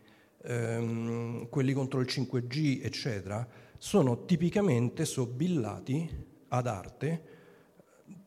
ehm, 0.45 1.49
quelli 1.49 1.73
contro 1.73 2.01
il 2.01 2.07
5G, 2.07 2.81
eccetera, 2.83 3.47
sono 3.79 4.25
tipicamente 4.25 5.05
sobillati 5.05 6.09
ad 6.49 6.67
arte 6.67 7.25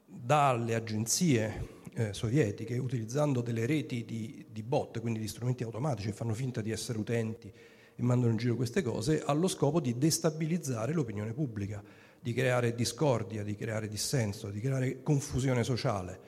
dalle 0.06 0.76
agenzie 0.76 1.75
eh, 1.96 2.14
sovietiche, 2.14 2.78
utilizzando 2.78 3.42
delle 3.42 3.66
reti 3.66 4.04
di, 4.06 4.46
di, 4.52 4.64
bot, 4.64 5.00
quindi 5.00 5.20
di 5.20 5.28
strumenti 5.28 5.64
automatici 5.64 6.10
che 6.10 6.14
fanno 6.14 6.34
finta 6.34 6.62
di 6.62 6.72
essere 6.72 7.00
utenti 7.00 7.52
e 7.96 8.04
mandano 8.04 8.32
in 8.32 8.38
giro 8.38 8.56
queste 8.56 8.82
cose, 8.82 9.22
allo 9.24 9.48
scopo 9.48 9.80
di 9.80 9.98
destabilizzare 9.98 10.92
l'opinione 10.94 11.32
pubblica, 11.32 11.82
di 12.20 12.34
creare 12.34 12.76
discordia, 12.76 13.44
di 13.44 13.56
creare 13.56 13.88
dissenso, 13.88 14.50
di 14.50 14.60
creare 14.60 15.02
confusione 15.02 15.64
sociale. 15.64 16.20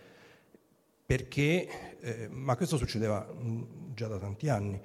Perché, 1.06 1.98
eh, 2.00 2.28
ma 2.30 2.56
questo 2.56 2.78
succedeva 2.78 3.26
mh, 3.26 3.94
già 3.94 4.08
da 4.08 4.20
tanti 4.20 4.48
anni, 4.48 4.80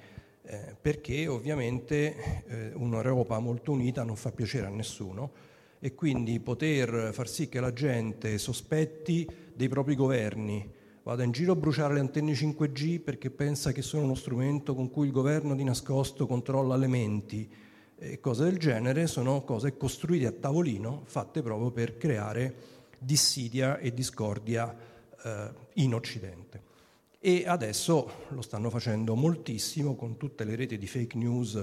eh, 0.44 0.76
perché 0.80 1.28
ovviamente 1.28 2.44
eh, 2.46 2.72
un'Europa 2.74 3.38
molto 3.38 3.70
unita 3.70 4.02
non 4.02 4.16
fa 4.16 4.32
piacere 4.32 4.66
a 4.66 4.70
nessuno 4.70 5.50
e 5.78 5.94
quindi 5.94 6.38
poter 6.40 7.10
far 7.12 7.28
sì 7.28 7.48
che 7.48 7.60
la 7.60 7.72
gente 7.72 8.38
sospetti 8.38 9.26
dei 9.54 9.68
propri 9.68 9.94
governi, 9.94 10.70
vada 11.02 11.22
in 11.22 11.32
giro 11.32 11.52
a 11.52 11.56
bruciare 11.56 11.94
le 11.94 12.00
antenne 12.00 12.32
5G 12.32 13.00
perché 13.00 13.30
pensa 13.30 13.72
che 13.72 13.82
sono 13.82 14.04
uno 14.04 14.14
strumento 14.14 14.74
con 14.74 14.90
cui 14.90 15.06
il 15.06 15.12
governo 15.12 15.54
di 15.54 15.64
nascosto 15.64 16.26
controlla 16.26 16.76
le 16.76 16.86
menti 16.86 17.50
e 17.98 18.20
cose 18.20 18.44
del 18.44 18.58
genere, 18.58 19.06
sono 19.06 19.42
cose 19.42 19.76
costruite 19.76 20.26
a 20.26 20.32
tavolino, 20.32 21.02
fatte 21.04 21.42
proprio 21.42 21.70
per 21.70 21.96
creare 21.96 22.54
dissidia 22.98 23.78
e 23.78 23.94
discordia 23.94 24.76
eh, 25.24 25.50
in 25.74 25.94
Occidente. 25.94 26.70
E 27.18 27.44
adesso 27.46 28.10
lo 28.28 28.42
stanno 28.42 28.70
facendo 28.70 29.14
moltissimo 29.14 29.94
con 29.94 30.16
tutte 30.16 30.44
le 30.44 30.56
reti 30.56 30.78
di 30.78 30.86
fake 30.86 31.16
news 31.16 31.54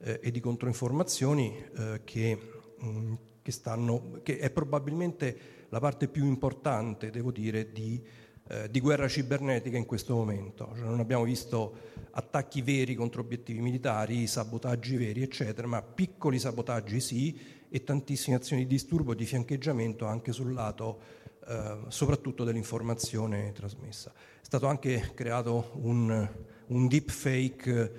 eh, 0.00 0.18
e 0.20 0.30
di 0.32 0.40
controinformazioni 0.40 1.64
eh, 1.76 2.00
che 2.02 2.38
mh, 2.78 2.88
mm, 2.88 3.14
che, 3.46 3.52
stanno, 3.52 4.18
che 4.24 4.38
è 4.38 4.50
probabilmente 4.50 5.38
la 5.70 5.80
parte 5.80 6.08
più 6.08 6.24
importante, 6.24 7.10
devo 7.10 7.30
dire, 7.30 7.72
di, 7.72 8.02
eh, 8.48 8.70
di 8.70 8.80
guerra 8.80 9.08
cibernetica 9.08 9.76
in 9.76 9.86
questo 9.86 10.14
momento. 10.14 10.72
Cioè 10.74 10.84
non 10.84 11.00
abbiamo 11.00 11.24
visto 11.24 11.94
attacchi 12.12 12.62
veri 12.62 12.94
contro 12.94 13.20
obiettivi 13.20 13.60
militari, 13.60 14.26
sabotaggi 14.26 14.96
veri, 14.96 15.22
eccetera, 15.22 15.66
ma 15.66 15.82
piccoli 15.82 16.38
sabotaggi 16.38 17.00
sì 17.00 17.38
e 17.68 17.84
tantissime 17.84 18.36
azioni 18.36 18.62
di 18.62 18.68
disturbo 18.68 19.12
e 19.12 19.16
di 19.16 19.24
fiancheggiamento 19.26 20.06
anche 20.06 20.32
sul 20.32 20.52
lato 20.52 21.24
eh, 21.46 21.78
soprattutto 21.88 22.44
dell'informazione 22.44 23.52
trasmessa. 23.52 24.12
È 24.12 24.44
stato 24.44 24.66
anche 24.66 25.12
creato 25.14 25.70
un, 25.74 26.28
un 26.66 26.88
deepfake, 26.88 27.92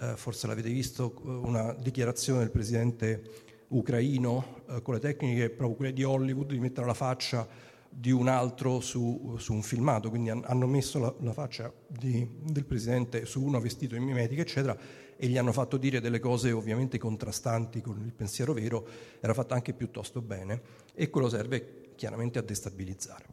eh, 0.00 0.16
forse 0.16 0.46
l'avete 0.46 0.70
visto, 0.70 1.14
una 1.24 1.74
dichiarazione 1.74 2.40
del 2.40 2.50
presidente 2.50 3.43
ucraino 3.76 4.62
eh, 4.68 4.82
con 4.82 4.94
le 4.94 5.00
tecniche 5.00 5.50
proprio 5.50 5.76
quelle 5.76 5.92
di 5.92 6.04
Hollywood 6.04 6.48
di 6.48 6.58
mettere 6.58 6.86
la 6.86 6.94
faccia 6.94 7.46
di 7.88 8.10
un 8.10 8.26
altro 8.26 8.80
su, 8.80 9.36
su 9.38 9.52
un 9.52 9.62
filmato, 9.62 10.10
quindi 10.10 10.30
han, 10.30 10.42
hanno 10.44 10.66
messo 10.66 10.98
la, 10.98 11.14
la 11.20 11.32
faccia 11.32 11.72
di, 11.86 12.28
del 12.42 12.64
presidente 12.64 13.24
su 13.24 13.42
uno 13.44 13.60
vestito 13.60 13.94
in 13.94 14.02
mimetica, 14.02 14.42
eccetera, 14.42 14.76
e 15.16 15.26
gli 15.28 15.38
hanno 15.38 15.52
fatto 15.52 15.76
dire 15.76 16.00
delle 16.00 16.18
cose 16.18 16.50
ovviamente 16.50 16.98
contrastanti 16.98 17.80
con 17.80 18.02
il 18.04 18.12
pensiero 18.12 18.52
vero, 18.52 18.84
era 19.20 19.32
fatta 19.32 19.54
anche 19.54 19.72
piuttosto 19.72 20.20
bene 20.20 20.60
e 20.92 21.08
quello 21.08 21.28
serve 21.28 21.92
chiaramente 21.94 22.40
a 22.40 22.42
destabilizzare. 22.42 23.26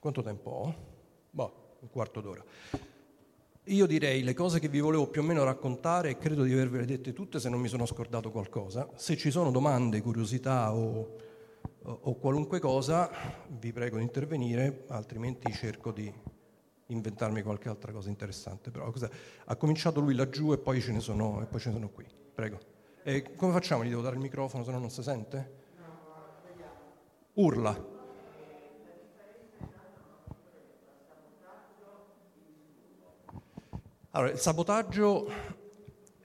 Quanto 0.00 0.22
tempo 0.22 0.50
ho? 0.50 0.74
Boh, 1.30 1.76
un 1.80 1.90
quarto 1.90 2.20
d'ora. 2.20 2.44
Io 3.68 3.86
direi 3.86 4.22
le 4.22 4.32
cose 4.32 4.60
che 4.60 4.68
vi 4.68 4.78
volevo 4.78 5.08
più 5.08 5.22
o 5.22 5.24
meno 5.24 5.42
raccontare 5.42 6.10
e 6.10 6.18
credo 6.18 6.44
di 6.44 6.52
avervele 6.52 6.84
dette 6.84 7.12
tutte 7.12 7.40
se 7.40 7.48
non 7.48 7.58
mi 7.58 7.66
sono 7.66 7.84
scordato 7.84 8.30
qualcosa. 8.30 8.88
Se 8.94 9.16
ci 9.16 9.32
sono 9.32 9.50
domande, 9.50 10.00
curiosità 10.00 10.72
o, 10.72 11.16
o, 11.82 12.14
qualunque 12.14 12.60
cosa, 12.60 13.10
vi 13.48 13.72
prego 13.72 13.96
di 13.96 14.04
intervenire, 14.04 14.84
altrimenti 14.86 15.52
cerco 15.52 15.90
di 15.90 16.12
inventarmi 16.86 17.42
qualche 17.42 17.68
altra 17.68 17.90
cosa 17.90 18.08
interessante. 18.08 18.70
Però 18.70 18.92
ha 19.46 19.56
cominciato 19.56 19.98
lui 19.98 20.14
laggiù 20.14 20.52
e 20.52 20.58
poi 20.58 20.80
ce 20.80 20.92
ne 20.92 21.00
sono, 21.00 21.42
e 21.42 21.46
poi 21.46 21.58
ce 21.58 21.70
ne 21.70 21.74
sono 21.74 21.88
qui. 21.88 22.06
Prego. 22.34 22.60
E 23.02 23.34
come 23.34 23.52
facciamo? 23.52 23.84
Gli 23.84 23.88
devo 23.88 24.02
dare 24.02 24.14
il 24.14 24.22
microfono 24.22 24.62
se 24.62 24.70
no 24.70 24.78
non 24.78 24.90
si 24.90 25.02
sente? 25.02 25.54
Urla. 27.32 27.94
Allora, 34.16 34.32
il 34.32 34.38
sabotaggio 34.38 35.30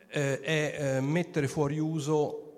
eh, 0.07 0.39
è 0.39 0.75
eh, 0.77 1.01
mettere 1.01 1.49
fuori 1.49 1.77
uso 1.77 2.53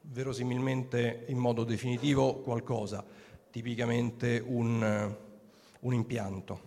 verosimilmente 0.00 1.26
in 1.28 1.38
modo 1.38 1.62
definitivo 1.62 2.40
qualcosa, 2.40 3.04
tipicamente 3.48 4.42
un, 4.44 4.82
uh, 4.82 5.86
un 5.86 5.94
impianto, 5.94 6.60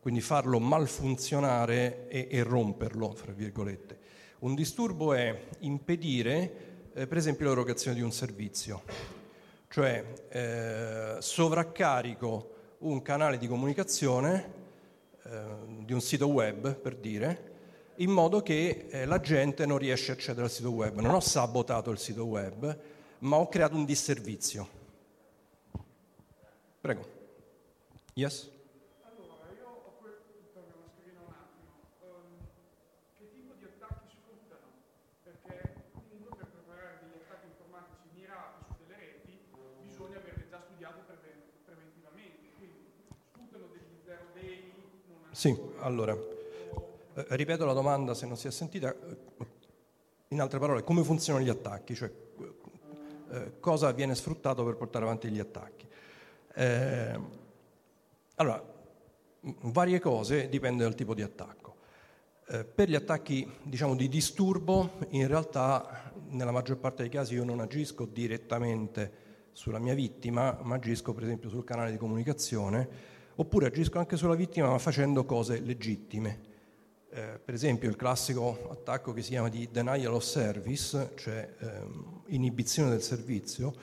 quindi 0.00 0.22
farlo 0.22 0.58
malfunzionare 0.60 2.08
e, 2.08 2.28
e 2.30 2.42
romperlo, 2.42 3.12
fra 3.12 3.32
virgolette. 3.32 3.98
Un 4.38 4.54
disturbo 4.54 5.12
è 5.12 5.48
impedire, 5.58 6.88
eh, 6.94 7.06
per 7.06 7.18
esempio, 7.18 7.48
l'erogazione 7.48 7.98
di 7.98 8.02
un 8.02 8.12
servizio, 8.12 8.80
cioè 9.68 10.02
eh, 10.30 11.16
sovraccarico 11.18 12.54
un 12.78 13.02
canale 13.02 13.36
di 13.36 13.46
comunicazione 13.46 14.61
di 15.84 15.92
un 15.92 16.00
sito 16.00 16.28
web, 16.28 16.74
per 16.74 16.96
dire, 16.96 17.50
in 17.96 18.10
modo 18.10 18.42
che 18.42 18.86
eh, 18.90 19.04
la 19.04 19.20
gente 19.20 19.66
non 19.66 19.78
riesce 19.78 20.10
a 20.10 20.14
accedere 20.14 20.44
al 20.44 20.50
sito 20.50 20.70
web. 20.70 20.98
Non 20.98 21.14
ho 21.14 21.20
sabotato 21.20 21.90
il 21.90 21.98
sito 21.98 22.24
web, 22.24 22.78
ma 23.18 23.36
ho 23.36 23.48
creato 23.48 23.74
un 23.74 23.84
disservizio. 23.84 24.68
Prego. 26.80 27.20
Yes? 28.14 28.50
Sì, 45.42 45.58
allora, 45.80 46.12
eh, 46.12 47.26
ripeto 47.30 47.64
la 47.64 47.72
domanda 47.72 48.14
se 48.14 48.26
non 48.26 48.36
si 48.36 48.46
è 48.46 48.52
sentita. 48.52 48.94
In 50.28 50.40
altre 50.40 50.60
parole, 50.60 50.84
come 50.84 51.02
funzionano 51.02 51.44
gli 51.44 51.48
attacchi? 51.48 51.96
Cioè, 51.96 52.12
eh, 53.32 53.58
cosa 53.58 53.90
viene 53.90 54.14
sfruttato 54.14 54.64
per 54.64 54.76
portare 54.76 55.04
avanti 55.04 55.28
gli 55.30 55.40
attacchi? 55.40 55.84
Eh, 56.54 57.20
allora, 58.36 58.64
varie 59.62 59.98
cose 59.98 60.48
dipende 60.48 60.84
dal 60.84 60.94
tipo 60.94 61.12
di 61.12 61.22
attacco. 61.22 61.74
Eh, 62.46 62.62
per 62.62 62.88
gli 62.88 62.94
attacchi 62.94 63.52
diciamo, 63.64 63.96
di 63.96 64.08
disturbo, 64.08 64.90
in 65.08 65.26
realtà 65.26 66.12
nella 66.28 66.52
maggior 66.52 66.76
parte 66.76 67.02
dei 67.02 67.10
casi 67.10 67.34
io 67.34 67.42
non 67.42 67.58
agisco 67.58 68.06
direttamente 68.06 69.12
sulla 69.50 69.80
mia 69.80 69.94
vittima, 69.94 70.56
ma 70.62 70.76
agisco 70.76 71.12
per 71.12 71.24
esempio 71.24 71.48
sul 71.48 71.64
canale 71.64 71.90
di 71.90 71.96
comunicazione 71.96 73.11
oppure 73.36 73.66
agisco 73.66 73.98
anche 73.98 74.16
sulla 74.16 74.34
vittima 74.34 74.68
ma 74.68 74.78
facendo 74.78 75.24
cose 75.24 75.60
legittime. 75.60 76.50
Eh, 77.10 77.38
per 77.44 77.52
esempio 77.52 77.88
il 77.88 77.96
classico 77.96 78.70
attacco 78.70 79.12
che 79.12 79.22
si 79.22 79.30
chiama 79.30 79.48
di 79.48 79.68
denial 79.70 80.14
of 80.14 80.22
service, 80.22 81.12
cioè 81.16 81.54
ehm, 81.58 82.22
inibizione 82.28 82.88
del 82.88 83.02
servizio, 83.02 83.74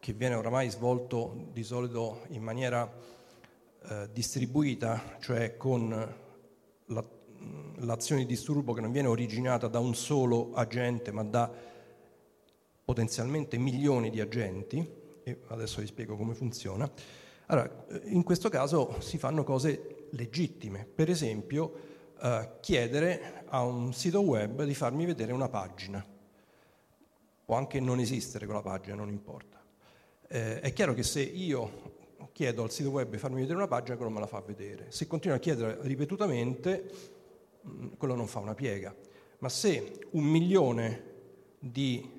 che 0.00 0.12
viene 0.12 0.34
oramai 0.34 0.68
svolto 0.70 1.48
di 1.52 1.62
solito 1.62 2.22
in 2.28 2.42
maniera 2.42 2.92
eh, 3.88 4.08
distribuita, 4.12 5.16
cioè 5.20 5.56
con 5.56 6.14
la, 6.86 7.04
l'azione 7.76 8.22
di 8.22 8.26
disturbo 8.26 8.72
che 8.72 8.80
non 8.80 8.90
viene 8.90 9.08
originata 9.08 9.68
da 9.68 9.78
un 9.78 9.94
solo 9.94 10.52
agente 10.54 11.12
ma 11.12 11.22
da 11.22 11.50
potenzialmente 12.84 13.58
milioni 13.58 14.10
di 14.10 14.20
agenti, 14.20 14.88
e 15.22 15.40
adesso 15.48 15.80
vi 15.80 15.86
spiego 15.86 16.16
come 16.16 16.34
funziona. 16.34 16.90
Allora, 17.46 17.86
in 18.04 18.24
questo 18.24 18.48
caso 18.48 19.00
si 19.00 19.18
fanno 19.18 19.44
cose 19.44 20.08
legittime, 20.10 20.84
per 20.84 21.08
esempio 21.08 21.94
eh, 22.20 22.50
chiedere 22.60 23.44
a 23.46 23.62
un 23.62 23.92
sito 23.92 24.20
web 24.20 24.64
di 24.64 24.74
farmi 24.74 25.06
vedere 25.06 25.32
una 25.32 25.48
pagina, 25.48 26.04
o 27.48 27.54
anche 27.54 27.78
non 27.78 28.00
esistere 28.00 28.46
quella 28.46 28.62
pagina, 28.62 28.96
non 28.96 29.10
importa. 29.10 29.62
Eh, 30.28 30.60
è 30.60 30.72
chiaro 30.72 30.92
che 30.92 31.04
se 31.04 31.20
io 31.20 31.94
chiedo 32.32 32.64
al 32.64 32.72
sito 32.72 32.90
web 32.90 33.10
di 33.10 33.18
farmi 33.18 33.40
vedere 33.40 33.56
una 33.56 33.68
pagina, 33.68 33.96
quello 33.96 34.10
me 34.10 34.20
la 34.20 34.26
fa 34.26 34.40
vedere. 34.40 34.86
Se 34.90 35.06
continuo 35.06 35.36
a 35.36 35.40
chiedere 35.40 35.78
ripetutamente, 35.82 36.90
mm, 37.64 37.88
quello 37.96 38.16
non 38.16 38.26
fa 38.26 38.40
una 38.40 38.54
piega. 38.54 38.92
Ma 39.38 39.48
se 39.48 40.08
un 40.10 40.24
milione 40.24 41.14
di 41.60 42.15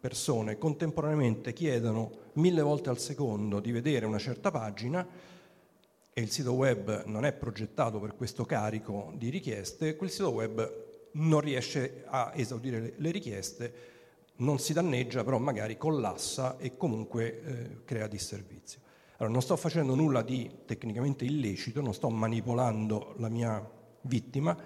persone 0.00 0.56
contemporaneamente 0.56 1.52
chiedono 1.52 2.28
mille 2.34 2.62
volte 2.62 2.88
al 2.88 2.98
secondo 2.98 3.60
di 3.60 3.70
vedere 3.70 4.06
una 4.06 4.18
certa 4.18 4.50
pagina 4.50 5.06
e 6.12 6.20
il 6.20 6.30
sito 6.30 6.54
web 6.54 7.04
non 7.04 7.24
è 7.24 7.32
progettato 7.32 8.00
per 8.00 8.16
questo 8.16 8.44
carico 8.44 9.12
di 9.16 9.28
richieste, 9.28 9.96
quel 9.96 10.10
sito 10.10 10.30
web 10.30 10.88
non 11.12 11.40
riesce 11.40 12.04
a 12.06 12.32
esaudire 12.34 12.94
le 12.96 13.10
richieste, 13.10 13.74
non 14.36 14.58
si 14.58 14.72
danneggia, 14.72 15.22
però 15.22 15.38
magari 15.38 15.76
collassa 15.76 16.56
e 16.58 16.76
comunque 16.76 17.42
eh, 17.42 17.84
crea 17.84 18.06
disservizio. 18.06 18.80
Allora, 19.16 19.34
non 19.34 19.42
sto 19.42 19.56
facendo 19.56 19.94
nulla 19.94 20.22
di 20.22 20.50
tecnicamente 20.64 21.24
illecito, 21.24 21.82
non 21.82 21.92
sto 21.92 22.08
manipolando 22.08 23.14
la 23.18 23.28
mia 23.28 23.78
vittima, 24.02 24.56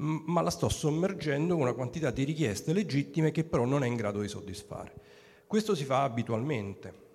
ma 0.00 0.40
la 0.40 0.50
sto 0.50 0.68
sommergendo 0.68 1.54
con 1.54 1.62
una 1.62 1.74
quantità 1.74 2.10
di 2.10 2.24
richieste 2.24 2.72
legittime 2.72 3.30
che 3.30 3.44
però 3.44 3.64
non 3.64 3.84
è 3.84 3.86
in 3.86 3.96
grado 3.96 4.20
di 4.20 4.28
soddisfare. 4.28 4.92
Questo 5.46 5.74
si 5.74 5.84
fa 5.84 6.02
abitualmente. 6.02 7.08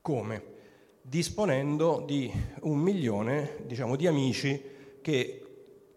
Come? 0.00 0.56
Disponendo 1.02 2.02
di 2.06 2.30
un 2.60 2.78
milione 2.78 3.64
diciamo, 3.66 3.96
di 3.96 4.06
amici 4.06 4.60
che 5.00 5.42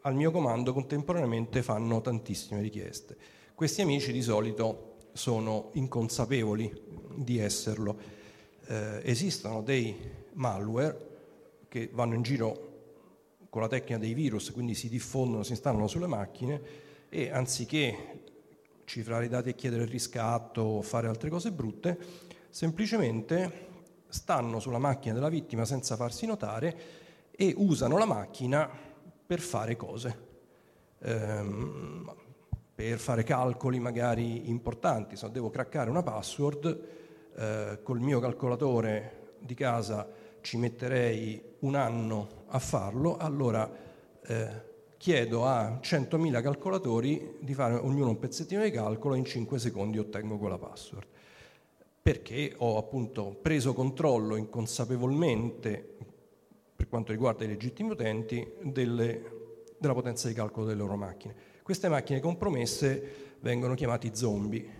al 0.02 0.16
mio 0.16 0.32
comando 0.32 0.74
contemporaneamente 0.74 1.62
fanno 1.62 2.02
tantissime 2.02 2.62
richieste. 2.62 3.16
Questi 3.54 3.82
amici 3.82 4.12
di 4.12 4.22
solito 4.22 4.96
sono 5.14 5.70
inconsapevoli 5.74 6.74
di 7.14 7.38
esserlo. 7.38 7.98
Eh, 8.66 9.02
esistono 9.04 9.62
dei 9.62 9.96
malware 10.34 11.10
che 11.68 11.90
vanno 11.94 12.16
in 12.16 12.24
giro 12.24 12.71
con 13.52 13.62
la 13.62 13.68
tecnica 13.68 13.98
dei 13.98 14.14
virus, 14.14 14.50
quindi 14.54 14.74
si 14.76 14.88
diffondono, 14.88 15.44
si 15.44 15.52
installano 15.52 15.86
sulle 15.86 16.08
macchine 16.08 16.62
e 17.10 17.32
anziché 17.32 18.22
cifrare 18.86 19.26
i 19.26 19.28
dati 19.28 19.50
e 19.50 19.56
chiedere 19.56 19.84
il 19.84 19.90
riscatto 19.90 20.62
o 20.62 20.82
fare 20.82 21.10
altre 21.10 21.30
cose 21.30 21.52
brutte, 21.52 22.00
semplicemente 22.50 23.68
stanno 24.08 24.62
sulla 24.62 24.78
macchina 24.78 25.14
della 25.14 25.28
vittima 25.28 25.66
senza 25.66 25.98
farsi 25.98 26.26
notare 26.26 26.80
e 27.32 27.54
usano 27.58 27.98
la 27.98 28.06
macchina 28.06 28.70
per 29.28 29.42
fare 29.42 29.76
cose, 29.76 30.18
ehm, 31.00 32.16
per 32.74 33.00
fare 33.00 33.24
calcoli 33.24 33.80
magari 33.80 34.48
importanti. 34.48 35.18
Se 35.18 35.30
devo 35.30 35.50
craccare 35.50 35.90
una 35.90 36.04
password, 36.04 36.88
eh, 37.36 37.80
col 37.84 38.00
mio 38.00 38.22
calcolatore 38.22 39.34
di 39.40 39.56
casa 39.56 40.08
ci 40.42 40.58
metterei 40.58 41.42
un 41.60 41.76
anno 41.76 42.46
a 42.48 42.60
farlo, 42.60 43.18
allora 43.18 43.70
eh, 44.26 44.70
chiedo 44.98 45.46
a 45.46 45.80
100.000 45.82 46.42
calcolatori 46.42 47.38
di 47.40 47.54
fare 47.54 47.76
ognuno 47.76 48.10
un 48.10 48.20
pezzettino 48.20 48.62
di 48.62 48.72
calcolo 48.72 49.16
e 49.16 49.18
in 49.18 49.26
5 49.26 49.58
secondi 49.58 49.98
ottengo 49.98 50.38
quella 50.38 50.58
password. 50.58 51.08
Perché 52.02 52.54
ho 52.58 52.78
appunto 52.78 53.38
preso 53.42 53.74
controllo 53.74 54.36
inconsapevolmente, 54.36 55.98
per 56.76 56.88
quanto 56.90 57.12
riguarda 57.12 57.46
i 57.46 57.48
legittimi 57.48 57.92
utenti, 57.92 58.48
delle, 58.62 59.22
della 59.78 59.94
potenza 59.94 60.28
di 60.28 60.34
calcolo 60.34 60.66
delle 60.66 60.80
loro 60.80 60.96
macchine. 60.96 61.36
Queste 61.64 61.90
macchine 61.90 62.20
compromesse 62.20 63.36
vengono 63.40 63.76
chiamati 63.76 64.12
zombie 64.14 64.80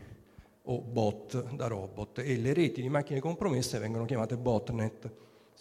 o 0.64 0.82
bot 0.82 1.56
da 1.56 1.68
robot 1.68 2.20
e 2.20 2.38
le 2.38 2.54
reti 2.54 2.82
di 2.82 2.90
macchine 2.90 3.20
compromesse 3.20 3.80
vengono 3.80 4.06
chiamate 4.06 4.38
botnet 4.38 5.12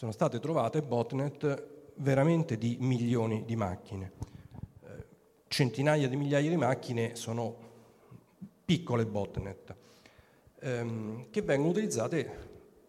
sono 0.00 0.12
state 0.12 0.40
trovate 0.40 0.80
botnet 0.80 1.92
veramente 1.96 2.56
di 2.56 2.78
milioni 2.80 3.44
di 3.44 3.54
macchine. 3.54 4.12
Eh, 4.82 5.04
centinaia 5.46 6.08
di 6.08 6.16
migliaia 6.16 6.48
di 6.48 6.56
macchine 6.56 7.16
sono 7.16 7.54
piccole 8.64 9.04
botnet 9.04 9.76
ehm, 10.60 11.26
che 11.28 11.42
vengono 11.42 11.72
utilizzate 11.72 12.30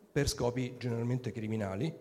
per 0.09 0.29
scopi 0.29 0.77
generalmente 0.77 1.33
criminali, 1.33 1.93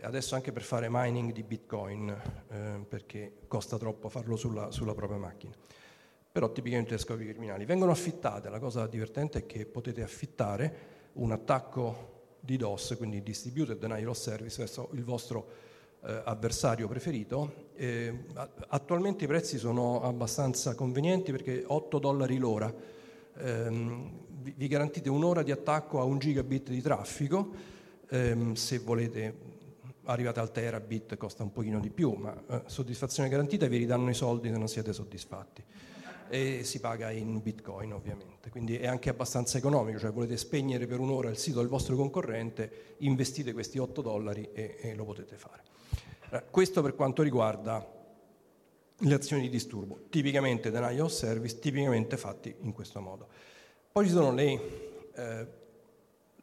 adesso 0.00 0.34
anche 0.34 0.50
per 0.50 0.62
fare 0.62 0.88
mining 0.90 1.30
di 1.30 1.44
bitcoin, 1.44 2.08
eh, 2.08 2.84
perché 2.88 3.42
costa 3.46 3.78
troppo 3.78 4.08
farlo 4.08 4.34
sulla, 4.34 4.72
sulla 4.72 4.94
propria 4.94 5.18
macchina 5.18 5.54
però 6.32 6.50
tipicamente 6.50 6.90
per 6.90 6.98
scopi 6.98 7.26
criminali. 7.26 7.64
Vengono 7.64 7.92
affittate, 7.92 8.48
la 8.48 8.58
cosa 8.58 8.88
divertente 8.88 9.40
è 9.40 9.46
che 9.46 9.66
potete 9.66 10.02
affittare 10.02 10.76
un 11.12 11.30
attacco 11.30 12.11
di 12.44 12.56
DOS, 12.56 12.96
quindi 12.96 13.22
Distributed 13.22 13.78
Denial 13.78 14.08
of 14.08 14.18
Service, 14.18 14.58
verso 14.58 14.90
il 14.94 15.04
vostro 15.04 15.46
eh, 16.04 16.22
avversario 16.24 16.88
preferito. 16.88 17.70
Eh, 17.76 18.24
attualmente 18.68 19.24
i 19.24 19.26
prezzi 19.28 19.58
sono 19.58 20.02
abbastanza 20.02 20.74
convenienti 20.74 21.30
perché 21.30 21.62
8 21.64 21.98
dollari 22.00 22.38
l'ora. 22.38 22.74
Ehm, 23.38 24.10
vi, 24.40 24.54
vi 24.56 24.66
garantite 24.66 25.08
un'ora 25.08 25.44
di 25.44 25.52
attacco 25.52 26.00
a 26.00 26.04
un 26.04 26.18
gigabit 26.18 26.68
di 26.70 26.82
traffico, 26.82 27.50
ehm, 28.08 28.54
se 28.54 28.78
volete 28.80 29.50
arrivate 30.06 30.40
al 30.40 30.50
terabit 30.50 31.16
costa 31.16 31.44
un 31.44 31.52
pochino 31.52 31.78
di 31.78 31.90
più, 31.90 32.10
ma 32.14 32.34
eh, 32.48 32.62
soddisfazione 32.66 33.28
garantita 33.28 33.68
vi 33.68 33.76
ridanno 33.76 34.10
i 34.10 34.14
soldi 34.14 34.48
se 34.48 34.56
non 34.56 34.66
siete 34.66 34.92
soddisfatti 34.92 35.62
e 36.32 36.64
si 36.64 36.80
paga 36.80 37.10
in 37.10 37.42
bitcoin 37.42 37.92
ovviamente, 37.92 38.48
quindi 38.48 38.78
è 38.78 38.86
anche 38.86 39.10
abbastanza 39.10 39.58
economico, 39.58 39.98
cioè 39.98 40.12
volete 40.12 40.38
spegnere 40.38 40.86
per 40.86 40.98
un'ora 40.98 41.28
il 41.28 41.36
sito 41.36 41.58
del 41.58 41.68
vostro 41.68 41.94
concorrente, 41.94 42.94
investite 43.00 43.52
questi 43.52 43.76
8 43.76 44.00
dollari 44.00 44.48
e, 44.54 44.78
e 44.80 44.94
lo 44.94 45.04
potete 45.04 45.36
fare. 45.36 45.62
Eh, 46.30 46.44
questo 46.50 46.80
per 46.80 46.94
quanto 46.94 47.22
riguarda 47.22 47.86
le 48.96 49.14
azioni 49.14 49.42
di 49.42 49.50
disturbo, 49.50 50.04
tipicamente 50.08 50.70
denial 50.70 51.00
of 51.00 51.12
service, 51.12 51.58
tipicamente 51.58 52.16
fatti 52.16 52.54
in 52.60 52.72
questo 52.72 53.02
modo. 53.02 53.28
Poi 53.92 54.06
ci 54.06 54.12
sono 54.12 54.32
le, 54.32 55.10
eh, 55.14 55.46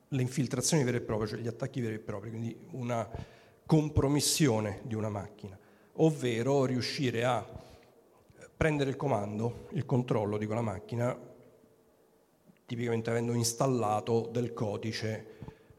le 0.08 0.22
infiltrazioni 0.22 0.84
vere 0.84 0.98
e 0.98 1.02
proprie, 1.02 1.30
cioè 1.30 1.40
gli 1.40 1.48
attacchi 1.48 1.82
veri 1.82 1.96
e 1.96 2.00
propri, 2.00 2.30
quindi 2.30 2.56
una 2.74 3.10
compromissione 3.66 4.82
di 4.84 4.94
una 4.94 5.10
macchina, 5.10 5.58
ovvero 5.94 6.66
riuscire 6.66 7.24
a 7.24 7.68
prendere 8.60 8.90
il 8.90 8.98
comando, 8.98 9.70
il 9.72 9.86
controllo 9.86 10.38
di 10.38 10.46
quella 10.46 10.60
macchina, 10.60 11.18
tipicamente 12.66 13.10
avendo 13.10 13.32
installato 13.32 14.28
del 14.34 14.52
codice, 14.52 15.28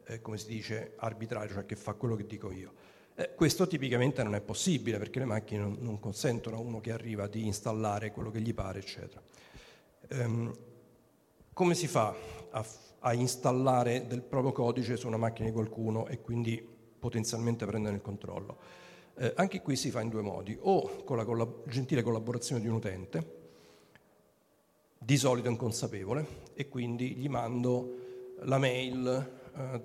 eh, 0.07 0.23
come 0.23 0.39
si 0.39 0.47
dice, 0.47 0.95
arbitrario, 0.97 1.53
cioè 1.53 1.67
che 1.67 1.77
fa 1.77 1.93
quello 1.93 2.17
che 2.17 2.25
dico 2.25 2.51
io. 2.51 2.73
Eh, 3.17 3.35
questo 3.35 3.67
tipicamente 3.67 4.23
non 4.23 4.35
è 4.35 4.41
possibile 4.41 4.97
perché 4.97 5.19
le 5.19 5.27
macchine 5.27 5.61
non, 5.61 5.77
non, 5.79 6.01
consentono 6.01 6.57
a 6.57 6.61
uno 6.61 6.81
che 6.81 6.91
arriva 6.91 7.27
di 7.27 7.45
installare 7.45 8.13
quello 8.13 8.31
che 8.31 8.41
gli 8.41 8.55
pare, 8.55 8.79
eccetera. 8.79 9.21
Ehm, 10.09 10.51
come 11.53 11.75
si 11.75 11.87
fa 11.87 12.15
a, 12.49 12.65
a 13.01 13.13
installare 13.13 14.07
del 14.07 14.23
proprio 14.23 14.53
codice 14.53 14.97
su 14.97 15.07
una 15.07 15.19
macchina 15.19 15.49
di 15.49 15.55
qualcuno 15.55 16.07
e 16.07 16.23
quindi 16.23 16.67
potenzialmente 16.99 17.67
prendere 17.67 17.97
il 17.97 18.01
controllo? 18.01 18.89
Eh, 19.21 19.35
anche 19.37 19.61
qui 19.61 19.77
si 19.77 19.91
fa 19.91 20.01
in 20.01 20.09
due 20.09 20.23
modi, 20.23 20.57
o 20.59 21.05
con 21.05 21.19
la 21.19 21.27
collab- 21.27 21.69
gentile 21.69 22.01
collaborazione 22.01 22.63
di 22.63 22.69
un 22.69 22.77
utente, 22.77 23.39
di 24.97 25.19
solito 25.19 25.51
inconsapevole, 25.51 26.27
e 26.55 26.71
quindi 26.71 27.13
gli 27.17 27.29
mando 27.29 27.97
la 28.45 28.57
mail 28.57 29.31
eh, 29.55 29.83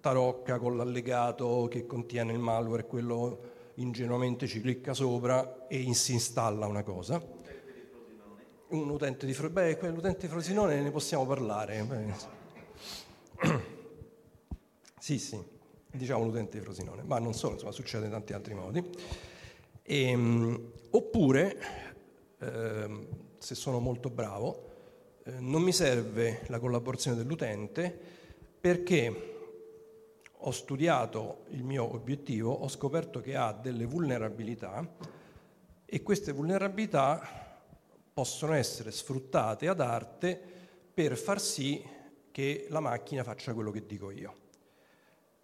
tarocca 0.00 0.58
con 0.58 0.76
l'allegato 0.76 1.68
che 1.70 1.86
contiene 1.86 2.32
il 2.32 2.40
malware, 2.40 2.84
quello 2.86 3.50
ingenuamente 3.74 4.48
ci 4.48 4.60
clicca 4.60 4.94
sopra 4.94 5.68
e 5.68 5.94
si 5.94 6.14
installa 6.14 6.66
una 6.66 6.82
cosa. 6.82 7.24
Un 8.70 8.90
utente 8.90 9.26
di 9.26 9.32
Frosinone, 9.32 9.76
beh, 9.76 9.90
l'utente 9.90 10.20
di 10.22 10.26
Frosinone 10.26 10.80
ne 10.80 10.90
possiamo 10.90 11.24
parlare. 11.24 11.86
Sì, 15.02 15.18
sì 15.18 15.51
diciamo 15.92 16.24
l'utente 16.24 16.58
di 16.58 16.64
Frosinone, 16.64 17.02
ma 17.02 17.18
non 17.18 17.34
solo, 17.34 17.54
insomma 17.54 17.72
succede 17.72 18.06
in 18.06 18.10
tanti 18.10 18.32
altri 18.32 18.54
modi. 18.54 18.82
E, 19.82 20.08
ehm, 20.08 20.72
oppure, 20.90 21.56
eh, 22.38 23.06
se 23.38 23.54
sono 23.54 23.78
molto 23.78 24.10
bravo, 24.10 24.70
eh, 25.24 25.32
non 25.38 25.62
mi 25.62 25.72
serve 25.72 26.42
la 26.46 26.58
collaborazione 26.58 27.16
dell'utente 27.16 27.96
perché 28.60 29.30
ho 30.44 30.50
studiato 30.50 31.44
il 31.50 31.62
mio 31.62 31.94
obiettivo, 31.94 32.52
ho 32.52 32.68
scoperto 32.68 33.20
che 33.20 33.36
ha 33.36 33.52
delle 33.52 33.84
vulnerabilità 33.84 34.96
e 35.84 36.02
queste 36.02 36.32
vulnerabilità 36.32 37.60
possono 38.12 38.54
essere 38.54 38.90
sfruttate 38.90 39.68
ad 39.68 39.80
arte 39.80 40.40
per 40.92 41.16
far 41.16 41.40
sì 41.40 41.82
che 42.30 42.66
la 42.70 42.80
macchina 42.80 43.22
faccia 43.22 43.54
quello 43.54 43.70
che 43.70 43.86
dico 43.86 44.10
io. 44.10 44.41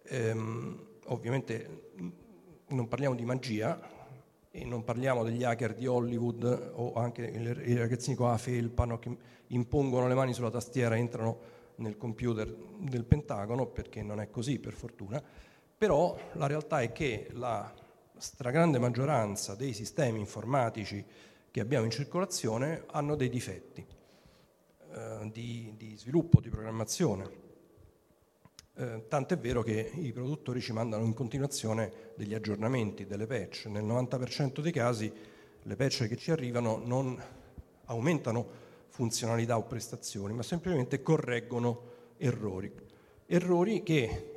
Ehm, 0.09 0.87
ovviamente 1.05 1.91
non 2.69 2.87
parliamo 2.87 3.15
di 3.15 3.25
magia 3.25 3.79
e 4.49 4.65
non 4.65 4.83
parliamo 4.83 5.23
degli 5.23 5.43
hacker 5.43 5.75
di 5.75 5.85
Hollywood 5.85 6.71
o 6.73 6.93
anche 6.93 7.21
i 7.23 7.75
ragazzini 7.75 8.15
con 8.15 8.29
la 8.29 8.37
felpa 8.37 8.97
che 8.97 9.15
impongono 9.47 10.07
le 10.07 10.15
mani 10.15 10.33
sulla 10.33 10.49
tastiera 10.49 10.95
e 10.95 10.99
entrano 10.99 11.57
nel 11.75 11.95
computer 11.95 12.47
del 12.79 13.05
Pentagono, 13.05 13.67
perché 13.67 14.01
non 14.01 14.19
è 14.19 14.29
così 14.29 14.59
per 14.59 14.73
fortuna, 14.73 15.21
però 15.77 16.17
la 16.33 16.47
realtà 16.47 16.81
è 16.81 16.91
che 16.91 17.29
la 17.33 17.71
stragrande 18.17 18.79
maggioranza 18.79 19.55
dei 19.55 19.73
sistemi 19.73 20.19
informatici 20.19 21.05
che 21.51 21.59
abbiamo 21.61 21.85
in 21.85 21.91
circolazione 21.91 22.83
hanno 22.87 23.15
dei 23.15 23.29
difetti 23.29 23.85
eh, 24.93 25.29
di, 25.31 25.73
di 25.77 25.95
sviluppo, 25.95 26.41
di 26.41 26.49
programmazione 26.49 27.47
eh, 28.79 29.07
tant'è 29.09 29.37
vero 29.37 29.61
che 29.61 29.91
i 29.95 30.13
produttori 30.13 30.61
ci 30.61 30.71
mandano 30.71 31.03
in 31.03 31.13
continuazione 31.13 31.91
degli 32.15 32.33
aggiornamenti, 32.33 33.05
delle 33.05 33.27
patch. 33.27 33.65
Nel 33.65 33.83
90% 33.83 34.61
dei 34.61 34.71
casi 34.71 35.11
le 35.61 35.75
patch 35.75 36.07
che 36.07 36.15
ci 36.15 36.31
arrivano 36.31 36.81
non 36.81 37.21
aumentano 37.85 38.47
funzionalità 38.87 39.57
o 39.57 39.63
prestazioni, 39.63 40.33
ma 40.33 40.43
semplicemente 40.43 41.01
correggono 41.01 41.81
errori. 42.15 42.71
Errori 43.25 43.83
che 43.83 44.31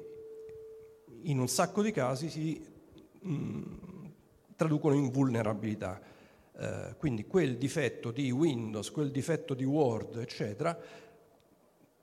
in 1.23 1.39
un 1.39 1.47
sacco 1.47 1.81
di 1.81 1.93
casi 1.93 2.29
si 2.29 2.67
mh, 3.21 3.33
mm, 3.33 3.63
traducono 4.57 4.97
in 4.97 5.11
vulnerabilità. 5.11 6.01
Eh, 6.59 6.97
quindi 6.99 7.29
quel 7.29 7.57
difetto 7.57 8.11
di 8.11 8.33
Windows, 8.33 8.91
quel 8.91 9.13
difetto 9.13 9.55
di 9.55 9.65
Word, 9.65 10.17
eccetera, 10.17 10.77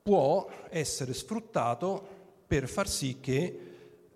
può 0.02 0.50
essere 0.70 1.14
sfruttato 1.14 2.19
per 2.50 2.68
far 2.68 2.90
sì 2.90 3.20
che 3.20 3.60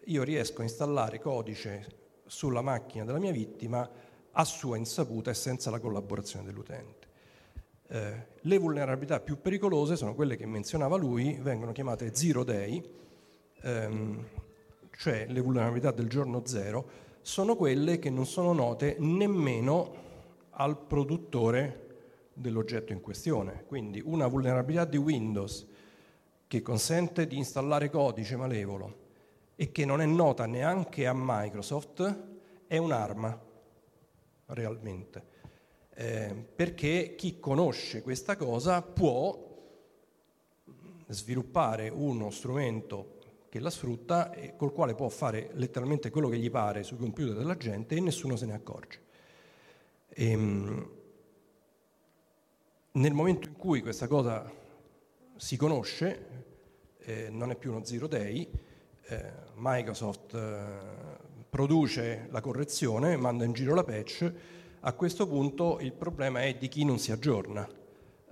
io 0.04 0.24
riesco 0.24 0.62
a 0.62 0.64
installare 0.64 1.20
codice 1.20 1.86
sulla 2.26 2.62
macchina 2.62 3.06
della 3.06 3.20
mia 3.20 3.32
vittima 3.32 3.88
a 4.32 4.44
sua 4.44 4.76
insaputa 4.76 5.30
e 5.30 5.36
senza 5.36 5.70
la 5.70 5.80
collaborazione 5.80 6.44
dell'utente. 6.44 7.08
Eh, 7.90 8.26
le 8.42 8.58
vulnerabilità 8.58 9.20
più 9.20 9.40
pericolose 9.40 9.96
sono 9.96 10.16
quelle 10.16 10.36
che 10.36 10.48
menzionava 10.48 10.98
lui, 10.98 11.38
vengono 11.44 11.74
chiamate 11.74 12.16
zero 12.16 12.44
day, 12.44 12.84
ehm, 13.62 14.26
cioè 14.98 15.28
le 15.30 15.40
vulnerabilità 15.40 15.92
del 15.92 16.08
giorno 16.08 16.42
zero, 16.44 16.90
sono 17.22 17.56
quelle 17.56 18.00
che 18.00 18.10
non 18.10 18.26
sono 18.26 18.52
note 18.52 18.96
nemmeno 18.98 19.94
al 20.50 20.76
produttore 20.76 22.32
dell'oggetto 22.34 22.94
in 22.94 23.00
questione. 23.00 23.66
Quindi 23.68 24.02
una 24.04 24.26
vulnerabilità 24.26 24.86
di 24.86 24.98
Windows 24.98 25.68
che 26.54 26.62
consente 26.62 27.26
di 27.26 27.38
installare 27.38 27.90
codice 27.90 28.36
malevolo 28.36 29.02
e 29.56 29.72
che 29.72 29.86
non 29.86 30.02
è 30.02 30.06
nota 30.06 30.46
neanche 30.46 31.08
a 31.08 31.14
Microsoft, 31.16 32.26
è 32.68 32.78
un'arma 32.78 33.42
realmente. 34.46 35.24
Eh, 35.96 36.46
perché 36.56 37.16
chi 37.18 37.40
conosce 37.40 38.04
questa 38.04 38.38
cosa 38.38 38.84
può 38.84 39.52
sviluppare 41.08 41.90
uno 41.90 42.30
strumento 42.30 43.18
che 43.50 43.60
la 43.60 43.72
sfrutta 43.72 44.32
e 44.32 44.56
col 44.56 44.74
quale 44.74 44.94
può 44.94 45.10
fare 45.10 45.50
letteralmente 45.54 46.12
quello 46.12 46.30
che 46.30 46.38
gli 46.38 46.52
pare 46.52 46.84
sui 46.84 46.98
computer 46.98 47.36
della 47.36 47.58
gente 47.58 47.96
e 47.96 48.00
nessuno 48.00 48.36
se 48.36 48.46
ne 48.46 48.54
accorge. 48.54 49.02
Ehm, 50.10 50.92
nel 52.92 53.14
momento 53.14 53.48
in 53.48 53.56
cui 53.56 53.82
questa 53.82 54.06
cosa 54.06 54.62
si 55.36 55.58
conosce, 55.58 56.43
eh, 57.06 57.30
non 57.30 57.52
è 57.52 57.56
più 57.56 57.72
uno 57.72 57.84
zero 57.84 58.08
day, 58.08 58.50
eh, 59.06 59.32
Microsoft 59.56 60.34
eh, 60.34 61.22
produce 61.50 62.28
la 62.32 62.42
correzione, 62.42 63.16
manda 63.18 63.44
in 63.46 63.54
giro 63.54 63.76
la 63.76 63.84
patch, 63.84 64.34
a 64.82 64.94
questo 64.94 65.28
punto 65.28 65.80
il 65.80 65.94
problema 65.94 66.42
è 66.42 66.56
di 66.56 66.68
chi 66.68 66.84
non 66.84 67.00
si 67.00 67.12
aggiorna, 67.12 67.68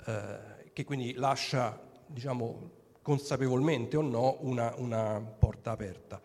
eh, 0.05 0.37
che 0.73 0.83
quindi 0.83 1.13
lascia, 1.13 1.79
diciamo, 2.05 2.71
consapevolmente 3.01 3.97
o 3.97 4.01
no, 4.01 4.37
una, 4.41 4.73
una 4.77 5.19
porta 5.19 5.71
aperta. 5.71 6.21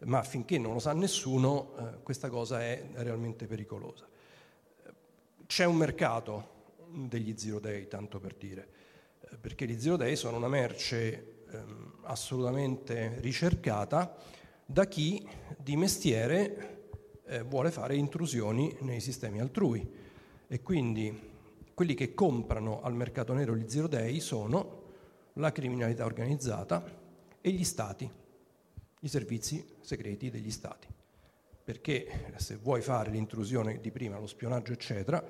Ma 0.00 0.22
finché 0.22 0.58
non 0.58 0.74
lo 0.74 0.78
sa 0.78 0.92
nessuno, 0.92 1.74
eh, 1.78 2.02
questa 2.02 2.28
cosa 2.28 2.60
è 2.62 2.84
realmente 2.94 3.46
pericolosa. 3.46 4.06
C'è 5.46 5.64
un 5.64 5.76
mercato 5.76 6.54
degli 6.88 7.34
zero 7.36 7.60
day, 7.60 7.88
tanto 7.88 8.18
per 8.18 8.34
dire, 8.34 8.68
perché 9.40 9.66
gli 9.66 9.78
zero 9.80 9.96
day 9.96 10.16
sono 10.16 10.36
una 10.36 10.48
merce 10.48 11.35
assolutamente 12.02 13.20
ricercata 13.20 14.16
da 14.64 14.86
chi 14.86 15.26
di 15.56 15.76
mestiere 15.76 16.90
eh, 17.26 17.42
vuole 17.42 17.70
fare 17.70 17.96
intrusioni 17.96 18.76
nei 18.80 19.00
sistemi 19.00 19.40
altrui. 19.40 19.88
E 20.48 20.62
quindi 20.62 21.34
quelli 21.74 21.94
che 21.94 22.14
comprano 22.14 22.82
al 22.82 22.94
mercato 22.94 23.32
nero 23.32 23.56
gli 23.56 23.68
zero 23.68 23.88
day 23.88 24.20
sono 24.20 24.84
la 25.34 25.52
criminalità 25.52 26.04
organizzata 26.04 26.84
e 27.40 27.50
gli 27.50 27.64
stati, 27.64 28.10
i 29.00 29.08
servizi 29.08 29.64
segreti 29.80 30.30
degli 30.30 30.50
stati. 30.50 30.88
Perché 31.62 32.32
se 32.36 32.56
vuoi 32.56 32.80
fare 32.80 33.10
l'intrusione 33.10 33.80
di 33.80 33.90
prima, 33.90 34.18
lo 34.18 34.26
spionaggio, 34.26 34.72
eccetera, 34.72 35.24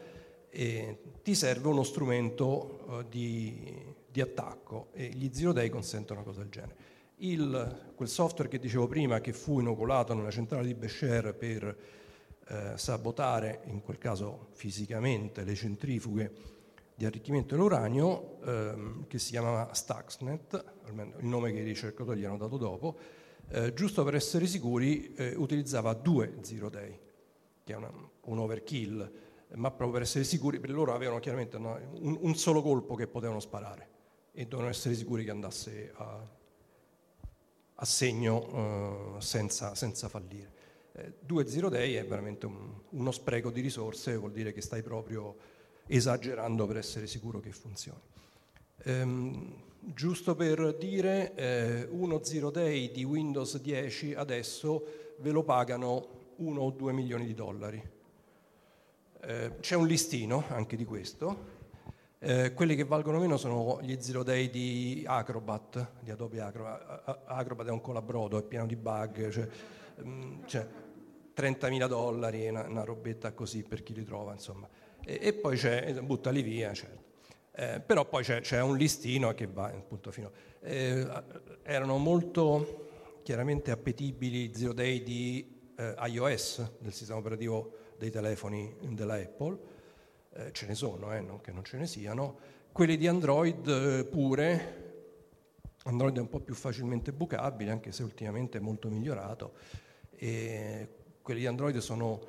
eh, 0.50 0.98
ti 1.22 1.34
serve 1.34 1.68
uno 1.68 1.82
strumento 1.82 3.00
eh, 3.00 3.08
di, 3.08 3.94
di, 4.16 4.20
attacco 4.22 4.88
e 4.92 5.08
gli 5.08 5.28
zero 5.30 5.52
day 5.52 5.68
consentono 5.68 6.20
una 6.20 6.28
cosa 6.28 6.40
del 6.40 6.50
genere. 6.50 6.76
Il, 7.16 7.92
quel 7.94 8.08
software 8.08 8.48
che 8.48 8.58
dicevo 8.58 8.86
prima, 8.86 9.20
che 9.20 9.34
fu 9.34 9.60
inoculato 9.60 10.14
nella 10.14 10.30
centrale 10.30 10.66
di 10.66 10.74
Besher 10.74 11.34
per 11.34 11.76
eh, 12.48 12.72
sabotare, 12.76 13.62
in 13.66 13.82
quel 13.82 13.98
caso 13.98 14.48
fisicamente, 14.52 15.44
le 15.44 15.54
centrifughe 15.54 16.32
di 16.94 17.04
arricchimento 17.04 17.54
dell'uranio, 17.54 18.40
ehm, 18.42 19.06
che 19.06 19.18
si 19.18 19.32
chiamava 19.32 19.74
Stuxnet, 19.74 20.64
almeno 20.86 21.14
il 21.18 21.26
nome 21.26 21.52
che 21.52 21.58
i 21.58 21.64
ricercatori 21.64 22.20
gli 22.20 22.24
hanno 22.24 22.38
dato 22.38 22.56
dopo, 22.56 22.96
eh, 23.48 23.74
giusto 23.74 24.02
per 24.02 24.14
essere 24.14 24.46
sicuri 24.46 25.12
eh, 25.14 25.34
utilizzava 25.36 25.92
due 25.92 26.38
zero 26.40 26.70
day, 26.70 26.98
che 27.64 27.72
è 27.72 27.76
una, 27.76 27.92
un 28.22 28.38
overkill, 28.38 29.12
ma 29.54 29.68
proprio 29.68 29.92
per 29.92 30.02
essere 30.02 30.24
sicuri, 30.24 30.58
per 30.58 30.70
loro 30.70 30.94
avevano 30.94 31.20
chiaramente 31.20 31.58
no, 31.58 31.78
un, 32.00 32.16
un, 32.20 32.34
solo 32.34 32.62
colpo 32.62 32.94
che 32.94 33.06
potevano 33.06 33.40
sparare 33.40 33.94
e 34.38 34.44
dovevano 34.44 34.68
essere 34.68 34.94
sicuri 34.94 35.24
che 35.24 35.30
andasse 35.30 35.92
a, 35.94 36.28
a 37.74 37.84
segno 37.86 39.16
eh, 39.16 39.20
senza, 39.22 39.74
senza, 39.74 40.10
fallire. 40.10 40.52
Eh, 40.92 41.14
due 41.20 41.48
zero 41.48 41.70
day 41.70 41.94
è 41.94 42.04
veramente 42.04 42.44
un, 42.44 42.70
uno 42.90 43.10
spreco 43.12 43.50
di 43.50 43.62
risorse, 43.62 44.14
vuol 44.16 44.32
dire 44.32 44.52
che 44.52 44.60
stai 44.60 44.82
proprio 44.82 45.36
esagerando 45.86 46.66
per 46.66 46.76
essere 46.76 47.06
sicuro 47.06 47.40
che 47.40 47.50
funzioni. 47.50 48.00
Ehm, 48.84 49.54
giusto 49.78 50.34
per 50.34 50.76
dire, 50.76 51.34
eh, 51.34 51.88
uno 51.88 52.22
zero 52.22 52.50
day 52.50 52.90
di 52.90 53.04
Windows 53.04 53.58
10 53.58 54.12
adesso 54.12 55.14
ve 55.20 55.30
lo 55.30 55.44
pagano 55.44 56.34
1 56.36 56.60
o 56.60 56.70
2 56.72 56.92
milioni 56.92 57.24
di 57.24 57.32
dollari. 57.32 57.82
Eh, 59.22 59.52
c'è 59.60 59.76
un 59.76 59.86
listino 59.86 60.44
anche 60.48 60.76
di 60.76 60.84
questo. 60.84 61.55
Eh, 62.18 62.54
quelli 62.54 62.74
che 62.74 62.84
valgono 62.84 63.18
meno 63.18 63.36
sono 63.36 63.78
gli 63.82 63.96
zero 64.00 64.22
day 64.22 64.48
di 64.48 65.04
Acrobat, 65.06 65.92
di 66.00 66.10
Adobe 66.10 66.40
Acrobat. 66.40 67.22
Acrobat 67.26 67.66
è 67.66 67.70
un 67.70 67.80
colabrodo, 67.80 68.38
è 68.38 68.42
pieno 68.42 68.66
di 68.66 68.76
bug, 68.76 69.28
cioè, 69.30 69.48
mm, 70.02 70.44
cioè 70.46 70.66
30.000 71.36 71.86
dollari, 71.86 72.48
una, 72.48 72.66
una 72.66 72.84
robetta 72.84 73.32
così 73.32 73.62
per 73.62 73.82
chi 73.82 73.92
li 73.92 74.04
trova, 74.04 74.32
insomma 74.32 74.66
e, 75.06 75.18
e 75.22 75.32
poi 75.34 75.56
c'è, 75.56 75.94
buttali 76.02 76.42
via, 76.42 76.72
certo. 76.74 77.04
Eh, 77.52 77.80
però 77.80 78.04
poi 78.04 78.22
c'è, 78.22 78.40
c'è, 78.40 78.60
un 78.60 78.76
listino 78.76 79.32
che 79.32 79.46
va 79.46 79.66
appunto 79.66 80.10
fino. 80.10 80.30
Eh, 80.60 81.06
erano 81.62 81.96
molto 81.96 83.20
chiaramente 83.22 83.70
appetibili 83.70 84.52
zero 84.54 84.72
day 84.72 85.02
di 85.02 85.72
eh, 85.76 85.94
iOS, 86.08 86.72
del 86.80 86.92
sistema 86.92 87.18
operativo 87.18 87.72
dei 87.96 88.10
telefoni 88.10 88.76
della 88.90 89.14
Apple, 89.14 89.58
eh, 90.36 90.52
ce 90.52 90.66
ne 90.66 90.74
sono, 90.74 91.14
eh, 91.14 91.20
non 91.20 91.40
che 91.40 91.52
non 91.52 91.64
ce 91.64 91.78
ne 91.78 91.86
siano. 91.86 92.38
Quelli 92.72 92.96
di 92.96 93.06
Android 93.06 93.66
eh, 93.66 94.04
pure, 94.04 94.84
Android 95.84 96.16
è 96.16 96.20
un 96.20 96.28
po' 96.28 96.40
più 96.40 96.54
facilmente 96.54 97.12
bucabile, 97.12 97.70
anche 97.70 97.90
se 97.92 98.02
ultimamente 98.02 98.58
è 98.58 98.60
molto 98.60 98.88
migliorato. 98.88 99.54
E 100.14 100.88
quelli 101.22 101.40
di 101.40 101.46
Android 101.46 101.78
sono 101.78 102.20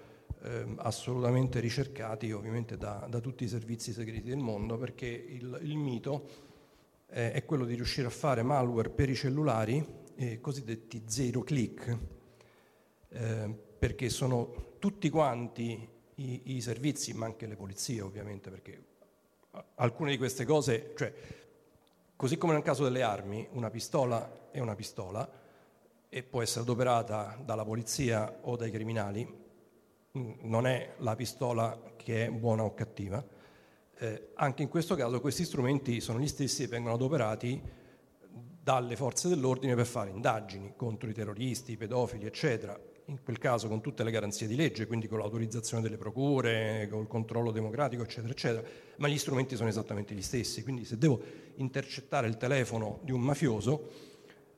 eh, 0.44 0.66
assolutamente 0.78 1.60
ricercati 1.60 2.32
ovviamente 2.32 2.78
da, 2.78 3.06
da, 3.10 3.20
tutti 3.20 3.44
i 3.44 3.48
servizi 3.48 3.92
segreti 3.92 4.30
del 4.30 4.38
mondo 4.38 4.78
perché 4.78 5.06
il, 5.06 5.60
il 5.64 5.78
mito 5.78 6.30
eh, 7.10 7.32
è 7.32 7.46
quello 7.46 7.66
di 7.66 7.76
riuscire 7.76 8.08
a 8.08 8.12
fare 8.12 8.44
malware 8.44 8.90
per 8.90 9.10
i 9.10 9.16
cellulari 9.16 9.86
eh, 10.16 10.40
cosiddetti 10.40 11.04
zero 11.06 11.42
click 11.42 11.98
eh, 13.10 13.56
perché 13.80 14.10
sono 14.10 14.76
tutti 14.80 15.10
quanti 15.10 15.97
i, 16.18 16.56
i, 16.56 16.62
servizi 16.62 17.14
ma 17.14 17.26
anche 17.26 17.48
le 17.48 17.56
polizie 17.56 18.02
ovviamente 18.02 18.50
perché 18.50 18.84
alcune 19.76 20.12
di 20.12 20.18
queste 20.18 20.46
cose 20.46 20.94
cioè 20.96 21.14
così 22.16 22.38
come 22.38 22.54
nel 22.54 22.64
caso 22.64 22.84
delle 22.84 23.02
armi 23.02 23.48
una 23.52 23.70
pistola 23.70 24.50
è 24.52 24.60
una 24.60 24.76
pistola 24.76 25.30
e 26.10 26.24
può 26.24 26.42
essere 26.42 26.62
adoperata 26.62 27.40
dalla 27.44 27.64
polizia 27.64 28.40
o 28.42 28.56
dai 28.56 28.72
criminali 28.72 29.46
non 30.42 30.66
è 30.66 30.96
la 31.00 31.16
pistola 31.16 31.80
che 31.96 32.26
è 32.26 32.30
buona 32.30 32.64
o 32.64 32.74
cattiva. 32.74 33.24
Eh, 34.00 34.30
anche 34.36 34.64
in 34.64 34.70
questo 34.70 34.96
caso 34.96 35.20
questi 35.20 35.44
strumenti 35.44 36.00
sono 36.02 36.20
gli 36.20 36.28
stessi 36.28 36.64
che 36.64 36.70
vengono 36.70 36.96
adoperati 36.96 37.62
dalle 38.62 38.96
forze 38.96 39.28
dell'ordine 39.28 39.76
per 39.76 39.86
fare 39.86 40.10
indagini 40.10 40.74
contro 40.76 41.10
i 41.10 41.14
terroristi, 41.14 41.74
i 41.74 41.78
pedofili, 41.78 42.26
eccetera. 42.26 42.80
In 43.10 43.24
quel 43.24 43.38
caso 43.38 43.68
con 43.68 43.82
tutte 43.82 44.04
le 44.04 44.12
garanzie 44.12 44.48
di 44.48 44.56
legge, 44.56 44.86
quindi 44.86 45.08
con 45.08 45.20
l'autorizzazione 45.20 45.82
delle 45.82 45.98
procure, 45.98 46.88
con 46.90 47.02
il 47.02 47.08
controllo 47.08 47.52
democratico, 47.52 48.04
eccetera, 48.04 48.32
eccetera. 48.32 48.68
Ma 48.98 49.08
gli 49.08 49.18
strumenti 49.18 49.56
sono 49.56 49.70
esattamente 49.70 50.14
gli 50.14 50.22
stessi. 50.22 50.62
Quindi 50.62 50.84
se 50.84 50.98
devo 50.98 51.22
intercettare 51.56 52.28
il 52.28 52.38
telefono 52.38 53.00
di 53.04 53.12
un 53.12 53.22
mafioso, 53.22 53.90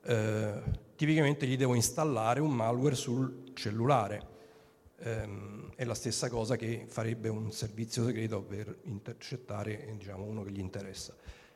eh, 0.02 0.62
tipicamente 0.96 1.46
gli 1.46 1.56
devo 1.56 1.74
installare 1.74 2.40
un 2.40 2.50
malware 2.50 2.96
sul 2.96 3.52
cellulare 3.54 4.38
ehm, 5.00 5.72
è 5.74 5.84
la 5.84 5.94
stessa 5.94 6.28
cosa 6.28 6.56
che 6.56 6.84
farebbe 6.86 7.28
un 7.28 7.52
servizio 7.52 8.04
segreto 8.04 8.42
per 8.42 8.80
intercettare 8.84 9.94
diciamo, 9.96 10.24
uno 10.24 10.42
che 10.42 10.50
gli 10.50 10.60
interessa. 10.60 11.14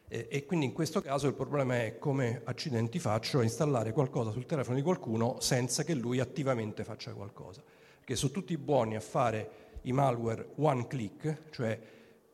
E, 0.08 0.28
e, 0.30 0.44
quindi 0.44 0.66
in 0.66 0.72
questo 0.72 1.00
caso 1.00 1.26
il 1.26 1.34
problema 1.34 1.82
è 1.82 1.98
come 1.98 2.42
accidenti 2.44 2.98
faccio 2.98 3.38
a 3.38 3.42
installare 3.42 3.92
qualcosa 3.92 4.30
sul 4.30 4.46
telefono 4.46 4.76
di 4.76 4.82
qualcuno 4.82 5.40
senza 5.40 5.82
che 5.82 5.94
lui 5.94 6.20
attivamente 6.20 6.84
faccia 6.84 7.12
qualcosa. 7.12 7.62
Perché 7.98 8.16
sono 8.16 8.32
tutti 8.32 8.56
buoni 8.58 8.96
a 8.96 9.00
fare 9.00 9.62
i 9.82 9.92
malware 9.92 10.50
one 10.56 10.86
click, 10.86 11.50
cioè 11.50 11.78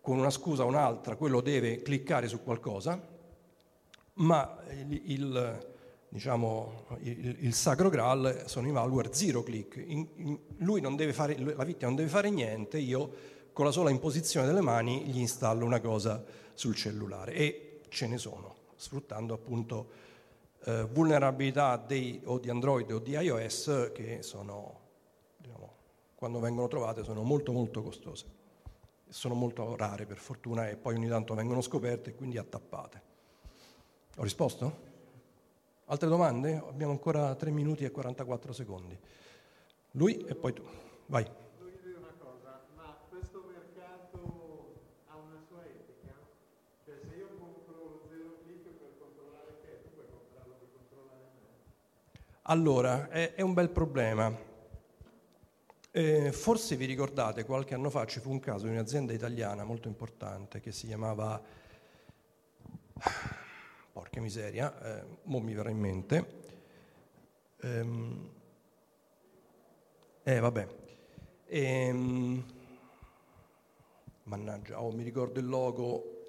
con 0.00 0.18
una 0.18 0.30
scusa 0.30 0.64
o 0.64 0.66
un'altra 0.66 1.16
quello 1.16 1.40
deve 1.40 1.82
cliccare 1.82 2.26
su 2.26 2.42
qualcosa, 2.42 3.00
ma 4.14 4.58
il, 4.88 5.02
il 5.04 5.68
diciamo, 6.10 6.86
il, 7.02 7.36
il, 7.40 7.54
sacro 7.54 7.88
graal 7.88 8.42
sono 8.46 8.66
i 8.66 8.72
malware 8.72 9.12
zero 9.12 9.42
click. 9.42 9.76
In, 9.76 10.06
in, 10.16 10.38
lui 10.58 10.80
non 10.80 10.96
deve 10.96 11.12
fare, 11.12 11.38
la 11.38 11.64
vittima 11.64 11.86
non 11.86 11.96
deve 11.96 12.08
fare 12.08 12.30
niente, 12.30 12.78
io 12.78 13.38
con 13.52 13.64
la 13.64 13.70
sola 13.70 13.90
imposizione 13.90 14.46
delle 14.46 14.60
mani 14.60 15.04
gli 15.04 15.18
installo 15.18 15.64
una 15.64 15.80
cosa 15.80 16.24
sul 16.54 16.74
cellulare 16.74 17.32
e 17.32 17.80
ce 17.88 18.06
ne 18.06 18.18
sono, 18.18 18.54
sfruttando 18.76 19.34
appunto 19.34 19.88
eh, 20.64 20.84
vulnerabilità 20.84 21.76
dei, 21.76 22.20
o 22.24 22.38
di 22.38 22.50
Android 22.50 22.90
o 22.92 22.98
di 22.98 23.12
iOS 23.12 23.90
che 23.92 24.22
sono, 24.22 24.78
diciamo, 25.36 25.72
quando 26.14 26.38
vengono 26.38 26.68
trovate 26.68 27.02
sono 27.02 27.22
molto 27.22 27.52
molto 27.52 27.82
costose. 27.82 28.38
Sono 29.08 29.34
molto 29.34 29.74
rare 29.76 30.06
per 30.06 30.18
fortuna 30.18 30.68
e 30.68 30.76
poi 30.76 30.94
ogni 30.94 31.08
tanto 31.08 31.34
vengono 31.34 31.60
scoperte 31.60 32.10
e 32.10 32.14
quindi 32.14 32.38
attappate. 32.38 33.02
Ho 34.16 34.22
risposto? 34.22 34.88
Altre 35.86 36.08
domande? 36.08 36.54
Abbiamo 36.54 36.92
ancora 36.92 37.34
3 37.34 37.50
minuti 37.50 37.84
e 37.84 37.90
44 37.90 38.52
secondi. 38.52 38.96
Lui 39.92 40.24
e 40.24 40.36
poi 40.36 40.52
tu. 40.52 40.62
Vai. 41.06 41.28
Voglio 41.58 41.78
dire 41.82 41.96
una 41.96 42.14
cosa, 42.16 42.62
ma 42.76 42.96
questo 43.08 43.42
mercato 43.50 44.76
ha 45.08 45.16
una 45.16 45.42
sua 45.48 45.64
etica? 45.64 46.14
Cioè 46.84 46.94
se 47.08 47.16
io 47.16 47.34
compro 47.36 48.02
zero 48.08 48.38
click 48.44 48.70
per 48.78 48.92
controllare 49.00 49.58
te, 49.62 49.82
tu 49.82 49.94
puoi 49.94 50.06
comprarlo 50.08 50.54
per 50.54 50.68
controllare 50.70 51.24
me? 51.40 51.48
Allora, 52.50 53.08
è, 53.10 53.34
è 53.34 53.42
un 53.42 53.54
bel 53.54 53.70
problema. 53.70 54.36
Eh, 55.92 56.32
forse 56.32 56.74
vi 56.74 56.84
ricordate, 56.84 57.44
qualche 57.44 57.74
anno 57.74 57.90
fa 57.90 58.04
ci 58.06 58.18
fu 58.18 58.32
un 58.32 58.40
caso 58.40 58.66
di 58.66 58.72
un'azienda 58.72 59.12
italiana 59.12 59.62
molto 59.62 59.86
importante 59.86 60.58
che 60.58 60.72
si 60.72 60.88
chiamava 60.88 61.40
porca 63.92 64.20
miseria, 64.20 64.82
eh, 64.82 65.04
mo 65.22 65.38
mi 65.38 65.54
verrà 65.54 65.70
in 65.70 65.78
mente. 65.78 66.26
Ehm, 67.60 68.30
eh, 70.24 70.40
vabbè. 70.40 70.68
Ehm, 71.46 72.44
mannaggia, 74.24 74.82
oh, 74.82 74.90
mi 74.90 75.04
ricordo 75.04 75.38
il 75.38 75.46
logo. 75.46 76.19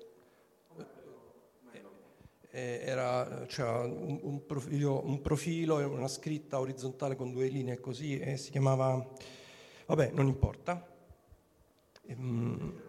Eh, 2.53 2.81
era, 2.83 3.45
c'era 3.47 3.79
un, 3.79 4.19
un, 4.21 4.45
profilo, 4.45 5.01
un 5.05 5.21
profilo 5.21 5.79
e 5.79 5.85
una 5.85 6.09
scritta 6.09 6.59
orizzontale 6.59 7.15
con 7.15 7.31
due 7.31 7.47
linee 7.47 7.79
così 7.79 8.19
e 8.19 8.37
si 8.37 8.51
chiamava... 8.51 9.07
Vabbè, 9.85 10.11
non 10.11 10.27
importa. 10.27 10.85
Ehm, 12.03 12.81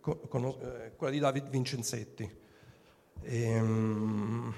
con, 0.00 0.20
con, 0.28 0.44
eh, 0.46 0.92
quella 0.96 1.12
di 1.12 1.18
David 1.18 1.48
Vincenzetti. 1.48 2.30
Ehm, 3.22 4.54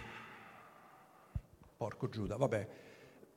porco 1.76 2.09
Giuda, 2.09 2.36
vabbè, 2.36 2.68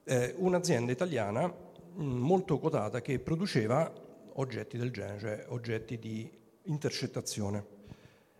eh, 0.03 0.35
un'azienda 0.37 0.91
italiana 0.91 1.47
mh, 1.47 2.03
molto 2.03 2.59
quotata 2.59 3.01
che 3.01 3.19
produceva 3.19 3.91
oggetti 4.33 4.77
del 4.77 4.91
genere, 4.91 5.19
cioè 5.19 5.45
oggetti 5.49 5.97
di 5.97 6.29
intercettazione, 6.63 7.65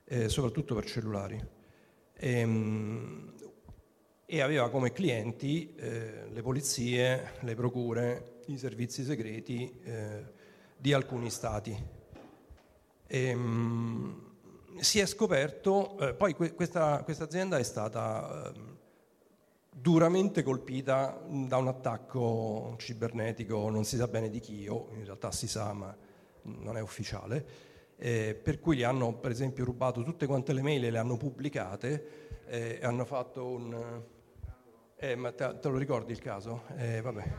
eh, 0.06 0.30
soprattutto 0.30 0.76
per 0.76 0.86
cellulari. 0.86 1.53
E, 2.24 2.40
ehm, 2.40 3.34
e 4.26 4.42
aveva 4.42 4.70
come 4.70 4.94
clienti 4.94 5.76
eh, 5.76 6.30
le 6.32 6.42
polizie, 6.42 7.34
le 7.42 7.54
procure, 7.54 8.40
i 8.46 8.58
servizi 8.58 9.04
segreti 9.04 9.80
eh, 9.84 10.24
di 10.78 10.94
alcuni 10.94 11.30
stati. 11.30 11.78
E, 13.06 13.36
mh, 13.36 14.32
si 14.80 15.00
è 15.00 15.06
scoperto, 15.06 15.98
eh, 16.00 16.14
poi 16.14 16.34
que- 16.34 16.54
questa, 16.54 17.04
questa, 17.04 17.26
azienda 17.26 17.58
è 17.58 17.64
stata 17.64 18.54
ehm, 18.56 18.78
duramente 19.70 20.44
colpita 20.44 21.22
da 21.28 21.58
un 21.58 21.68
attacco 21.68 22.76
cibernetico, 22.78 23.70
non 23.70 23.84
si 23.84 23.98
sa 23.98 24.08
bene 24.08 24.30
di 24.30 24.40
chi, 24.40 24.66
o 24.70 24.88
in 24.94 25.04
realtà 25.04 25.32
si 25.34 25.48
sa 25.48 25.74
ma 25.74 25.96
non 26.44 26.78
è 26.78 26.82
ufficiale, 26.82 27.72
eh, 27.98 28.40
per 28.42 28.60
cui 28.60 28.78
gli 28.78 28.84
hanno 28.84 29.14
per 29.14 29.32
esempio 29.32 29.66
rubato 29.66 30.04
tutte 30.04 30.26
quante 30.26 30.54
le 30.54 30.62
mail 30.62 30.86
e 30.86 30.92
le 30.92 30.98
hanno 30.98 31.18
pubblicate 31.18 32.46
eh, 32.48 32.80
hanno 32.82 33.06
fatto 33.06 33.46
un 33.46 34.02
eh, 35.04 35.16
ma 35.16 35.34
te, 35.34 35.60
te, 35.60 35.68
lo 35.68 35.78
ricordi 35.78 36.14
il 36.14 36.20
caso? 36.20 36.64
Eh, 36.78 37.02
vabbè. 37.02 37.32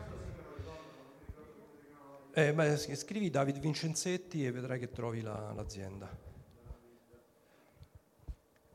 Eh, 2.31 2.53
beh, 2.53 2.77
scrivi 2.77 3.31
David 3.31 3.57
Vincenzetti 3.57 4.45
e 4.45 4.51
vedrai 4.51 4.77
che 4.77 4.91
trovi 4.91 5.21
la, 5.21 5.51
l'azienda. 5.51 6.15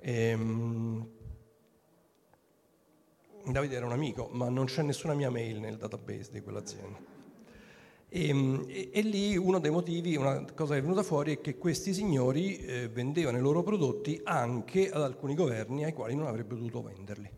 Ehm, 0.00 1.08
Davide 3.44 3.76
era 3.76 3.86
un 3.86 3.92
amico, 3.92 4.28
ma 4.32 4.48
non 4.48 4.64
c'è 4.64 4.82
nessuna 4.82 5.14
mia 5.14 5.30
mail 5.30 5.60
nel 5.60 5.76
database 5.76 6.32
di 6.32 6.40
quell'azienda. 6.40 6.98
E, 8.12 8.28
ehm, 8.28 8.64
e, 8.68 8.90
e, 8.92 9.00
lì 9.02 9.36
uno 9.36 9.60
dei 9.60 9.70
motivi, 9.70 10.16
una 10.16 10.44
cosa 10.54 10.74
che 10.74 10.80
è 10.80 10.82
venuta 10.82 11.02
fuori 11.02 11.36
è 11.36 11.40
che 11.40 11.56
questi 11.56 11.94
signori 11.94 12.58
eh, 12.58 12.88
vendevano 12.88 13.38
i 13.38 13.40
loro 13.40 13.62
prodotti 13.62 14.20
anche 14.24 14.90
ad 14.90 15.02
alcuni 15.02 15.34
governi 15.34 15.84
ai 15.84 15.92
quali 15.92 16.14
non 16.14 16.26
avrebbero 16.26 16.56
dovuto 16.56 16.82
venderli 16.82 17.30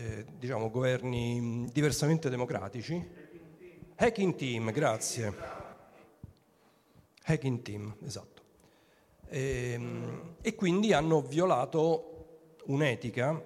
eh, 0.00 0.24
diciamo, 0.38 0.70
governi 0.70 1.68
diversamente 1.72 2.30
democratici. 2.30 3.28
Hacking 3.96 4.34
team, 4.34 4.70
grazie. 4.72 5.34
Hacking 7.24 7.62
team, 7.62 7.94
esatto. 8.04 8.42
E, 9.28 9.72
ehm, 9.72 10.36
e 10.40 10.54
quindi 10.54 10.92
hanno 10.92 11.20
violato 11.20 12.56
un'etica 12.64 13.42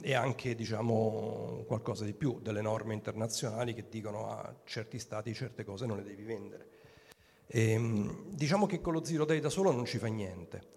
e 0.00 0.14
anche 0.14 0.54
diciamo, 0.54 1.64
qualcosa 1.66 2.04
di 2.04 2.12
più 2.12 2.40
delle 2.40 2.60
norme 2.60 2.94
internazionali 2.94 3.74
che 3.74 3.86
dicono 3.88 4.28
a 4.30 4.54
certi 4.64 4.98
stati 4.98 5.34
certe 5.34 5.64
cose 5.64 5.86
non 5.86 5.96
le 5.96 6.04
devi 6.04 6.24
vendere. 6.24 6.68
E, 7.46 7.70
ehm, 7.72 8.30
diciamo 8.30 8.66
che 8.66 8.80
con 8.80 8.92
lo 8.92 9.04
zero 9.04 9.24
day 9.24 9.40
da 9.40 9.50
solo 9.50 9.70
non 9.70 9.84
ci 9.84 9.98
fa 9.98 10.06
niente 10.06 10.74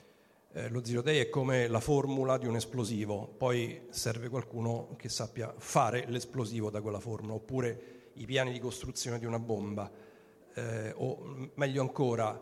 eh, 0.53 0.67
lo 0.69 0.83
zero 0.83 1.01
day 1.01 1.19
è 1.19 1.29
come 1.29 1.67
la 1.67 1.79
formula 1.79 2.37
di 2.39 2.47
un 2.47 2.55
esplosivo, 2.55 3.27
poi 3.37 3.81
serve 3.89 4.29
qualcuno 4.29 4.95
che 4.97 5.07
sappia 5.07 5.53
fare 5.55 6.05
l'esplosivo 6.07 6.71
da 6.71 6.81
quella 6.81 6.99
formula, 6.99 7.35
oppure 7.35 8.11
i 8.13 8.25
piani 8.25 8.51
di 8.51 8.59
costruzione 8.59 9.19
di 9.19 9.25
una 9.25 9.37
bomba, 9.37 9.91
eh, 10.55 10.91
o 10.95 11.51
meglio 11.53 11.81
ancora 11.81 12.41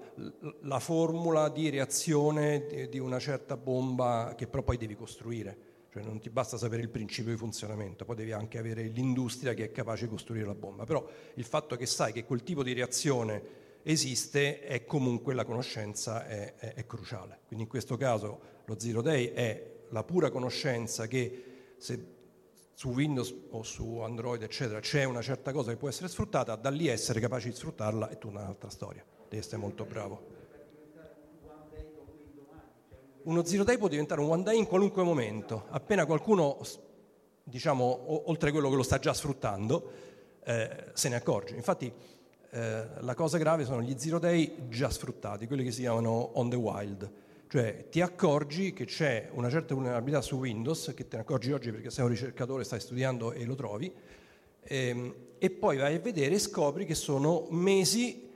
la 0.61 0.79
formula 0.79 1.49
di 1.49 1.69
reazione 1.69 2.65
di, 2.65 2.87
di 2.87 2.97
una 2.97 3.19
certa 3.19 3.57
bomba 3.57 4.33
che 4.37 4.47
però 4.47 4.63
poi 4.63 4.77
devi 4.77 4.95
costruire. 4.95 5.66
Cioè 5.97 6.05
non 6.05 6.19
ti 6.19 6.29
basta 6.29 6.57
sapere 6.57 6.83
il 6.83 6.89
principio 6.89 7.31
di 7.31 7.37
funzionamento, 7.37 8.05
poi 8.05 8.15
devi 8.15 8.31
anche 8.31 8.59
avere 8.59 8.83
l'industria 8.83 9.53
che 9.53 9.65
è 9.65 9.71
capace 9.71 10.03
di 10.03 10.11
costruire 10.11 10.45
la 10.45 10.53
bomba. 10.53 10.83
Però 10.83 11.07
il 11.33 11.43
fatto 11.43 11.75
che 11.75 11.87
sai 11.87 12.13
che 12.13 12.23
quel 12.23 12.43
tipo 12.43 12.61
di 12.61 12.73
reazione 12.73 13.65
esiste 13.81 14.63
e 14.63 14.85
comunque 14.85 15.33
la 15.33 15.43
conoscenza 15.43 16.27
è, 16.27 16.53
è, 16.55 16.73
è, 16.75 16.85
cruciale. 16.85 17.39
Quindi 17.47 17.65
in 17.65 17.69
questo 17.69 17.97
caso 17.97 18.39
lo 18.65 18.79
Zero 18.79 19.01
Day 19.01 19.31
è 19.31 19.75
la 19.89 20.03
pura 20.03 20.29
conoscenza 20.29 21.07
che 21.07 21.73
se 21.77 22.15
su 22.73 22.89
Windows 22.89 23.33
o 23.51 23.63
su 23.63 23.99
Android 23.99 24.43
eccetera 24.43 24.79
c'è 24.79 25.03
una 25.03 25.23
certa 25.23 25.51
cosa 25.51 25.71
che 25.71 25.77
può 25.77 25.89
essere 25.89 26.09
sfruttata, 26.09 26.55
da 26.55 26.69
lì 26.69 26.87
essere 26.87 27.19
capaci 27.19 27.49
di 27.49 27.55
sfruttarla 27.55 28.09
è 28.09 28.17
tutta 28.19 28.37
un'altra 28.39 28.69
storia. 28.69 29.03
Devi 29.27 29.41
essere 29.41 29.57
molto 29.57 29.83
bravo. 29.83 30.36
Uno 33.27 33.43
Zero 33.43 33.65
Day 33.65 33.77
può 33.77 33.89
diventare 33.89 34.21
un 34.21 34.29
One 34.29 34.43
Day 34.43 34.57
in 34.57 34.67
qualunque 34.67 35.03
momento, 35.03 35.65
appena 35.71 36.05
qualcuno, 36.05 36.59
diciamo, 37.43 38.29
oltre 38.29 38.47
a 38.47 38.51
quello 38.53 38.69
che 38.69 38.77
lo 38.77 38.83
sta 38.83 38.99
già 38.99 39.13
sfruttando, 39.13 39.91
eh, 40.45 40.85
se 40.93 41.09
ne 41.09 41.15
accorge. 41.17 41.53
Infatti 41.55 41.91
eh, 42.51 42.85
la 42.99 43.15
cosa 43.15 43.37
grave 43.37 43.65
sono 43.65 43.81
gli 43.81 43.93
zero 43.97 44.17
day 44.17 44.69
già 44.69 44.89
sfruttati, 44.89 45.45
quelli 45.45 45.65
che 45.65 45.71
si 45.71 45.81
chiamano 45.81 46.09
on 46.35 46.49
the 46.49 46.55
wild. 46.55 47.11
Cioè 47.49 47.89
ti 47.89 47.99
accorgi 47.99 48.71
che 48.71 48.85
c'è 48.85 49.27
una 49.33 49.49
certa 49.49 49.73
vulnerabilità 49.73 50.21
su 50.21 50.37
Windows, 50.37 50.93
che 50.95 51.09
te 51.09 51.17
ne 51.17 51.23
accorgi 51.23 51.51
oggi 51.51 51.69
perché 51.71 51.89
sei 51.89 52.05
un 52.05 52.11
ricercatore, 52.11 52.63
stai 52.63 52.79
studiando 52.79 53.33
e 53.33 53.43
lo 53.43 53.55
trovi, 53.55 53.91
ehm, 54.63 55.15
e 55.37 55.49
poi 55.49 55.75
vai 55.75 55.95
a 55.95 55.99
vedere 55.99 56.35
e 56.35 56.39
scopri 56.39 56.85
che 56.85 56.95
sono 56.95 57.47
mesi 57.49 58.26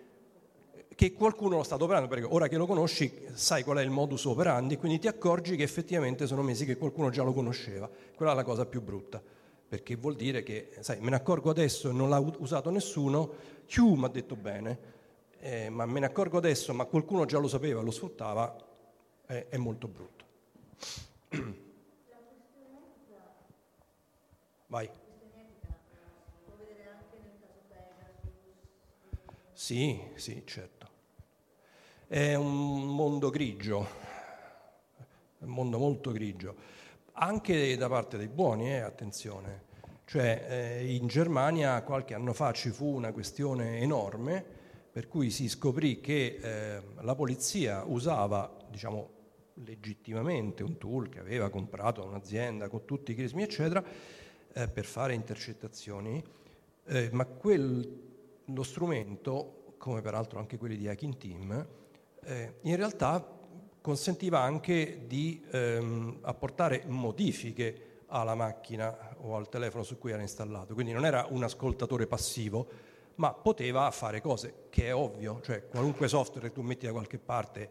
che 1.01 1.13
qualcuno 1.13 1.55
lo 1.55 1.63
sta 1.63 1.73
operando, 1.73 2.07
perché 2.07 2.27
ora 2.29 2.47
che 2.47 2.57
lo 2.57 2.67
conosci 2.67 3.11
sai 3.33 3.63
qual 3.63 3.77
è 3.77 3.81
il 3.81 3.89
modus 3.89 4.25
operandi, 4.25 4.77
quindi 4.77 4.99
ti 4.99 5.07
accorgi 5.07 5.55
che 5.55 5.63
effettivamente 5.63 6.27
sono 6.27 6.43
mesi 6.43 6.63
che 6.63 6.77
qualcuno 6.77 7.09
già 7.09 7.23
lo 7.23 7.33
conosceva. 7.33 7.89
Quella 8.13 8.33
è 8.33 8.35
la 8.35 8.43
cosa 8.43 8.67
più 8.67 8.83
brutta 8.83 9.19
perché 9.67 9.95
vuol 9.95 10.15
dire 10.15 10.43
che, 10.43 10.69
sai, 10.81 10.99
me 10.99 11.09
ne 11.09 11.15
accorgo 11.15 11.49
adesso 11.49 11.89
e 11.89 11.91
non 11.91 12.07
l'ha 12.07 12.19
usato 12.19 12.69
nessuno, 12.69 13.33
Hugh 13.75 13.97
mi 13.97 14.05
ha 14.05 14.09
detto 14.09 14.35
bene, 14.35 14.79
eh, 15.39 15.69
ma 15.69 15.87
me 15.87 16.01
ne 16.01 16.05
accorgo 16.05 16.37
adesso, 16.37 16.71
ma 16.71 16.85
qualcuno 16.85 17.25
già 17.25 17.39
lo 17.39 17.47
sapeva, 17.47 17.81
lo 17.81 17.89
sfruttava, 17.89 18.55
eh, 19.25 19.47
è 19.49 19.57
molto 19.57 19.87
brutto. 19.87 20.25
Vai. 24.67 24.87
Sì, 29.51 29.99
sì, 30.13 30.43
certo. 30.45 30.80
È 32.11 32.35
un 32.35 32.87
mondo 32.87 33.29
grigio, 33.29 33.87
un 35.37 35.47
mondo 35.47 35.77
molto 35.77 36.11
grigio 36.11 36.55
anche 37.13 37.77
da 37.77 37.87
parte 37.87 38.17
dei 38.17 38.27
buoni, 38.27 38.69
eh, 38.69 38.79
attenzione. 38.79 39.63
Cioè, 40.03 40.45
eh, 40.81 40.93
in 40.93 41.07
Germania 41.07 41.81
qualche 41.83 42.13
anno 42.13 42.33
fa 42.33 42.51
ci 42.51 42.69
fu 42.71 42.87
una 42.87 43.13
questione 43.13 43.79
enorme 43.79 44.43
per 44.91 45.07
cui 45.07 45.29
si 45.29 45.47
scoprì 45.47 46.01
che 46.01 46.37
eh, 46.41 46.81
la 46.99 47.15
polizia 47.15 47.85
usava, 47.85 48.57
diciamo, 48.69 49.09
legittimamente 49.63 50.63
un 50.63 50.77
tool 50.77 51.07
che 51.07 51.19
aveva 51.19 51.49
comprato 51.49 52.03
un'azienda 52.03 52.67
con 52.67 52.83
tutti 52.83 53.13
i 53.13 53.15
crismi, 53.15 53.43
eccetera, 53.43 53.81
eh, 54.51 54.67
per 54.67 54.83
fare 54.83 55.13
intercettazioni, 55.13 56.21
eh, 56.87 57.09
ma 57.13 57.23
quel, 57.23 58.01
lo 58.43 58.63
strumento, 58.63 59.75
come 59.77 60.01
peraltro 60.01 60.39
anche 60.39 60.57
quelli 60.57 60.75
di 60.75 60.89
Hacking 60.89 61.15
Team, 61.15 61.79
eh, 62.25 62.55
in 62.61 62.75
realtà 62.75 63.39
consentiva 63.81 64.39
anche 64.39 65.05
di 65.07 65.43
ehm, 65.51 66.19
apportare 66.21 66.83
modifiche 66.85 68.03
alla 68.07 68.35
macchina 68.35 69.15
o 69.21 69.35
al 69.35 69.49
telefono 69.49 69.83
su 69.83 69.97
cui 69.97 70.11
era 70.11 70.21
installato, 70.21 70.73
quindi 70.73 70.91
non 70.91 71.05
era 71.05 71.25
un 71.29 71.43
ascoltatore 71.43 72.07
passivo, 72.07 72.67
ma 73.15 73.33
poteva 73.33 73.89
fare 73.91 74.21
cose, 74.21 74.65
che 74.69 74.87
è 74.87 74.95
ovvio, 74.95 75.41
cioè 75.41 75.67
qualunque 75.67 76.07
software 76.07 76.47
che 76.47 76.53
tu 76.53 76.61
metti 76.61 76.85
da 76.85 76.91
qualche 76.91 77.17
parte 77.17 77.69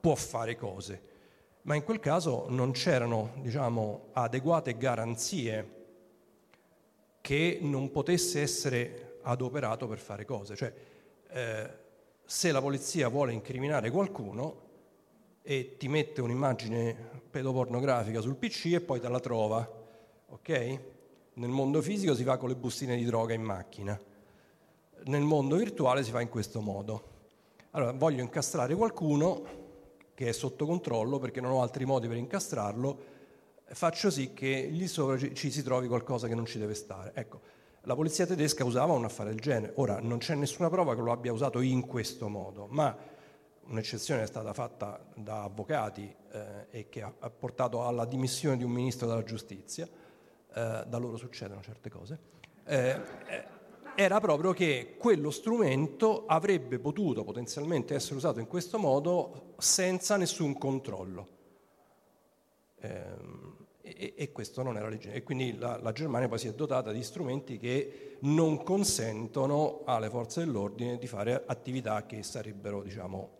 può 0.00 0.14
fare 0.14 0.56
cose, 0.56 1.02
ma 1.62 1.74
in 1.74 1.84
quel 1.84 2.00
caso 2.00 2.46
non 2.48 2.72
c'erano 2.72 3.32
diciamo, 3.40 4.08
adeguate 4.12 4.76
garanzie 4.76 5.82
che 7.20 7.58
non 7.62 7.90
potesse 7.90 8.42
essere 8.42 9.18
adoperato 9.22 9.86
per 9.86 9.98
fare 9.98 10.26
cose. 10.26 10.54
Cioè, 10.56 10.74
eh, 11.28 11.83
se 12.24 12.52
la 12.52 12.60
polizia 12.60 13.08
vuole 13.08 13.32
incriminare 13.32 13.90
qualcuno, 13.90 14.62
e 15.46 15.76
ti 15.76 15.88
mette 15.88 16.22
un'immagine 16.22 17.20
pedopornografica 17.30 18.22
sul 18.22 18.36
PC 18.36 18.72
e 18.72 18.80
poi 18.80 18.98
te 18.98 19.08
la 19.08 19.20
trova, 19.20 19.68
ok? 20.26 20.80
Nel 21.34 21.50
mondo 21.50 21.82
fisico 21.82 22.14
si 22.14 22.24
fa 22.24 22.38
con 22.38 22.48
le 22.48 22.56
bustine 22.56 22.96
di 22.96 23.04
droga 23.04 23.34
in 23.34 23.42
macchina, 23.42 24.00
nel 25.04 25.20
mondo 25.20 25.56
virtuale 25.56 26.02
si 26.02 26.10
fa 26.10 26.22
in 26.22 26.30
questo 26.30 26.62
modo. 26.62 27.12
Allora, 27.72 27.92
voglio 27.92 28.22
incastrare 28.22 28.74
qualcuno 28.74 29.42
che 30.14 30.28
è 30.28 30.32
sotto 30.32 30.64
controllo 30.64 31.18
perché 31.18 31.42
non 31.42 31.50
ho 31.50 31.60
altri 31.60 31.84
modi 31.84 32.08
per 32.08 32.16
incastrarlo, 32.16 32.98
faccio 33.66 34.10
sì 34.10 34.32
che 34.32 34.68
lì 34.70 34.86
sopra 34.86 35.18
ci 35.18 35.50
si 35.50 35.62
trovi 35.62 35.88
qualcosa 35.88 36.26
che 36.26 36.34
non 36.34 36.46
ci 36.46 36.58
deve 36.58 36.74
stare. 36.74 37.12
Ecco, 37.14 37.40
la 37.84 37.94
polizia 37.94 38.26
tedesca 38.26 38.64
usava 38.64 38.92
un 38.92 39.04
affare 39.04 39.30
del 39.30 39.40
genere. 39.40 39.72
Ora, 39.76 40.00
non 40.00 40.18
c'è 40.18 40.34
nessuna 40.34 40.68
prova 40.70 40.94
che 40.94 41.02
lo 41.02 41.12
abbia 41.12 41.32
usato 41.32 41.60
in 41.60 41.86
questo 41.86 42.28
modo, 42.28 42.66
ma 42.70 42.96
un'eccezione 43.66 44.22
è 44.22 44.26
stata 44.26 44.52
fatta 44.52 45.04
da 45.14 45.44
avvocati 45.44 46.14
eh, 46.32 46.66
e 46.70 46.88
che 46.88 47.02
ha, 47.02 47.30
portato 47.30 47.86
alla 47.86 48.04
dimissione 48.04 48.56
di 48.56 48.64
un 48.64 48.70
ministro 48.70 49.06
della 49.06 49.22
giustizia, 49.22 49.86
eh, 49.86 50.84
da 50.86 50.98
loro 50.98 51.16
succedono 51.16 51.62
certe 51.62 51.90
cose, 51.90 52.18
eh, 52.64 53.00
eh, 53.28 53.44
era 53.96 54.18
proprio 54.18 54.52
che 54.52 54.96
quello 54.98 55.30
strumento 55.30 56.24
avrebbe 56.26 56.78
potuto 56.78 57.22
potenzialmente 57.22 57.94
essere 57.94 58.16
usato 58.16 58.40
in 58.40 58.46
questo 58.46 58.78
modo 58.78 59.54
senza 59.58 60.16
nessun 60.16 60.56
controllo. 60.58 61.28
E, 64.04 64.12
e, 64.16 64.32
questo 64.32 64.62
non 64.62 64.76
era 64.76 64.88
legge. 64.88 65.12
E 65.12 65.22
quindi 65.22 65.56
la, 65.56 65.78
la, 65.78 65.92
Germania 65.92 66.28
poi 66.28 66.38
si 66.38 66.48
è 66.48 66.52
dotata 66.52 66.92
di 66.92 67.02
strumenti 67.02 67.56
che 67.56 68.18
non 68.20 68.62
consentono 68.62 69.80
alle 69.86 70.10
forze 70.10 70.44
dell'ordine 70.44 70.98
di 70.98 71.06
fare 71.06 71.42
attività 71.46 72.04
che 72.04 72.22
sarebbero, 72.22 72.82
diciamo, 72.82 73.30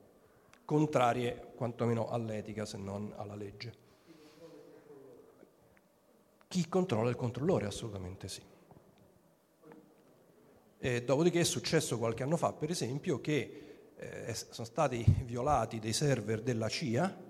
contrarie 0.64 1.52
quantomeno 1.54 2.08
all'etica 2.08 2.64
se 2.64 2.78
non 2.78 3.12
alla 3.16 3.34
legge. 3.34 3.82
Chi 6.48 6.66
controlla 6.68 7.10
il 7.10 7.16
controllore? 7.16 7.66
Assolutamente 7.66 8.28
sì. 8.28 8.42
E 10.78 11.04
dopodiché 11.04 11.40
è 11.40 11.44
successo 11.44 11.98
qualche 11.98 12.22
anno 12.22 12.38
fa, 12.38 12.52
per 12.52 12.70
esempio, 12.70 13.20
che 13.20 13.92
eh, 13.96 14.34
sono 14.34 14.66
stati 14.66 15.04
violati 15.24 15.78
dei 15.78 15.92
server 15.92 16.40
della 16.40 16.68
CIA 16.68 17.23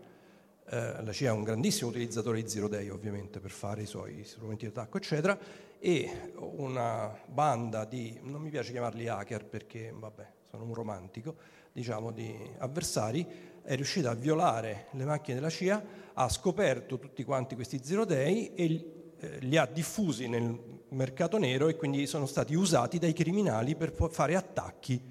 eh, 0.67 1.03
la 1.03 1.13
CIA 1.13 1.31
è 1.31 1.33
un 1.33 1.43
grandissimo 1.43 1.91
utilizzatore 1.91 2.43
di 2.43 2.49
Zero 2.49 2.69
Day 2.69 2.89
ovviamente 2.89 3.41
per 3.41 3.51
fare 3.51 3.83
i 3.83 3.87
suoi 3.87 4.25
strumenti 4.25 4.65
di 4.65 4.71
attacco 4.71 4.97
eccetera 4.97 5.39
e 5.79 6.33
una 6.37 7.15
banda 7.27 7.85
di, 7.85 8.19
non 8.23 8.41
mi 8.41 8.49
piace 8.49 8.73
chiamarli 8.73 9.07
hacker 9.07 9.45
perché 9.45 9.93
vabbè 9.95 10.27
sono 10.51 10.65
un 10.65 10.75
romantico, 10.75 11.35
diciamo 11.73 12.11
di 12.11 12.35
avversari 12.59 13.27
è 13.63 13.75
riuscita 13.75 14.11
a 14.11 14.15
violare 14.15 14.87
le 14.93 15.05
macchine 15.05 15.35
della 15.35 15.51
CIA, 15.51 15.83
ha 16.15 16.29
scoperto 16.29 16.99
tutti 16.99 17.25
quanti 17.25 17.55
questi 17.55 17.81
Zero 17.83 18.05
Day 18.05 18.53
e 18.55 19.15
eh, 19.19 19.39
li 19.41 19.57
ha 19.57 19.67
diffusi 19.67 20.29
nel 20.29 20.83
mercato 20.91 21.39
nero 21.39 21.69
e 21.69 21.77
quindi 21.77 22.07
sono 22.07 22.27
stati 22.27 22.55
usati 22.55 22.99
dai 22.99 23.13
criminali 23.13 23.75
per 23.75 23.93
fare 24.11 24.37
attacchi, 24.37 25.03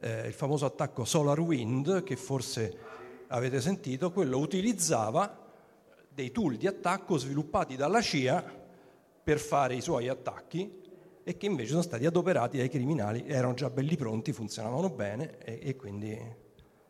eh, 0.00 0.26
il 0.26 0.32
famoso 0.32 0.66
attacco 0.66 1.04
SolarWind 1.04 2.02
che 2.02 2.16
forse 2.16 2.76
avete 3.34 3.60
sentito, 3.60 4.12
quello 4.12 4.38
utilizzava 4.38 5.42
dei 6.08 6.30
tool 6.30 6.56
di 6.56 6.66
attacco 6.66 7.16
sviluppati 7.16 7.76
dalla 7.76 8.00
CIA 8.00 8.62
per 9.22 9.38
fare 9.38 9.74
i 9.74 9.80
suoi 9.80 10.08
attacchi 10.08 10.82
e 11.24 11.36
che 11.36 11.46
invece 11.46 11.70
sono 11.70 11.82
stati 11.82 12.06
adoperati 12.06 12.58
dai 12.58 12.68
criminali, 12.68 13.24
erano 13.26 13.54
già 13.54 13.70
belli 13.70 13.96
pronti, 13.96 14.32
funzionavano 14.32 14.90
bene 14.90 15.38
e, 15.38 15.58
e 15.62 15.76
quindi, 15.76 16.16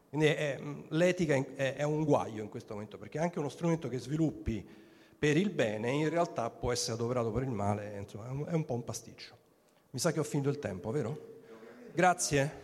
quindi 0.08 0.26
è, 0.26 0.60
l'etica 0.88 1.34
è, 1.34 1.76
è, 1.76 1.82
un 1.82 2.04
guaio 2.04 2.42
in 2.42 2.48
questo 2.50 2.74
momento 2.74 2.98
perché 2.98 3.18
anche 3.18 3.38
uno 3.38 3.48
strumento 3.48 3.88
che 3.88 3.98
sviluppi 3.98 4.66
per 5.18 5.38
il 5.38 5.50
bene 5.50 5.90
in 5.90 6.10
realtà 6.10 6.50
può 6.50 6.72
essere 6.72 6.94
adoperato 6.94 7.30
per 7.30 7.44
il 7.44 7.50
male, 7.50 7.96
insomma 7.98 8.26
è 8.26 8.30
un, 8.30 8.46
un 8.46 8.64
po' 8.66 8.74
un 8.74 8.84
pasticcio. 8.84 9.34
Mi 9.90 9.98
sa 9.98 10.12
che 10.12 10.20
ho 10.20 10.24
finito 10.24 10.50
il 10.50 10.58
tempo, 10.58 10.90
vero? 10.90 11.32
Grazie. 11.94 12.63